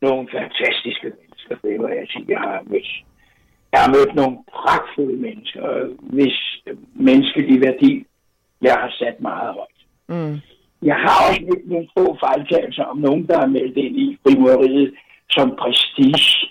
nogle 0.03 0.29
fantastiske 0.33 1.13
mennesker. 1.21 1.55
Det 1.63 1.83
var 1.83 1.89
jeg 1.89 2.07
sige. 2.11 2.25
Jeg 2.29 2.39
har 2.39 2.63
mødt, 2.67 3.05
jeg 3.73 3.81
har 3.81 3.89
mødt 3.97 4.15
nogle 4.15 4.37
pragtfulde 4.53 5.17
mennesker, 5.17 5.65
hvis 6.01 6.37
menneskelige 6.95 7.61
værdi, 7.61 8.05
jeg 8.63 8.73
har 8.75 8.91
sat 8.99 9.21
meget 9.21 9.55
højt. 9.55 9.81
Mm. 10.09 10.37
Jeg 10.83 10.97
har 10.97 11.29
også 11.29 11.43
mødt 11.43 11.69
nogle 11.69 11.89
få 11.99 12.17
fejltagelser 12.21 12.85
om 12.85 12.99
nogen, 12.99 13.27
der 13.27 13.39
er 13.41 13.47
meldt 13.47 13.77
ind 13.77 13.97
i 13.97 14.19
frimureriet 14.23 14.95
som 15.31 15.57
prestige. 15.59 16.49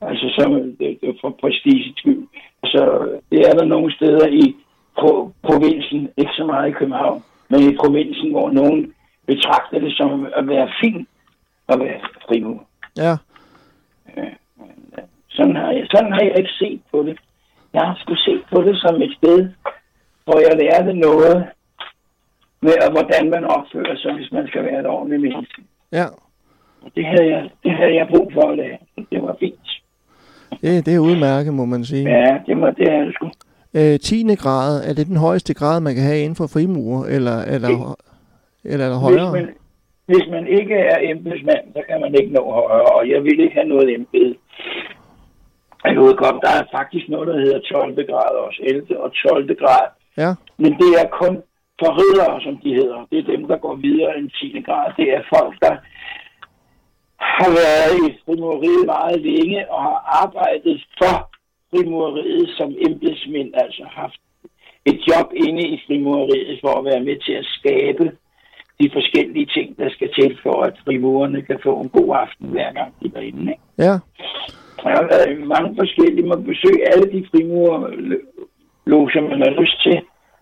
Altså 0.00 0.34
som 0.38 0.52
det, 0.52 0.98
det 1.00 1.08
er 1.08 1.12
for 1.20 1.30
prestige 1.40 1.94
skyld. 1.96 2.26
Altså, 2.62 3.10
det 3.30 3.40
er 3.48 3.52
der 3.52 3.64
nogle 3.64 3.94
steder 3.94 4.26
i 4.28 4.56
pro, 4.98 5.30
provinsen, 5.42 6.08
ikke 6.16 6.32
så 6.32 6.44
meget 6.46 6.68
i 6.68 6.72
København, 6.72 7.22
men 7.50 7.60
i 7.60 7.76
provinsen, 7.76 8.30
hvor 8.30 8.50
nogen 8.50 8.94
betragter 9.26 9.78
det 9.80 9.92
som 9.96 10.26
at 10.36 10.48
være 10.48 10.68
fin 10.80 11.06
at 11.68 11.80
være 11.80 12.00
frimur. 12.28 12.66
Ja. 12.96 13.16
Sådan 15.28 15.56
har, 15.56 15.72
jeg, 15.72 15.86
sådan 15.90 16.12
har 16.12 16.20
jeg 16.20 16.38
ikke 16.38 16.50
set 16.58 16.80
på 16.92 17.02
det. 17.02 17.18
Jeg 17.72 17.82
har 17.82 17.94
sgu 17.98 18.14
set 18.14 18.42
på 18.52 18.62
det 18.62 18.76
som 18.80 19.02
et 19.02 19.14
sted, 19.16 19.48
hvor 20.24 20.38
jeg 20.38 20.56
lærte 20.62 20.92
noget 20.92 21.46
med, 22.60 22.74
hvordan 22.90 23.30
man 23.30 23.44
opfører 23.44 23.96
sig, 23.96 24.14
hvis 24.14 24.32
man 24.32 24.46
skal 24.46 24.64
være 24.64 24.80
et 24.80 24.86
ordentligt 24.86 25.22
menneske. 25.22 25.62
Ja. 25.92 26.06
Det 26.96 27.04
havde 27.06 27.28
jeg, 27.30 27.50
det 27.62 27.72
havde 27.72 27.94
jeg 27.94 28.08
brug 28.08 28.32
for 28.32 28.50
at 28.50 28.56
lære. 28.56 28.78
Det 29.12 29.22
var 29.22 29.36
fint. 29.40 29.82
Det, 30.50 30.86
det 30.86 30.94
er 30.94 30.98
udmærket, 30.98 31.54
må 31.54 31.64
man 31.64 31.84
sige. 31.84 32.10
Ja, 32.10 32.38
det 32.46 32.60
var 32.60 32.70
det, 32.70 32.88
er 32.88 33.04
det 33.04 33.14
sgu. 33.14 33.30
Øh, 33.74 33.98
10. 33.98 34.34
grad, 34.34 34.88
er 34.88 34.92
det 34.94 35.06
den 35.06 35.16
højeste 35.16 35.54
grad, 35.54 35.80
man 35.80 35.94
kan 35.94 36.04
have 36.04 36.18
inden 36.18 36.36
for 36.36 36.46
frimur, 36.54 37.04
eller, 37.04 37.38
eller, 37.54 37.96
eller 38.64 38.84
er 38.86 38.90
der 38.90 38.98
Hvis 38.98 39.20
højere? 39.20 39.32
man, 39.32 39.48
hvis 40.06 40.26
man 40.30 40.46
ikke 40.46 40.74
er 40.74 40.98
embedsmand, 41.10 41.64
så 41.76 41.82
kan 41.88 42.00
man 42.00 42.14
ikke 42.20 42.32
nå 42.32 42.44
højere, 42.52 42.92
og 42.98 43.08
jeg 43.08 43.22
vil 43.22 43.40
ikke 43.40 43.54
have 43.54 43.68
noget 43.74 43.94
embede. 43.94 44.34
Jeg 45.84 45.96
ved 45.96 46.16
godt, 46.24 46.38
der 46.44 46.52
er 46.60 46.64
faktisk 46.78 47.08
noget, 47.08 47.26
der 47.28 47.38
hedder 47.44 47.60
12. 47.60 48.06
grad 48.10 48.32
også, 48.46 48.60
11. 48.62 49.00
og 49.04 49.10
12. 49.12 49.54
grad. 49.62 49.86
Ja, 50.22 50.30
Men 50.62 50.72
det 50.80 50.90
er 51.02 51.08
kun 51.22 51.34
forridere, 51.82 52.40
som 52.46 52.54
de 52.64 52.70
hedder. 52.80 52.98
Det 53.10 53.18
er 53.18 53.32
dem, 53.34 53.42
der 53.50 53.56
går 53.56 53.74
videre 53.74 54.18
end 54.18 54.30
10. 54.30 54.62
grad. 54.66 54.86
Det 54.96 55.06
er 55.16 55.22
folk, 55.34 55.54
der 55.64 55.74
har 57.38 57.50
været 57.62 57.94
i 58.06 58.08
frimureriet 58.24 58.86
meget 58.86 59.20
længe 59.20 59.70
og 59.72 59.82
har 59.82 59.98
arbejdet 60.24 60.76
for 60.98 61.14
frimureriet 61.70 62.48
som 62.58 62.74
embedsmænd, 62.88 63.50
altså 63.54 63.84
haft 63.90 64.20
et 64.84 64.98
job 65.08 65.32
inde 65.34 65.62
i 65.68 65.80
frimureriet 65.86 66.58
for 66.60 66.78
at 66.78 66.84
være 66.84 67.00
med 67.00 67.16
til 67.26 67.32
at 67.32 67.46
skabe 67.58 68.04
de 68.80 68.90
forskellige 68.92 69.46
ting, 69.46 69.78
der 69.78 69.90
skal 69.90 70.12
til 70.18 70.38
for, 70.42 70.62
at 70.62 70.74
frimurerne 70.84 71.42
kan 71.42 71.58
få 71.62 71.80
en 71.80 71.88
god 71.88 72.16
aften 72.16 72.46
hver 72.48 72.72
gang 72.72 72.94
de 73.02 73.12
er 73.14 73.20
inde. 73.20 73.52
Ikke? 73.52 73.62
ja, 73.78 73.94
Der 74.82 74.90
har 74.98 75.06
været 75.12 75.46
mange 75.46 75.76
forskellige. 75.76 76.26
Man 76.26 76.44
besøge 76.44 76.88
alle 76.92 77.12
de 77.12 77.26
frimurloger, 77.30 79.20
man 79.20 79.42
har 79.42 79.60
lyst 79.60 79.82
til, 79.82 80.00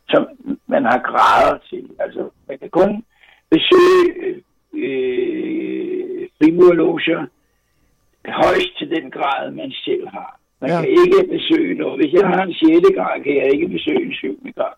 som 0.08 0.26
man 0.66 0.84
har 0.84 0.98
grader 0.98 1.58
til. 1.70 1.90
Altså, 1.98 2.30
man 2.48 2.58
kan 2.58 2.70
kun 2.70 3.04
besøge 3.50 4.04
øh, 4.74 6.28
frimurloger 6.38 7.26
højst 8.28 8.78
til 8.78 8.90
den 8.90 9.10
grad, 9.10 9.50
man 9.50 9.72
selv 9.72 10.08
har. 10.08 10.37
Man 10.60 10.70
Ja. 10.70 10.80
kan 10.80 10.88
ikke 11.02 11.20
besøge 11.36 11.74
noget. 11.74 11.96
Hvis 12.00 12.12
jeg 12.12 12.26
har 12.28 12.42
en 12.42 12.54
6. 12.54 12.96
grad, 12.96 13.22
kan 13.24 13.36
jeg 13.36 13.48
ikke 13.54 13.68
besøge 13.68 14.02
en 14.06 14.12
7. 14.12 14.40
grad. 14.56 14.74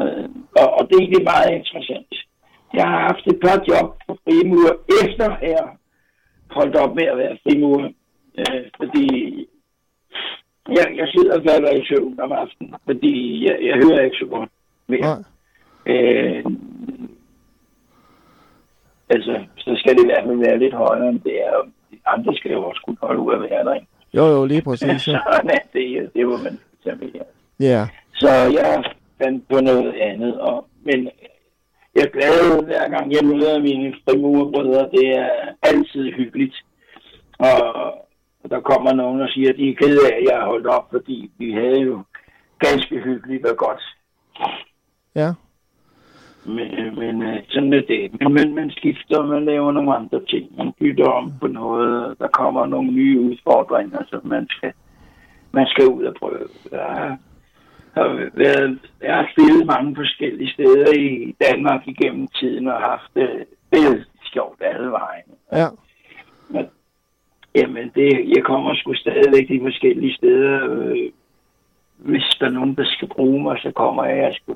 Øh, 0.00 0.28
og, 0.60 0.68
og 0.76 0.82
det 0.88 0.94
er 0.96 1.00
egentlig 1.00 1.24
meget 1.32 1.50
interessant. 1.58 2.12
Jeg 2.74 2.84
har 2.92 3.00
haft 3.08 3.24
et 3.26 3.40
par 3.44 3.58
job 3.70 3.88
på 4.06 4.12
frimur, 4.24 4.68
efter 5.02 5.28
jeg 5.42 5.64
holdt 6.50 6.76
op 6.76 6.94
med 6.94 7.04
at 7.12 7.18
være 7.18 7.38
frimur. 7.42 7.80
Øh, 8.38 8.64
fordi 8.76 9.06
jeg, 10.76 10.86
jeg 11.00 11.08
sidder 11.14 11.36
og 11.38 11.42
falder 11.48 11.70
i 11.80 11.86
søvn 11.86 12.20
om 12.20 12.32
aftenen, 12.32 12.74
fordi 12.84 13.44
jeg, 13.46 13.56
jeg 13.62 13.74
hører 13.84 14.04
ikke 14.04 14.16
så 14.16 14.26
godt 14.26 14.50
mere. 14.86 15.00
nej. 15.00 15.22
Øh, 15.86 16.44
altså, 19.10 19.44
så 19.56 19.74
skal 19.76 19.94
det 19.96 20.02
i 20.04 20.06
hvert 20.06 20.24
fald 20.26 20.38
være 20.46 20.58
lidt 20.58 20.74
højere, 20.74 21.08
end 21.08 21.20
det 21.20 21.40
er. 21.46 21.52
Andre 22.06 22.34
skal 22.36 22.52
jo 22.52 22.62
også 22.64 22.82
kunne 22.84 22.96
holde 23.00 23.20
ud 23.20 23.32
der, 23.32 23.74
ikke? 23.74 23.86
Jo, 24.14 24.24
jo, 24.26 24.44
lige 24.44 24.62
præcis. 24.62 25.08
Ja. 25.08 25.12
Så 25.26 25.40
nej, 25.44 25.60
det, 25.72 26.10
det 26.14 26.26
var 26.26 26.42
man 26.42 26.58
her. 27.14 27.22
ja. 27.60 27.88
Så 28.14 28.28
jeg 28.28 28.84
fandt 29.22 29.48
på 29.48 29.60
noget 29.60 29.94
andet. 29.94 30.40
Og, 30.40 30.66
men 30.82 31.10
jeg 31.94 32.02
er 32.02 32.10
glad 32.10 32.64
hver 32.64 32.88
gang 32.88 33.12
jeg 33.12 33.24
møder 33.24 33.58
mine 33.58 33.94
frimurbrødre. 34.04 34.90
Det 34.90 35.08
er 35.18 35.28
altid 35.62 36.12
hyggeligt. 36.12 36.54
Og 37.38 37.94
der 38.50 38.60
kommer 38.60 38.92
nogen 38.92 39.20
og 39.20 39.28
siger, 39.28 39.50
at 39.50 39.56
de 39.56 39.70
er 39.70 39.74
kede 39.74 40.00
af, 40.12 40.16
at 40.16 40.24
jeg 40.30 40.36
har 40.38 40.46
holdt 40.46 40.66
op, 40.66 40.86
fordi 40.90 41.30
vi 41.38 41.52
havde 41.52 41.80
jo 41.80 42.02
ganske 42.58 42.98
hyggeligt 43.00 43.46
og 43.46 43.56
godt. 43.56 43.82
Ja, 45.14 45.32
Men, 46.48 46.98
men 46.98 47.22
øh, 47.22 47.42
sådan 47.48 47.72
er 47.72 47.80
det. 47.80 48.20
Men, 48.20 48.32
men 48.32 48.54
man 48.54 48.70
skifter, 48.70 49.26
man 49.26 49.44
laver 49.44 49.72
nogle 49.72 49.94
andre 49.94 50.20
ting. 50.24 50.56
Man 50.56 50.72
bytter 50.80 51.08
om 51.08 51.32
på 51.40 51.46
noget. 51.46 52.18
Der 52.18 52.28
kommer 52.28 52.66
nogle 52.66 52.90
nye 52.92 53.20
udfordringer, 53.20 53.98
som 54.10 54.20
man 54.24 54.46
skal, 54.50 54.72
man 55.52 55.66
skal 55.66 55.86
ud 55.88 56.04
og 56.04 56.14
prøve. 56.14 56.48
Der 56.70 57.16
har, 57.94 58.30
været, 58.34 58.78
jeg 59.02 59.14
har 59.14 59.28
spillet 59.32 59.66
mange 59.66 59.96
forskellige 59.96 60.52
steder 60.52 60.92
i 60.92 61.36
Danmark 61.40 61.82
igennem 61.86 62.26
tiden 62.26 62.68
og 62.68 62.80
haft 62.80 63.10
det 63.14 63.44
vældig 63.72 64.04
sjovt 64.32 64.62
alle 64.62 64.90
vejen. 64.90 65.24
ja, 65.52 65.68
Jamen, 67.54 67.90
det, 67.94 68.36
jeg 68.36 68.44
kommer 68.44 68.74
sgu 68.74 68.94
stadigvæk 68.94 69.48
de 69.48 69.60
forskellige 69.62 70.14
steder. 70.14 70.70
Øh, 70.70 71.10
hvis 71.98 72.24
der 72.40 72.46
er 72.46 72.50
nogen, 72.50 72.74
der 72.74 72.84
skal 72.84 73.08
bruge 73.08 73.42
mig, 73.42 73.58
så 73.62 73.70
kommer 73.70 74.04
jeg. 74.04 74.16
Jeg 74.18 74.34
skal 74.34 74.54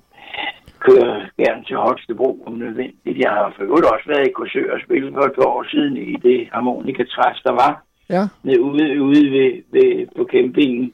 køre 0.87 1.15
gerne 1.43 1.65
til 1.65 1.77
Holstebro 1.77 2.31
om 2.47 2.53
nødvendigt. 2.53 3.19
Jeg 3.25 3.31
har 3.31 3.53
for 3.57 3.63
øvrigt 3.63 3.93
også 3.95 4.07
været 4.13 4.29
i 4.29 4.33
Korsør 4.37 4.73
og 4.75 4.81
spillet 4.85 5.13
for 5.15 5.25
et 5.27 5.35
par 5.39 5.49
år 5.55 5.65
siden 5.73 5.97
i 5.97 6.15
det 6.27 6.49
harmonikatræf, 6.53 7.37
der 7.47 7.53
var 7.63 7.73
ja, 8.15 8.23
nede 8.43 8.61
ude, 8.61 9.03
ude 9.03 9.25
ved, 9.37 9.53
ved, 9.75 10.07
på 10.17 10.23
campingen 10.33 10.93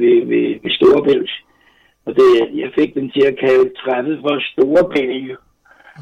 ved, 0.00 0.16
ved, 0.30 0.46
ved 0.62 0.70
Storebælt. 0.78 1.30
Og 2.06 2.14
det, 2.18 2.28
jeg 2.62 2.70
fik 2.78 2.94
den 2.94 3.10
til 3.10 3.24
at 3.30 3.38
kalde 3.38 3.70
træffet 3.82 4.18
for 4.24 4.34
Storebælge. 4.52 5.36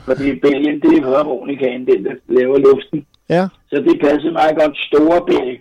Fordi 0.05 0.35
bælgen, 0.45 0.81
det 0.81 0.93
er 0.99 1.17
harmonikaen, 1.17 1.87
den 1.87 2.05
der 2.05 2.15
laver 2.29 2.59
luften. 2.59 3.07
ja, 3.29 3.49
Så 3.71 3.77
det 3.77 4.01
passede 4.01 4.33
meget 4.33 4.57
godt 4.61 4.77
Storebælt 4.79 5.61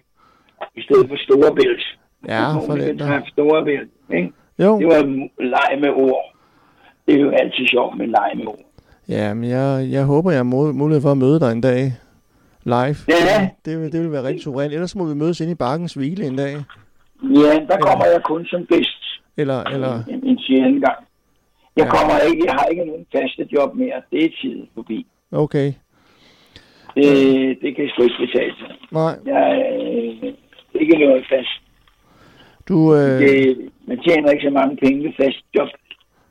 i 0.76 0.82
stedet 0.82 1.10
for 1.10 1.18
Storebælt. 1.18 1.98
Ja, 2.28 2.54
for 2.68 2.76
den 2.76 3.00
der. 3.00 3.08
der. 3.08 3.22
Storebælt, 3.28 3.90
ikke? 4.14 4.32
jo. 4.60 4.80
Det 4.80 4.88
var 4.88 5.00
en 5.04 5.32
leg 5.40 5.78
med 5.82 5.90
ord. 5.90 6.37
Det 7.08 7.16
er 7.16 7.20
jo 7.20 7.30
altid 7.30 7.68
sjovt 7.68 7.98
med 7.98 8.08
leg 8.08 8.32
med 8.36 8.48
ord. 8.48 8.60
Ja, 9.10 9.34
men 9.34 9.50
jeg, 9.50 9.88
jeg 9.92 10.04
håber, 10.06 10.32
jeg 10.32 10.40
har 10.40 10.44
mu- 10.44 10.72
mulighed 10.72 11.02
for 11.02 11.12
at 11.12 11.18
møde 11.18 11.40
dig 11.40 11.52
en 11.52 11.62
dag 11.62 11.94
live. 12.64 12.96
Ja. 13.10 13.50
Det, 13.66 13.80
vil- 13.82 13.92
det 13.92 14.02
vil 14.04 14.12
være 14.12 14.24
rigtig 14.24 14.42
suverænt. 14.44 14.74
Ellers 14.74 14.96
må 14.96 15.06
vi 15.06 15.14
mødes 15.16 15.40
inde 15.42 15.52
i 15.52 15.56
Bakkens 15.56 15.94
Hvile 15.94 16.26
en 16.28 16.36
dag. 16.36 16.54
Ja, 17.24 17.54
der 17.70 17.78
kommer 17.80 18.06
jeg 18.06 18.22
kun 18.24 18.46
som 18.46 18.66
gæst. 18.66 19.04
Eller, 19.38 19.64
eller, 19.64 20.04
en, 20.10 20.28
en 20.28 20.40
sjældent 20.40 20.84
gang. 20.86 21.00
Jeg 21.78 21.86
Ja. 21.86 21.90
kommer 21.96 22.16
ikke, 22.30 22.44
jeg 22.46 22.54
har 22.54 22.66
ikke 22.66 22.86
nogen 22.86 23.06
faste 23.16 23.48
job 23.54 23.76
mere. 23.76 24.02
Det 24.12 24.26
er 24.26 24.30
tiden 24.42 24.70
forbi. 24.76 25.08
okay. 25.32 25.74
Det, 26.96 27.08
det 27.62 27.76
kan 27.76 27.84
jeg 27.86 27.90
sgu 27.94 28.04
ikke 28.04 28.16
betale 28.26 28.54
sig. 28.60 28.72
Nej, 28.92 29.16
Jeg 29.26 29.44
øh, 29.80 30.34
ikke 30.82 30.98
noget 31.06 31.26
fast. 31.30 31.56
du, 32.70 32.96
øh, 32.96 33.20
Det, 33.22 33.70
man 33.88 34.00
tjener 34.06 34.32
ikke 34.32 34.44
så 34.48 34.50
mange 34.60 34.76
penge 34.84 35.04
ved 35.04 35.14
fast 35.24 35.42
job. 35.56 35.68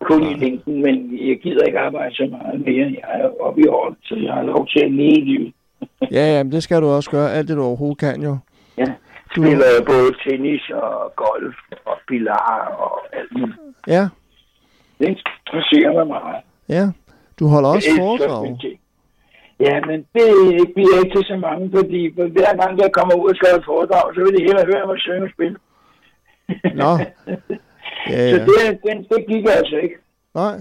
Kun 0.00 0.22
i 0.22 0.34
længden, 0.34 0.82
men 0.82 1.18
jeg 1.28 1.38
gider 1.42 1.64
ikke 1.66 1.78
arbejde 1.78 2.14
så 2.14 2.28
meget 2.30 2.60
mere. 2.66 2.86
Jeg 3.00 3.20
er 3.20 3.28
oppe 3.40 3.60
i 3.60 3.66
året, 3.68 3.94
så 4.04 4.14
jeg 4.16 4.32
har 4.32 4.42
lov 4.42 4.66
til 4.68 4.80
at 4.84 4.90
leve 4.92 5.24
livet. 5.24 5.52
ja, 6.16 6.36
ja, 6.36 6.42
men 6.42 6.52
det 6.52 6.62
skal 6.62 6.82
du 6.82 6.86
også 6.88 7.10
gøre. 7.10 7.32
Alt 7.32 7.48
det, 7.48 7.56
du 7.56 7.62
overhovedet 7.62 7.98
kan 7.98 8.22
jo. 8.22 8.38
Ja. 8.78 8.92
Spiller 9.36 9.64
både 9.86 10.10
tennis 10.26 10.70
og 10.70 11.12
golf 11.16 11.56
og 11.86 11.96
pilar 12.08 12.76
og 12.78 13.16
alt 13.18 13.32
muligt. 13.32 13.56
ja, 13.86 14.08
Det 14.98 15.08
interesserer 15.08 15.92
mig 15.94 16.06
meget. 16.06 16.42
ja. 16.68 16.84
Du 17.40 17.46
holder 17.48 17.68
også 17.68 17.88
foredrag. 17.98 18.78
Ja, 19.60 19.80
men 19.86 19.98
det 20.14 20.28
bliver 20.74 20.96
ikke 21.04 21.16
til 21.16 21.24
så 21.24 21.36
mange, 21.36 21.70
fordi 21.76 22.00
hver 22.14 22.56
gang 22.60 22.78
jeg 22.82 22.90
kommer 22.92 23.14
ud 23.14 23.30
og 23.30 23.36
skal 23.36 23.48
have 23.50 23.62
foredrag, 23.64 24.14
så 24.14 24.20
vil 24.24 24.36
de 24.38 24.42
hellere 24.48 24.66
høre 24.72 24.86
mig 24.86 24.98
synge 25.00 25.22
og 25.22 25.30
spille. 25.34 25.56
Nå. 26.82 26.90
Ja, 28.10 28.30
Så 28.30 28.36
ja. 28.36 28.44
det, 28.44 28.78
det, 28.84 29.06
det 29.10 29.26
gik 29.28 29.46
altså 29.50 29.76
ikke. 29.76 29.94
Nej. 30.34 30.56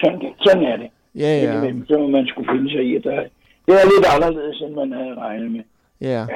Sådan, 0.00 0.20
sådan 0.40 0.62
er 0.64 0.76
det. 0.76 0.90
Ja, 1.14 1.20
ja. 1.20 1.48
Indimellem, 1.48 1.86
Så 1.86 1.98
må 1.98 2.06
man 2.08 2.26
skulle 2.26 2.48
finde 2.52 2.70
sig 2.70 2.84
i, 2.84 2.96
at 2.96 3.04
der, 3.04 3.20
det 3.66 3.74
er 3.74 3.84
lidt 3.84 4.06
anderledes, 4.14 4.60
end 4.60 4.74
man 4.74 4.92
havde 4.92 5.14
regnet 5.14 5.50
med. 5.50 5.60
Ja. 6.00 6.26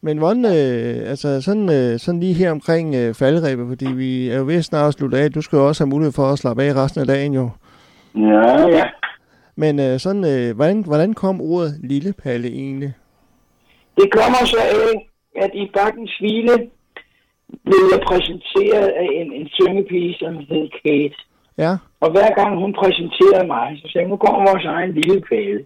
Men 0.00 0.18
hvordan, 0.18 0.44
øh, 0.44 1.10
altså 1.10 1.40
sådan, 1.40 1.68
øh, 1.70 1.98
sådan 1.98 2.20
lige 2.20 2.34
her 2.34 2.50
omkring 2.50 2.94
øh, 2.94 3.14
falderæbet, 3.14 3.68
fordi 3.68 3.92
vi 3.92 4.28
er 4.28 4.38
jo 4.38 4.44
ved 4.44 4.56
at 4.56 4.64
snart 4.64 4.94
slutte 4.94 5.18
af. 5.18 5.32
Du 5.32 5.40
skal 5.42 5.56
jo 5.56 5.68
også 5.68 5.84
have 5.84 5.90
mulighed 5.90 6.12
for 6.12 6.22
at 6.22 6.38
slappe 6.38 6.62
af 6.62 6.74
resten 6.74 7.00
af 7.00 7.06
dagen 7.06 7.34
jo. 7.34 7.50
Ja, 8.14 8.68
ja. 8.68 8.84
Men 9.56 9.80
øh, 9.80 9.98
sådan, 9.98 10.24
øh, 10.24 10.56
hvordan, 10.56 10.84
hvordan 10.84 11.14
kom 11.14 11.40
ordet 11.40 11.80
Lille 11.82 12.12
Palle 12.12 12.48
egentlig? 12.48 12.92
Det 13.96 14.12
kommer 14.12 14.44
så 14.44 14.56
af, 14.56 15.08
at 15.44 15.50
i 15.54 15.70
Bakkens 15.74 16.16
Hvile 16.18 16.70
blev 17.66 17.84
jeg 17.94 18.00
præsenteret 18.10 18.88
af 19.02 19.08
en, 19.20 19.32
en 19.32 19.48
syngepige, 19.58 20.14
som 20.20 20.32
hed 20.36 20.68
Kate. 20.82 21.16
Ja, 21.58 21.72
Og 22.00 22.10
hver 22.10 22.30
gang 22.40 22.58
hun 22.62 22.72
præsenterede 22.80 23.46
mig, 23.46 23.66
så 23.80 23.88
sagde 23.92 24.06
hun, 24.06 24.10
nu 24.10 24.16
kommer 24.16 24.50
vores 24.50 24.64
egen 24.64 24.92
lille 24.92 25.20
pæle. 25.30 25.60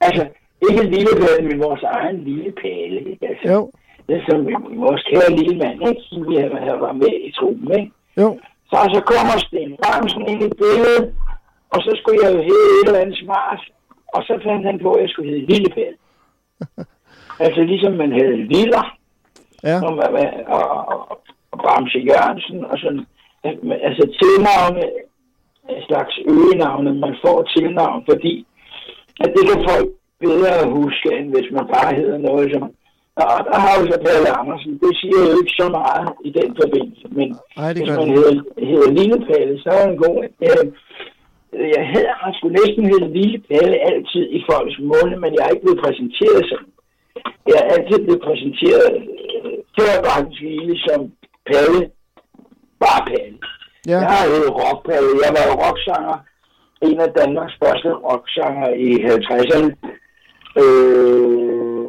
Altså, 0.00 0.22
ikke 0.68 0.80
en 0.84 0.90
lille 0.96 1.12
pæle, 1.22 1.48
men 1.48 1.58
vores 1.66 1.82
egen 1.82 2.18
lille 2.24 2.52
pæle. 2.62 2.98
Ikke? 3.10 3.26
Altså, 3.30 3.52
jo, 3.52 3.70
Det 4.06 4.16
er 4.16 4.24
som 4.28 4.38
vores 4.86 5.02
kære 5.10 5.36
lille 5.38 5.56
mand, 5.62 5.88
ikke? 5.88 6.02
som 6.10 6.18
vi 6.28 6.34
har 6.36 6.48
har 6.68 6.76
været 6.84 6.96
med 6.96 7.14
i 7.28 7.30
truppen. 7.38 7.68
Ikke? 7.80 7.92
jo, 8.20 8.28
Så, 8.70 8.76
så 8.94 9.00
kommer 9.12 9.34
Sten 9.46 9.76
Bramsen 9.82 10.22
ind 10.32 10.42
i 10.42 10.50
billedet, 10.60 11.14
og 11.74 11.78
så 11.82 11.90
skulle 12.00 12.18
jeg 12.24 12.30
jo 12.36 12.40
hedde 12.48 12.68
et 12.78 12.86
eller 12.86 13.00
andet 13.00 13.18
smart. 13.24 13.60
Og 14.14 14.22
så 14.22 14.34
fandt 14.46 14.66
han 14.66 14.78
på, 14.82 14.90
at 14.92 15.02
jeg 15.02 15.08
skulle 15.10 15.30
hedde 15.32 15.46
Lille 15.52 15.70
Pæl. 15.76 15.94
altså 17.44 17.60
ligesom 17.62 17.92
man 17.92 18.12
hed 18.12 18.32
Liller, 18.36 18.84
ja, 19.64 19.76
og, 19.86 19.92
og, 20.56 20.88
og 21.10 21.18
Bramse 21.62 21.98
Jørgensen, 22.08 22.64
og 22.64 22.78
sådan. 22.78 23.06
Altså 23.88 24.04
tilnavne, 24.20 24.82
en 25.70 25.82
slags 25.88 26.14
øgenavne, 26.34 26.90
man 26.94 27.14
får 27.24 27.38
tilnavn, 27.56 28.04
fordi 28.10 28.46
at 29.20 29.28
det 29.36 29.42
kan 29.48 29.60
folk 29.70 29.88
bedre 30.20 30.70
huske, 30.78 31.08
end 31.18 31.28
hvis 31.34 31.48
man 31.56 31.66
bare 31.74 31.94
hedder 31.94 32.18
noget 32.18 32.52
som 32.52 32.62
Nå, 33.18 33.24
der 33.48 33.58
har 33.64 33.72
jo 33.78 33.84
så 33.90 33.98
Palle 34.06 34.30
Andersen. 34.40 34.72
Det 34.82 34.92
siger 35.00 35.20
jo 35.26 35.32
ikke 35.40 35.54
så 35.60 35.66
meget 35.78 36.08
i 36.28 36.30
den 36.38 36.50
forbindelse, 36.60 37.06
men 37.18 37.28
Ej, 37.62 37.72
hvis 37.76 37.90
man 38.00 38.08
hedder, 38.16 38.34
hedder 38.70 38.90
Lille 38.98 39.18
Palle, 39.28 39.54
så 39.62 39.68
er 39.76 39.80
det 39.82 39.92
en 39.92 40.02
god. 40.06 40.18
Øh, 40.46 40.64
jeg 41.76 41.84
hedder, 41.94 42.14
har 42.22 42.32
sgu 42.36 42.48
næsten 42.48 42.84
hedder 42.92 43.08
Lille 43.18 43.38
Palle 43.48 43.76
altid 43.90 44.24
i 44.38 44.40
folks 44.50 44.76
munde, 44.90 45.16
men 45.22 45.30
jeg 45.34 45.42
er 45.44 45.52
ikke 45.54 45.66
blevet 45.66 45.82
præsenteret 45.84 46.42
sådan. 46.50 46.70
Jeg 47.50 47.58
er 47.62 47.68
altid 47.74 47.98
blevet 48.06 48.22
præsenteret 48.26 48.92
øh, 49.34 49.58
før 49.76 49.92
Bakkens 50.06 50.38
Hvile 50.42 50.76
som 50.86 51.00
Palle, 51.46 51.90
bare 52.80 53.00
Palle. 53.06 53.38
ja, 53.86 53.98
Jeg 53.98 54.08
har 54.16 54.28
heddet 54.32 54.52
rockpalle. 54.62 55.08
Jeg 55.24 55.32
var 55.36 55.44
jo 55.50 55.54
rocksanger. 55.66 56.16
En 56.82 57.00
af 57.00 57.10
Danmarks 57.20 57.54
første 57.64 57.90
rocksanger 57.92 58.68
i 58.86 58.88
50'erne. 59.12 59.70
Øh, 60.62 61.84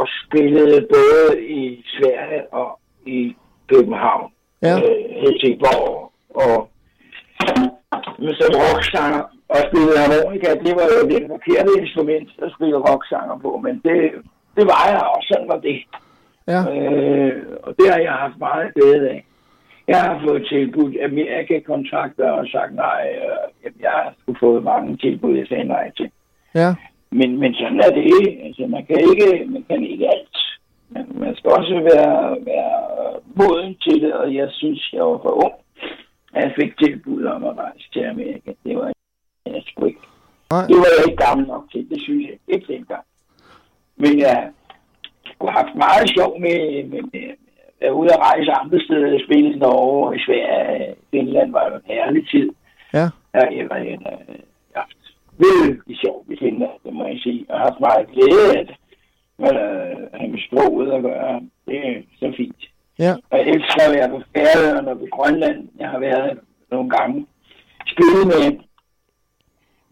og 0.00 0.06
spillede 0.22 0.86
både 0.96 1.42
i 1.60 1.84
Sverige 1.94 2.42
og 2.54 2.78
i 3.06 3.36
København. 3.70 4.32
ja, 4.62 4.74
Øh, 4.76 5.04
Helsingborg. 5.22 6.12
Og 6.34 6.68
men 8.18 8.34
som 8.40 8.54
rocksanger 8.66 9.22
og 9.48 9.58
spillede 9.68 9.98
harmonika, 10.02 10.48
det 10.66 10.72
var 10.78 10.86
jo 10.94 11.08
det 11.12 11.20
forkerte 11.34 11.70
instrument 11.82 12.28
at 12.42 12.52
spille 12.56 12.76
rocksanger 12.90 13.38
på, 13.44 13.50
men 13.64 13.74
det, 13.84 13.96
det 14.56 14.64
var 14.72 14.82
jeg, 14.92 15.02
og 15.14 15.20
sådan 15.28 15.48
var 15.48 15.58
det. 15.68 15.76
Ja, 16.48 16.60
Øh, 16.74 17.42
og 17.62 17.74
det 17.78 17.86
har 17.92 17.98
jeg 17.98 18.12
haft 18.12 18.38
meget 18.38 18.74
glæde 18.74 19.08
af. 19.10 19.24
Jeg 19.88 20.00
har 20.02 20.22
fået 20.28 20.46
tilbudt 20.48 20.96
Amerika-kontrakter 21.04 22.30
og 22.30 22.46
sagt 22.46 22.74
nej. 22.74 23.02
Øh, 23.64 23.72
jeg 23.80 23.90
har 23.90 24.14
sgu 24.22 24.34
fået 24.40 24.62
mange 24.62 24.96
tilbud, 24.96 25.36
jeg 25.36 25.46
sagde 25.46 25.64
nej 25.64 25.90
til. 25.96 26.10
ja, 26.54 26.74
Men, 27.10 27.38
men 27.38 27.54
sådan 27.54 27.80
er 27.80 27.90
det 27.90 28.04
ikke. 28.04 28.42
Altså, 28.44 28.66
man 28.66 28.86
kan 28.86 28.96
ikke, 29.10 29.44
man 29.50 29.64
kan 29.70 29.82
ikke 29.84 30.06
alt. 30.08 30.36
Men 30.88 31.06
man 31.14 31.36
skal 31.36 31.50
også 31.50 31.74
være, 31.74 32.36
være 32.44 32.80
moden 33.34 33.74
til 33.74 34.00
det, 34.02 34.12
og 34.12 34.34
jeg 34.34 34.48
synes, 34.50 34.92
jeg 34.92 35.02
var 35.04 35.18
for 35.22 35.44
ung. 35.44 35.54
Jeg 36.34 36.52
fik 36.60 36.78
tilbud 36.78 37.24
om 37.24 37.44
at 37.44 37.56
rejse 37.58 37.84
til 37.92 38.00
Amerika. 38.00 38.50
Det 38.64 38.76
var 38.76 38.92
jeg 39.46 39.62
sgu 39.66 39.84
ikke. 39.84 40.00
nej, 40.50 40.66
Det 40.66 40.76
var 40.76 40.88
jeg 40.98 41.04
ikke 41.10 41.24
gammel 41.26 41.46
nok 41.46 41.64
til. 41.72 41.90
Det 41.90 42.02
synes 42.02 42.26
jeg 42.28 42.38
ikke 42.54 42.72
dengang. 42.72 43.04
Men 43.96 44.18
jeg 44.18 44.50
har 45.40 45.50
haft 45.60 45.74
meget 45.86 46.06
sjov 46.16 46.40
med, 46.40 46.84
med, 46.90 47.02
med 47.12 47.24
at 47.30 47.36
være 47.80 47.94
ude 47.94 48.12
at 48.14 48.20
rejse 48.28 48.50
andre 48.62 48.80
steder. 48.80 49.24
Spille 49.26 49.52
i 49.54 49.58
Norge 49.58 50.06
og 50.08 50.16
i 50.16 50.24
Sverige. 50.26 50.94
Finland 51.10 51.52
var 51.52 51.64
jo 51.68 51.74
en 51.74 51.82
herlig 51.94 52.28
tid. 52.28 52.48
ja, 52.98 53.06
Ja, 53.34 53.44
jeg 53.56 53.66
har 53.70 53.78
jeg 53.78 53.98
har 54.06 54.18
haft 54.80 54.96
virkelig 55.38 55.96
sjov 56.04 56.24
i 56.30 56.36
Finland, 56.38 56.70
det 56.84 56.92
må 56.92 57.06
jeg 57.06 57.18
sige. 57.22 57.44
Og 57.48 57.58
har 57.58 57.64
haft 57.68 57.80
meget 57.80 58.06
glæde 58.14 58.58
af 58.58 58.66
det. 58.66 58.76
Men 59.38 59.52
øh, 59.56 59.96
have 60.14 60.30
med 60.30 60.40
sproget 60.46 60.92
at 60.92 61.02
gøre, 61.02 61.40
det 61.66 61.76
er 61.88 61.94
så 62.20 62.32
fint. 62.36 62.62
ja, 62.98 63.12
Og 63.30 63.38
jeg 63.38 63.46
elsker 63.46 63.82
at 63.88 63.94
være 63.96 64.08
på 64.14 64.20
Færøerne 64.34 64.90
og 64.90 64.98
på 64.98 65.06
Grønland. 65.16 65.68
Jeg 65.78 65.88
har 65.88 65.98
været 65.98 66.38
nogle 66.70 66.90
gange. 66.90 67.26
Spillet 67.92 68.24
med 68.32 68.42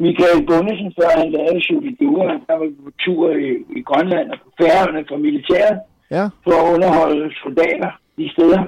Michael 0.04 0.40
Bundesen, 0.48 0.90
før 0.98 1.10
han 1.20 1.32
lavede 1.36 1.62
Shubidua. 1.64 2.28
Han 2.28 2.40
var 2.48 2.58
på 2.84 2.90
tur 3.04 3.30
i, 3.30 3.50
i 3.78 3.80
Grønland 3.88 4.30
og 4.30 4.38
på 4.44 4.50
Færøerne 4.58 5.04
for 5.08 5.16
militæret 5.16 5.78
ja, 6.10 6.24
for 6.44 6.54
at 6.60 6.74
underholde 6.74 7.34
soldater 7.42 7.90
de 8.18 8.30
steder. 8.34 8.62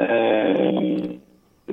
Øh, 0.00 1.04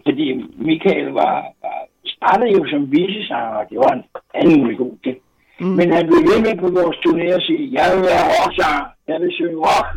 fordi 0.07 0.25
Michael 0.69 1.07
var, 1.21 1.35
var 1.61 1.79
startede 2.05 2.51
jo 2.57 2.65
som 2.71 2.91
visesanger, 2.91 3.55
og 3.61 3.65
det 3.69 3.77
var 3.77 3.91
en 3.93 4.03
anden 4.33 4.75
god. 4.75 4.97
Mm. 5.05 5.65
Mm. 5.65 5.75
Men 5.79 5.93
han 5.93 6.05
blev 6.07 6.21
ved 6.31 6.39
med 6.47 6.55
på 6.63 6.67
vores 6.79 6.97
turné 7.03 7.35
og 7.35 7.41
sige, 7.41 7.63
jeg 7.77 7.85
vil 7.95 8.03
være 8.11 8.25
rocksanger, 8.35 8.85
jeg 9.07 9.21
vil 9.21 9.31
synge 9.31 9.57
rock. 9.67 9.87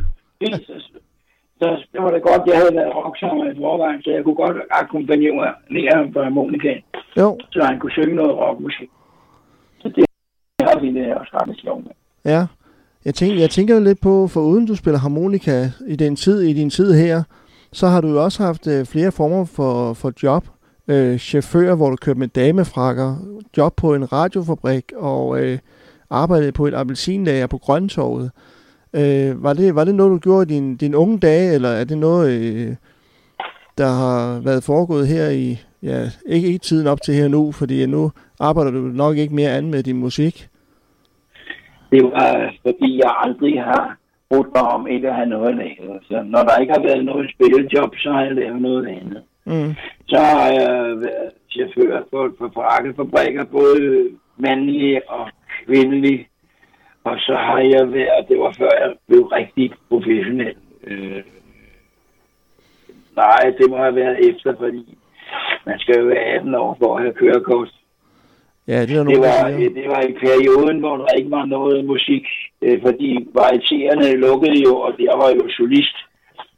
Så, 1.60 1.66
så 1.80 1.86
det 1.92 2.02
var 2.02 2.10
det 2.10 2.22
godt, 2.22 2.42
jeg 2.46 2.56
havde 2.60 2.74
været 2.74 2.96
rocksanger 2.96 3.50
i 3.52 3.56
forvejen, 3.56 4.02
så 4.02 4.10
jeg 4.10 4.24
kunne 4.24 4.34
godt 4.44 4.56
akkompagnere 4.70 5.54
ham 5.94 6.12
på 6.12 6.22
harmonikaen, 6.22 6.82
jo, 7.16 7.38
så 7.52 7.64
han 7.64 7.78
kunne 7.78 7.92
synge 7.92 8.14
noget 8.14 8.34
rockmusik. 8.36 8.90
Så 9.80 9.88
det 9.88 10.04
har 10.60 10.80
vi 10.80 10.94
det 10.94 11.14
også 11.14 11.32
ret 11.34 11.60
sjovt 11.62 11.84
med. 11.84 11.92
ja. 12.24 12.46
Jeg 13.04 13.14
tænker, 13.14 13.40
jeg 13.40 13.50
tænker 13.50 13.80
lidt 13.80 14.00
på, 14.00 14.28
for 14.28 14.40
uden 14.40 14.66
du 14.66 14.76
spiller 14.76 14.98
harmonika 14.98 15.64
i 15.88 15.96
den 15.96 16.16
tid, 16.16 16.40
i 16.42 16.52
din 16.52 16.70
tid 16.70 16.94
her, 16.94 17.22
så 17.72 17.86
har 17.86 18.00
du 18.00 18.08
jo 18.08 18.24
også 18.24 18.42
haft 18.42 18.66
øh, 18.66 18.86
flere 18.86 19.12
former 19.12 19.44
for, 19.44 19.92
for 19.92 20.12
job. 20.22 20.44
Øh, 20.88 21.18
chauffør, 21.18 21.74
hvor 21.74 21.90
du 21.90 21.96
kørte 21.96 22.18
med 22.18 22.28
damefrakker, 22.28 23.16
job 23.56 23.76
på 23.76 23.94
en 23.94 24.12
radiofabrik 24.12 24.92
og 24.96 25.40
øh, 25.40 25.58
arbejdede 26.10 26.52
på 26.52 26.66
et 26.66 26.74
appelsinlager 26.74 27.46
på 27.46 27.58
Grøntorvet. 27.58 28.24
Øh, 28.24 28.30
var, 29.42 29.52
det, 29.52 29.74
var 29.74 29.84
det 29.84 29.94
noget, 29.94 30.10
du 30.10 30.18
gjorde 30.18 30.42
i 30.42 30.54
din, 30.54 30.76
din 30.76 30.94
unge 30.94 31.18
dage, 31.18 31.54
eller 31.54 31.68
er 31.68 31.84
det 31.84 31.98
noget, 31.98 32.30
øh, 32.40 32.76
der 33.78 33.86
har 33.86 34.40
været 34.44 34.64
foregået 34.64 35.08
her 35.08 35.28
i, 35.30 35.58
ja, 35.82 36.00
ikke, 36.26 36.46
ikke 36.46 36.58
tiden 36.58 36.86
op 36.86 37.02
til 37.02 37.14
her 37.14 37.28
nu, 37.28 37.52
fordi 37.52 37.86
nu 37.86 38.10
arbejder 38.40 38.70
du 38.70 38.78
nok 38.78 39.16
ikke 39.16 39.34
mere 39.34 39.50
an 39.50 39.70
med 39.70 39.82
din 39.82 39.96
musik? 39.96 40.48
Det 41.92 42.02
var, 42.04 42.52
fordi 42.62 43.00
jeg 43.02 43.12
aldrig 43.24 43.62
har 43.62 43.96
brugt 44.30 44.50
mig 44.54 44.62
om 44.62 44.86
ikke 44.86 45.08
at 45.08 45.14
have 45.14 45.28
noget 45.28 45.48
at 45.48 45.56
lave. 45.56 46.00
Så 46.08 46.22
når 46.22 46.42
der 46.42 46.56
ikke 46.60 46.72
har 46.72 46.82
været 46.82 47.04
noget 47.04 47.30
spillejob, 47.34 47.96
så 47.96 48.12
har 48.12 48.22
jeg 48.22 48.34
lavet 48.34 48.62
noget 48.62 48.86
andet. 48.86 49.22
Mm. 49.44 49.74
Så 50.06 50.18
har 50.18 50.48
jeg 50.60 50.70
været 51.06 51.30
chauffør 51.50 52.02
på, 52.10 52.30
på 52.38 52.50
frakkefabrikker, 52.54 53.44
både 53.44 54.08
mandlige 54.36 55.10
og 55.10 55.28
kvindelige. 55.66 56.28
Og 57.08 57.16
så 57.26 57.34
har 57.48 57.58
jeg 57.74 57.92
været, 57.92 58.28
det 58.28 58.38
var 58.38 58.52
før 58.58 58.70
jeg 58.82 58.90
blev 59.08 59.22
rigtig 59.38 59.66
professionel. 59.88 60.54
Øh, 60.86 61.22
nej, 63.16 63.40
det 63.58 63.70
må 63.70 63.76
have 63.76 63.96
været 63.96 64.16
efter, 64.30 64.50
fordi 64.58 64.98
man 65.66 65.78
skal 65.78 65.98
jo 66.00 66.04
være 66.06 66.24
18 66.36 66.54
år 66.54 66.76
for 66.80 66.96
at 66.96 67.02
have 67.02 67.14
kørekort. 67.14 67.70
Ja, 68.68 68.80
det 68.86 68.96
er 68.96 69.04
Det 69.04 69.18
var, 69.18 69.48
siger. 69.50 69.70
det 69.78 69.88
var 69.88 70.02
i 70.02 70.12
perioden, 70.12 70.78
hvor 70.80 70.96
der 70.96 71.08
ikke 71.18 71.30
var 71.30 71.44
noget 71.44 71.84
musik, 71.84 72.24
øh, 72.62 72.80
fordi 72.86 73.28
varietererne 73.34 74.20
lukkede 74.26 74.58
jo, 74.66 74.74
og 74.86 74.92
jeg 74.98 75.14
var 75.22 75.30
jo 75.38 75.44
solist. 75.48 75.96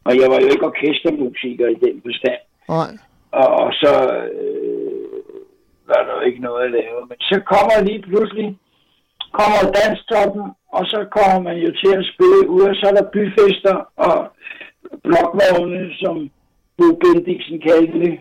Og 0.05 0.13
jeg 0.21 0.29
var 0.31 0.39
jo 0.41 0.47
ikke 0.55 0.67
orkestermusiker 0.67 1.67
i 1.69 1.75
den 1.87 2.03
forstand. 2.07 2.41
Nej, 2.69 2.91
Og, 3.33 3.49
og 3.63 3.73
så 3.73 3.93
øh, 4.35 5.19
var 5.91 6.01
der 6.07 6.13
jo 6.19 6.21
ikke 6.29 6.41
noget 6.41 6.65
at 6.65 6.71
lave. 6.71 6.99
Men 7.09 7.19
så 7.21 7.41
kommer 7.53 7.77
lige 7.89 8.03
pludselig 8.03 8.59
kommer 9.33 9.73
danstoppen, 9.79 10.45
og 10.77 10.87
så 10.87 11.07
kommer 11.17 11.41
man 11.49 11.57
jo 11.57 11.71
til 11.83 11.93
at 11.99 12.09
spille 12.13 12.49
ude, 12.49 12.71
og 12.71 12.77
så 12.77 12.85
er 12.91 12.95
der 12.95 13.11
byfester 13.15 13.77
og 13.97 14.17
blokvogne, 15.05 15.95
som 16.03 16.31
Bo 16.77 16.87
Bendiksen 17.01 17.61
kaldte 17.61 17.99
det, 18.05 18.15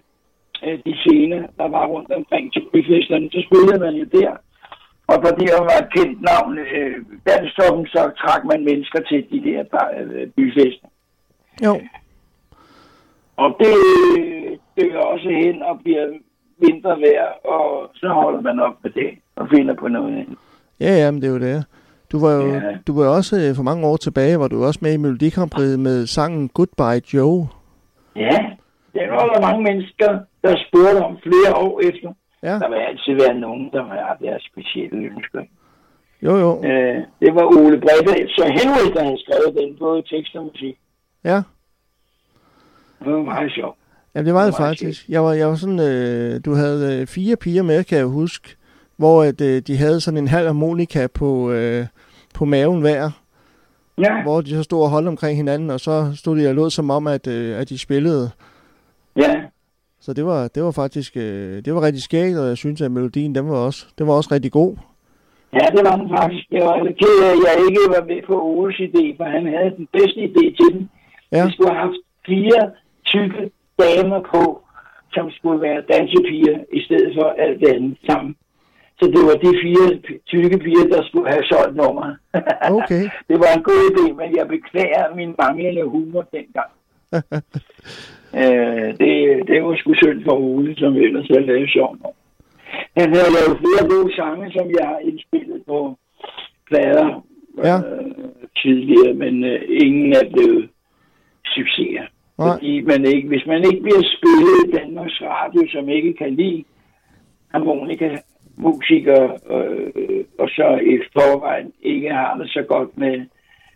øh, 0.64 0.80
de 0.86 0.94
scener, 0.98 1.42
der 1.58 1.68
var 1.68 1.86
rundt 1.86 2.12
omkring 2.12 2.54
til 2.54 2.64
byfesterne. 2.74 3.30
Så 3.32 3.40
spillede 3.48 3.80
man 3.80 3.96
jo 3.96 4.06
der. 4.20 4.32
Og 5.08 5.18
fordi 5.26 5.44
jeg 5.54 5.62
var 5.70 5.78
et 5.84 5.94
kendt 5.98 6.22
navn, 6.22 6.58
øh, 6.58 6.96
danstoppen, 7.28 7.88
så 7.88 8.12
trak 8.22 8.44
man 8.46 8.64
mennesker 8.64 9.00
til 9.00 9.20
de 9.32 9.40
der 9.48 9.64
øh, 9.98 10.28
byfester. 10.36 10.88
Jo. 11.66 11.74
Og 13.38 13.58
det 13.60 13.76
dør 14.78 15.00
også 15.00 15.30
hen 15.30 15.64
og 15.64 15.80
bliver 15.84 16.08
mindre 16.58 17.00
værd, 17.00 17.46
og 17.46 17.92
så 17.96 18.08
holder 18.08 18.42
man 18.42 18.60
op 18.60 18.84
med 18.84 18.92
det 18.92 19.10
og 19.36 19.48
finder 19.50 19.74
på 19.74 19.88
noget 19.88 20.14
andet. 20.14 20.38
Ja, 20.80 20.98
ja, 20.98 21.12
men 21.12 21.22
det 21.22 21.28
er 21.28 21.32
jo 21.32 21.40
det. 21.40 21.66
Du 22.12 22.20
var 22.20 22.32
jo 22.32 22.54
Ja. 22.54 22.62
du 22.88 22.94
var 22.98 23.06
jo 23.06 23.14
også 23.14 23.36
øh, 23.40 23.56
for 23.56 23.64
mange 23.64 23.88
år 23.88 23.98
tilbage, 23.98 24.40
var 24.40 24.48
du 24.48 24.66
også 24.66 24.80
med 24.82 24.94
i 24.94 24.98
Melodi 24.98 25.30
Grand 25.30 25.50
Prix 25.50 25.78
med 25.78 26.06
sangen 26.08 26.50
Goodbye 26.50 27.02
Joe. 27.14 27.48
Ja, 28.16 28.38
det 28.94 29.02
var 29.10 29.26
der 29.34 29.42
mange 29.42 29.64
mennesker, 29.64 30.20
der 30.44 30.56
spurgte 30.68 31.00
om 31.06 31.18
flere 31.24 31.56
år 31.56 31.82
efter. 31.90 32.10
Ja, 32.44 32.54
Der 32.54 32.70
vil 32.70 32.76
altid 32.90 33.14
være 33.28 33.40
nogen, 33.40 33.70
der 33.74 33.84
har 33.84 34.18
deres 34.22 34.44
specielle 34.52 34.98
ønsker. 35.16 35.42
jo 36.24 36.38
jo. 36.38 36.64
Øh, 36.64 36.98
det 37.22 37.36
var 37.36 37.46
Ole 37.46 37.80
Bredal, 37.82 38.30
så 38.30 38.44
Henrik, 38.60 38.94
der 38.96 39.04
havde 39.04 39.20
skrevet 39.26 39.58
den, 39.60 39.78
både 39.80 40.02
tekst 40.02 40.36
og 40.36 40.44
musik. 40.46 40.78
Ja. 41.24 41.42
Det 43.04 43.14
var 43.14 43.22
meget 43.24 43.52
sjovt. 43.52 43.78
Ja, 44.16 44.24
det 44.24 44.34
var 44.34 44.46
det 44.46 44.54
Det 44.54 44.60
var 44.60 44.66
faktisk. 44.68 45.10
Jeg 45.10 45.24
var, 45.24 45.34
jeg 45.34 45.48
var 45.48 45.56
sådan, 45.56 45.80
øh, 45.80 46.40
du 46.46 46.54
havde 46.54 47.02
øh, 47.02 47.08
fire 47.08 47.36
piger 47.36 47.64
med, 47.64 47.84
kan 47.84 47.98
jeg 47.98 48.06
huske, 48.06 48.56
hvor 48.98 49.24
at, 49.24 49.42
øh, 49.42 49.62
de 49.62 49.78
havde 49.78 50.02
sådan 50.02 50.18
en 50.18 50.28
halv 50.28 50.46
harmonika 50.46 51.08
på, 51.08 51.52
øh, 51.52 51.86
på 52.34 52.46
maven 52.46 52.82
hver, 52.82 53.10
Ja, 53.98 54.22
hvor 54.24 54.42
de 54.42 54.50
så 54.50 54.64
stod 54.64 54.82
og 54.84 54.90
holdt 54.90 55.08
omkring 55.08 55.38
hinanden, 55.38 55.70
og 55.70 55.80
så 55.80 56.12
stod 56.16 56.38
de 56.38 56.48
og 56.50 56.56
lod 56.56 56.70
som 56.70 56.90
om, 56.90 57.08
at, 57.08 57.28
øh, 57.28 57.60
at 57.60 57.70
de 57.70 57.78
spillede. 57.80 58.32
ja. 59.18 59.34
Så 60.00 60.14
det 60.14 60.26
var, 60.26 60.48
det 60.48 60.64
var 60.64 60.72
faktisk, 60.72 61.18
øh, 61.18 61.66
det 61.66 61.76
var 61.76 61.82
rigtig 61.82 62.04
skægt, 62.04 62.38
og 62.38 62.48
jeg 62.48 62.58
synes, 62.58 62.82
at 62.82 62.92
melodien, 62.92 63.36
den 63.36 63.50
var 63.50 63.58
også, 63.58 63.86
den 63.98 64.08
var 64.08 64.14
også 64.14 64.30
rigtig 64.32 64.52
god. 64.52 64.76
Ja, 65.54 65.66
det 65.76 65.82
var 65.88 65.96
den 65.96 66.10
faktisk. 66.18 66.46
Jeg 66.52 66.66
var 66.66 66.84
lidt 66.84 66.98
ked 66.98 67.16
af, 67.24 67.32
at 67.36 67.40
jeg 67.48 67.56
ikke 67.70 67.82
var 67.96 68.04
med 68.12 68.22
på 68.28 68.36
Oles 68.42 68.76
idé, 68.88 69.04
for 69.18 69.24
han 69.36 69.44
havde 69.56 69.72
den 69.78 69.88
bedste 69.98 70.20
idé 70.30 70.44
til 70.60 70.70
den. 70.74 70.90
Ja, 71.32 71.46
Vi 71.46 71.52
skulle 71.52 71.72
have 71.74 71.82
haft 71.88 72.02
fire 72.26 72.62
tykke 73.06 73.42
damer 73.80 74.20
på, 74.34 74.44
som 75.16 75.26
skulle 75.38 75.62
være 75.62 75.82
dansepiger, 75.94 76.58
i 76.74 76.82
stedet 76.86 77.12
for 77.18 77.28
alt 77.44 77.60
det 77.60 77.68
andet 77.76 77.98
sammen. 78.10 78.36
Så 79.00 79.06
det 79.14 79.22
var 79.28 79.36
de 79.46 79.52
fire 79.64 79.88
tykke 80.26 80.58
piger, 80.58 80.88
der 80.94 81.04
skulle 81.04 81.30
have 81.34 81.44
solgt 81.44 81.76
nummeret. 81.76 82.18
okay. 82.78 83.04
det 83.30 83.38
var 83.44 83.52
en 83.58 83.64
god 83.64 83.82
idé, 83.92 84.06
men 84.20 84.30
jeg 84.38 84.48
beklager 84.48 85.16
min 85.16 85.36
manglende 85.42 85.84
humor 85.84 86.24
dengang. 86.38 86.72
øh, 88.42 88.88
det, 89.02 89.14
det 89.50 89.64
var 89.64 89.76
sgu 89.76 89.94
synd 89.94 90.24
for 90.24 90.36
Ole, 90.48 90.76
som 90.78 90.96
ellers 90.96 91.28
havde 91.28 91.46
lavet 91.46 91.70
sjov 91.70 91.92
nummer. 91.92 92.18
Han 92.98 93.10
havde 93.16 93.36
lavet 93.38 93.60
flere 93.64 93.84
gode 93.94 94.16
sange, 94.16 94.52
som 94.52 94.66
jeg 94.80 94.88
har 94.88 95.00
indspillet 95.00 95.64
på 95.68 95.98
plader 96.70 97.24
Ja. 97.64 97.78
øh, 97.78 98.12
tidligere, 98.62 99.14
men 99.14 99.44
øh, 99.44 99.62
ingen 99.70 100.14
er 100.14 100.30
blevet 100.34 100.70
succeser. 101.46 102.06
Nej. 102.38 102.48
Fordi 102.54 102.82
man 102.82 103.06
ikke, 103.06 103.28
hvis 103.28 103.46
man 103.48 103.64
ikke 103.70 103.82
bliver 103.82 104.04
spillet 104.16 104.56
i 104.66 104.72
Danmarks 104.78 105.22
Radio, 105.22 105.62
som 105.70 105.90
ikke 105.90 106.14
kan 106.14 106.36
lide 106.36 106.64
harmonika 107.52 108.18
musikere, 108.58 109.30
øh, 109.56 110.24
og 110.40 110.50
så 110.50 110.80
i 110.94 110.96
forvejen 111.14 111.72
ikke 111.82 112.10
har 112.10 112.36
det 112.38 112.50
så 112.50 112.64
godt 112.70 112.98
med 112.98 113.26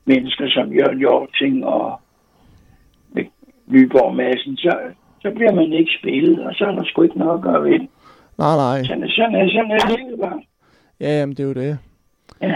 mennesker 0.05 0.45
som 0.49 0.73
Jørgen 0.73 0.99
Jorting 0.99 1.65
og 1.65 1.99
Nyborg 3.67 4.15
Madsen, 4.15 4.57
så, 4.57 4.71
så 5.21 5.31
bliver 5.35 5.53
man 5.53 5.73
ikke 5.73 5.91
spillet, 5.99 6.39
og 6.45 6.53
så 6.55 6.65
er 6.65 6.71
der 6.71 6.83
sgu 6.83 7.01
ikke 7.03 7.19
noget 7.19 7.37
at 7.37 7.43
gøre 7.43 7.63
ved 7.63 7.71
det. 7.79 7.87
Nej, 8.37 8.55
nej. 8.55 8.83
Sådan, 8.83 9.03
er- 9.03 9.09
sådan, 9.09 9.35
er- 9.35 9.49
sådan 9.49 9.71
er 9.71 9.97
livet 9.97 10.19
bare. 10.19 10.41
Ja, 10.99 11.19
jamen, 11.19 11.35
det 11.35 11.43
er 11.43 11.47
jo 11.47 11.53
det. 11.53 11.77
Ja. 12.41 12.55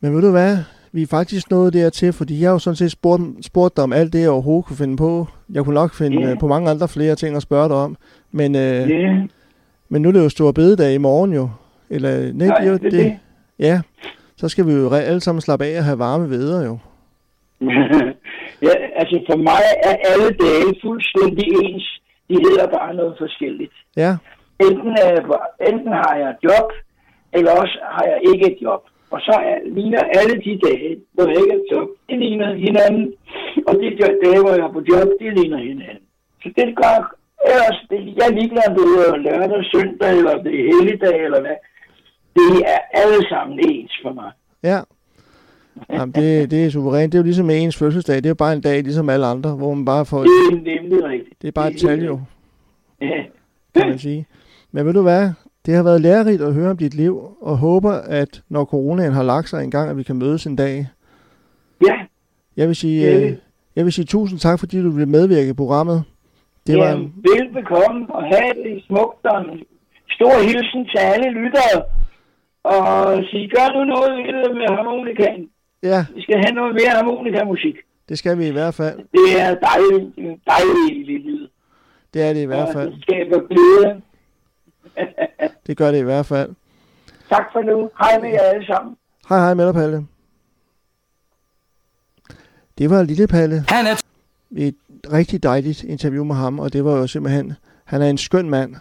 Men 0.00 0.14
ved 0.14 0.22
du 0.22 0.30
hvad? 0.30 0.56
Vi 0.92 1.02
er 1.02 1.06
faktisk 1.06 1.50
nået 1.50 1.72
dertil, 1.72 2.12
fordi 2.12 2.40
jeg 2.40 2.48
har 2.48 2.54
jo 2.54 2.58
sådan 2.58 2.76
set 2.76 2.90
spurgt, 2.90 3.22
spurgt 3.44 3.76
dig 3.76 3.84
om 3.84 3.92
alt 3.92 4.12
det, 4.12 4.20
jeg 4.20 4.30
overhovedet 4.30 4.66
kunne 4.66 4.76
finde 4.76 4.96
på. 4.96 5.26
Jeg 5.54 5.64
kunne 5.64 5.74
nok 5.74 5.94
finde 5.94 6.20
Ja. 6.20 6.26
yeah. 6.28 6.38
på 6.38 6.46
mange 6.46 6.70
andre 6.70 6.88
flere 6.88 7.14
ting 7.14 7.36
at 7.36 7.42
spørge 7.42 7.68
dig 7.68 7.76
om. 7.76 7.96
Men, 8.32 8.54
øh, 8.54 8.90
Ja, 8.90 9.26
men 9.88 10.02
nu 10.02 10.08
er 10.08 10.12
det 10.12 10.24
jo 10.24 10.28
stor 10.28 10.52
bededag 10.52 10.94
i 10.94 10.98
morgen 10.98 11.32
jo. 11.32 11.50
Eller, 11.90 12.10
nej, 12.10 12.32
nej, 12.32 12.58
det 12.58 12.66
er 12.66 12.72
jo 12.72 12.78
det, 12.78 12.86
er 12.86 12.90
det. 12.90 13.18
Ja, 13.58 13.80
så 14.36 14.48
skal 14.48 14.66
vi 14.66 14.72
jo 14.72 14.90
alle 14.90 15.20
sammen 15.20 15.40
slappe 15.40 15.64
af 15.64 15.78
og 15.78 15.84
have 15.84 15.98
varme 15.98 16.30
veder 16.30 16.66
jo. 16.66 16.78
ja, 18.66 18.74
altså 19.00 19.16
for 19.30 19.36
mig 19.36 19.62
er 19.82 19.96
alle 20.10 20.30
dage 20.44 20.70
fuldstændig 20.84 21.46
ens. 21.64 22.00
De 22.28 22.34
hedder 22.34 22.66
bare 22.78 22.94
noget 22.94 23.14
forskelligt. 23.18 23.72
Ja, 23.96 24.16
Enten, 24.60 24.90
er 24.90 25.66
enten 25.70 25.92
har 25.92 26.16
jeg 26.16 26.30
et 26.30 26.40
job, 26.48 26.68
eller 27.32 27.50
også 27.62 27.78
har 27.96 28.04
jeg 28.12 28.20
ikke 28.32 28.46
et 28.52 28.58
job. 28.62 28.82
Og 29.10 29.20
så 29.20 29.34
er, 29.50 29.58
ligner 29.76 30.02
alle 30.18 30.34
de 30.46 30.52
dage, 30.66 30.90
hvor 31.12 31.26
jeg 31.26 31.38
ikke 31.42 31.56
et 31.60 31.66
job, 31.72 31.88
de 32.08 32.16
ligner 32.24 32.54
hinanden. 32.54 33.12
Og 33.68 33.74
de 33.80 33.96
dage, 34.24 34.40
hvor 34.42 34.54
jeg 34.58 34.66
er 34.68 34.72
på 34.72 34.82
job, 34.90 35.08
de 35.20 35.30
ligner 35.38 35.58
hinanden. 35.58 36.04
Så 36.42 36.48
det 36.56 36.76
gør, 36.82 36.96
ellers, 37.52 37.78
det, 37.90 37.98
jeg 38.18 38.26
er 38.30 38.34
ligeglad, 38.38 38.62
om 38.68 38.74
det 38.74 38.84
er 38.84 39.16
lørdag, 39.16 39.64
søndag, 39.74 40.10
eller 40.18 40.42
det 40.42 40.52
er 40.60 40.64
helligdag, 40.74 41.24
eller 41.24 41.40
hvad. 41.40 41.56
Det 42.36 42.62
er 42.74 42.78
alle 43.00 43.28
sammen 43.28 43.58
ens 43.70 43.92
for 44.04 44.12
mig. 44.12 44.30
ja. 44.62 44.80
Jamen, 45.90 46.12
det, 46.14 46.50
det 46.50 46.64
er 46.64 46.70
suverænt. 46.70 47.12
Det 47.12 47.18
er 47.18 47.22
jo 47.22 47.24
ligesom 47.24 47.46
med 47.46 47.62
ens 47.62 47.76
fødselsdag. 47.76 48.16
Det 48.16 48.26
er 48.26 48.30
jo 48.30 48.34
bare 48.34 48.52
en 48.52 48.60
dag, 48.60 48.82
ligesom 48.82 49.08
alle 49.08 49.26
andre, 49.26 49.50
hvor 49.56 49.74
man 49.74 49.84
bare 49.84 50.06
får... 50.06 50.18
Det 50.22 50.30
er 50.50 50.54
nemlig 50.80 51.04
rigtigt. 51.04 51.42
Det 51.42 51.48
er 51.48 51.52
bare 51.52 51.70
et 51.72 51.80
tal 51.80 52.04
jo, 52.04 52.20
Ja. 53.00 53.06
kan 53.76 53.88
man 53.88 53.98
sige. 53.98 54.26
Men 54.72 54.86
ved 54.86 54.92
du 54.94 55.02
hvad? 55.02 55.30
Det 55.66 55.74
har 55.74 55.82
været 55.82 56.00
lærerigt 56.00 56.42
at 56.42 56.54
høre 56.54 56.70
om 56.70 56.76
dit 56.76 56.94
liv, 56.94 57.20
og 57.40 57.56
håber, 57.58 57.92
at 57.92 58.42
når 58.48 58.64
coronaen 58.64 59.12
har 59.12 59.22
lagt 59.22 59.48
sig 59.48 59.64
en 59.64 59.70
gang, 59.70 59.90
at 59.90 59.96
vi 59.96 60.02
kan 60.02 60.16
mødes 60.16 60.46
en 60.46 60.56
dag. 60.56 60.86
ja. 61.86 61.94
Jeg 62.56 62.68
vil 62.68 62.76
sige, 62.76 63.16
øh, 63.16 63.32
jeg 63.76 63.84
vil 63.84 63.92
sige 63.92 64.04
tusind 64.04 64.38
tak, 64.40 64.58
fordi 64.58 64.82
du 64.82 64.90
ville 64.90 65.08
medvirke 65.08 65.48
i 65.50 65.52
programmet. 65.52 66.04
Det 66.66 66.78
var, 66.78 66.86
Jamen, 66.88 67.14
velbekomme 67.30 68.14
og 68.14 68.22
have 68.22 68.52
det 68.64 68.84
smukt 68.86 69.26
og 69.26 69.40
en 69.40 69.64
stor 70.16 70.34
hilsen 70.48 70.82
til 70.92 70.98
alle 70.98 71.30
lyttere. 71.30 71.78
Og 72.64 73.24
sige, 73.30 73.48
gør 73.48 73.68
du 73.76 73.84
noget 73.84 74.10
ved 74.16 74.32
det 74.44 74.56
med 74.56 74.68
harmonikaen. 74.76 75.50
ja, 75.82 76.06
Vi 76.14 76.22
skal 76.22 76.36
have 76.44 76.54
noget 76.54 76.74
mere 76.74 76.90
harmonikamusik. 76.98 77.76
det 78.08 78.18
skal 78.18 78.38
vi 78.38 78.46
i 78.46 78.50
hvert 78.52 78.74
fald. 78.74 78.98
Det 78.98 79.40
er 79.40 79.54
dejligt, 79.70 80.18
en 80.18 80.40
dejlig 80.52 81.06
lyd. 81.24 81.48
Det 82.14 82.22
er 82.22 82.32
det 82.32 82.42
i 82.42 82.44
hvert 82.44 82.68
Og 82.68 82.72
fald. 82.74 82.92
det 82.92 83.02
skaber 83.02 83.38
glæde. 83.48 84.00
Det 85.66 85.76
gør 85.76 85.90
det 85.90 85.98
i 85.98 86.02
hvert 86.02 86.26
fald. 86.26 86.50
tak 87.28 87.46
for 87.52 87.62
nu. 87.62 87.90
Hej 87.98 88.20
med 88.22 88.30
jer 88.30 88.40
alle 88.54 88.66
sammen. 88.66 88.96
Hej 89.28 89.38
hej 89.38 89.54
med 89.54 89.66
dig, 89.66 89.74
Palle. 89.74 90.06
Det 92.78 92.90
var 92.90 93.02
Lille 93.02 93.26
Palle. 93.26 93.64
Han 93.68 93.86
er 93.86 94.02
Et 94.56 94.74
rigtig 95.12 95.42
dejligt 95.42 95.84
interview 95.84 96.24
med 96.24 96.34
ham, 96.34 96.58
og 96.58 96.72
det 96.72 96.84
var 96.84 96.96
jo 96.96 97.06
simpelthen, 97.06 97.52
han 97.84 98.02
er 98.02 98.10
en 98.10 98.18
skøn 98.18 98.50
mand. 98.50 98.74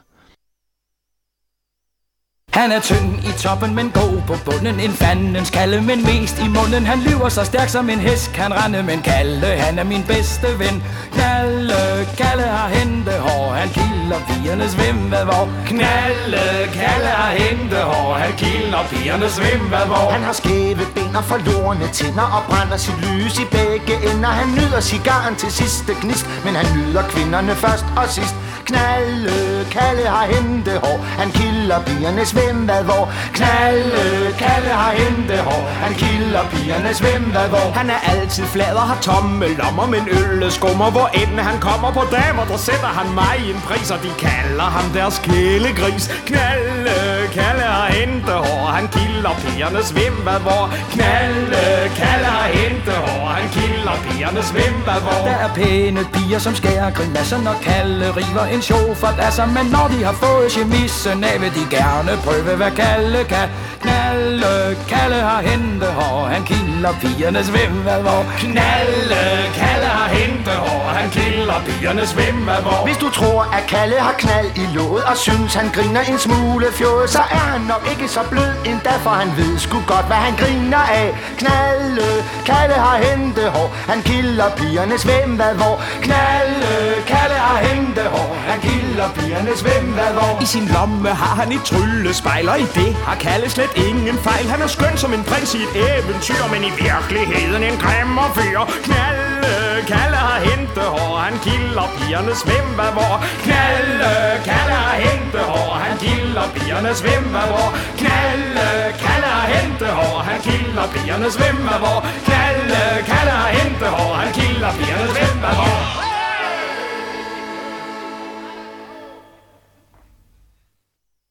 Han 2.55 2.71
er 2.71 2.79
tynd 2.79 3.19
i 3.29 3.31
toppen, 3.37 3.75
men 3.75 3.91
god 3.93 4.21
på 4.27 4.35
bunden. 4.45 4.79
En 4.79 4.91
fandens 4.91 5.49
kalde, 5.49 5.81
men 5.81 6.03
mest 6.03 6.39
i 6.39 6.47
munden. 6.47 6.85
Han 6.85 6.99
lyver 6.99 7.29
så 7.29 7.43
stærk 7.43 7.69
som 7.69 7.89
en 7.89 7.99
hest 7.99 8.31
kan 8.33 8.53
rende. 8.53 8.83
Men 8.83 9.01
Kalle, 9.01 9.47
han 9.47 9.79
er 9.79 9.83
min 9.83 10.03
bedste 10.03 10.47
ven. 10.59 10.83
Kalle, 11.19 11.81
Kalle 12.17 12.47
har 12.57 12.69
hentehår 12.69 13.53
Han 13.53 13.69
kilder 13.69 14.19
pigernes 14.27 14.73
hvem 14.73 14.95
hvad 14.95 15.25
hvor. 15.29 15.45
Knalle, 15.65 16.43
Kalle 16.79 17.11
har 17.21 17.31
hentehår 17.43 18.13
Han 18.13 18.33
kilder 18.37 18.81
pigernes 18.89 19.37
hvem 19.37 19.61
hvad 19.71 19.85
hvor. 19.89 20.09
Han 20.15 20.23
har 20.23 20.33
skæve 20.33 20.85
ben 20.95 21.15
og 21.15 21.23
forlorene 21.23 21.87
tænder 21.93 22.27
Og 22.37 22.43
brænder 22.49 22.77
sit 22.77 22.97
lys 23.05 23.39
i 23.39 23.45
begge 23.57 23.93
ender. 24.09 24.33
Han 24.41 24.47
nyder 24.57 24.81
cigaren 24.81 25.35
til 25.35 25.51
sidste 25.51 25.91
gnist 26.01 26.25
Men 26.45 26.55
han 26.55 26.67
nyder 26.77 27.03
kvinderne 27.13 27.55
først 27.55 27.85
og 27.97 28.09
sidst. 28.09 28.35
Knalle, 28.69 29.65
Kalle 29.71 30.05
har 30.15 30.25
hentehår 30.33 30.97
Han 31.21 31.31
kilder 31.31 31.79
pigernes 31.87 32.31
hvem 32.31 32.44
hvad 32.53 32.83
hvor? 32.83 33.11
Knalle, 33.33 34.33
Kalle 34.37 34.69
har 34.69 34.91
hentehår 34.91 35.61
Han 35.83 35.93
kilder 35.93 36.43
pigernes 36.49 36.99
hvem 36.99 37.23
hvad 37.23 37.47
hvor? 37.49 37.71
Han 37.75 37.89
er 37.89 37.99
altid 38.13 38.43
flad 38.43 38.73
og 38.75 38.81
har 38.81 39.01
tomme 39.01 39.47
lommer, 39.47 39.85
men 39.85 40.07
ølle 40.19 40.51
skummer, 40.51 40.91
hvor 40.91 41.07
end 41.13 41.39
han 41.39 41.59
kommer 41.59 41.91
på 41.91 42.03
damer, 42.11 42.45
der 42.45 42.57
sætter 42.57 42.91
han 42.99 43.13
mig 43.15 43.35
i 43.45 43.49
en 43.49 43.61
pris, 43.67 43.91
og 43.91 43.99
de 44.03 44.11
kalder 44.19 44.63
ham 44.63 44.91
deres 44.91 45.19
kælegris. 45.19 46.07
Knalle, 46.25 47.24
Kalle 47.35 47.67
har 47.77 47.87
hentehår, 47.87 48.65
han 48.77 48.87
kilder 48.87 49.33
pigernes 49.43 49.89
hvor 49.91 50.63
Knalle, 50.93 51.63
Kalle 51.99 52.29
har 52.37 52.47
hentehår, 52.47 53.27
han 53.27 53.49
kilder 53.49 53.95
pigernes 54.05 54.49
hvor 54.49 55.21
Der 55.25 55.37
er 55.45 55.53
pæne 55.55 56.05
piger, 56.13 56.39
som 56.39 56.55
skærer 56.55 56.91
grimasser, 56.91 57.37
når 57.37 57.55
Kalle 57.61 58.07
river 58.11 58.45
en 58.53 58.61
show 58.61 58.93
for 58.93 59.11
dasser. 59.19 59.45
Men 59.45 59.65
når 59.65 59.87
de 59.87 60.03
har 60.03 60.13
fået 60.13 60.51
chemissen 60.51 61.23
af, 61.23 61.41
vil 61.41 61.51
de 61.59 61.65
gerne 61.77 62.11
prøve, 62.25 62.55
hvad 62.55 62.71
Kalle 62.71 63.23
kan. 63.23 63.49
Knalle, 63.85 64.77
Kalle 64.87 65.19
har 65.29 65.41
hentehår, 65.41 66.25
han 66.33 66.43
kilder 66.43 66.93
pigernes 67.01 67.47
hvor 67.47 68.21
Knalle, 68.37 69.23
Kalle 69.59 69.89
har 69.99 70.09
hentehår, 70.09 70.83
han 70.99 71.09
kilder 71.09 71.59
pigernes 71.65 72.11
hvor 72.11 72.85
Hvis 72.85 72.97
du 72.97 73.09
tror, 73.09 73.41
at 73.57 73.63
Kalle 73.67 73.99
har 74.07 74.15
knald 74.23 74.49
i 74.55 74.65
låget 74.75 75.03
Og 75.03 75.17
synes, 75.17 75.53
han 75.53 75.69
griner 75.75 76.01
en 76.01 76.19
smule 76.19 76.65
fjået 76.79 77.09
Så 77.09 77.21
er 77.31 77.45
han 77.53 77.61
nok 77.61 77.83
ikke 77.91 78.07
så 78.07 78.21
blød 78.31 78.51
endda 78.65 78.93
For 79.05 79.09
han 79.09 79.29
ved 79.37 79.57
sgu 79.59 79.77
godt, 79.87 80.05
hvad 80.05 80.17
han 80.27 80.35
griner 80.41 80.83
af. 81.01 81.07
Knalle, 81.37 82.07
Kalle 82.45 82.75
har 82.85 82.97
hentehår. 82.97 83.67
Han 83.91 84.01
kilder 84.01 84.49
pigernes 84.57 85.03
hvor. 85.03 85.75
Knalle, 86.05 86.73
Kalle 87.07 87.37
har 87.47 87.57
hentehår. 87.67 88.35
Han 88.49 88.59
kilder 88.61 89.09
pigernes 89.15 89.61
hvor. 89.61 90.41
I 90.41 90.45
sin 90.45 90.67
lomme 90.75 91.09
har 91.09 91.35
han 91.41 91.51
et 91.51 91.63
tryllespejl 91.63 92.49
Og 92.49 92.59
i 92.59 92.65
det 92.77 92.95
har 93.07 93.15
Kalle 93.15 93.49
slet 93.49 93.73
ingen 93.75 94.17
fejl. 94.17 94.45
Han 94.49 94.61
er 94.61 94.67
skøn 94.67 94.97
som 94.97 95.13
en 95.13 95.23
prins 95.23 95.53
i 95.53 95.57
et 95.57 95.73
eventyr 95.89 96.43
Men 96.51 96.63
i 96.63 96.71
virkeligheden 96.83 97.63
en 97.63 97.77
grimmer 97.83 98.27
fyr. 98.35 98.59
Knalle, 98.83 99.64
Kalle 99.87 100.17
har 100.17 100.39
hentehår 100.39 101.17
Han 101.19 101.39
kilder 101.45 101.87
pigernes 101.97 102.41
hvor? 102.43 103.15
Knalle, 103.43 104.13
Kalle 104.47 104.77
har 104.85 104.97
hentehår 105.05 105.73
Han 105.83 105.97
kilder 105.97 106.47
pigernes 106.55 107.01
hvor? 107.01 107.69
Knalle, 108.01 108.67
Kalle 109.03 109.29
har 109.37 109.47
hentehår 109.53 110.17
Han 110.29 110.41
kilder 110.47 110.87
pigernes 110.93 111.35
hvor? 111.35 111.99
Knalle, 112.25 112.81
Kalle 113.11 113.31
har 113.41 113.49
hentehår 113.59 114.13
Han 114.15 114.33
kilder 114.33 114.71
pigernes 114.79 115.17
hvor? 115.41 116.04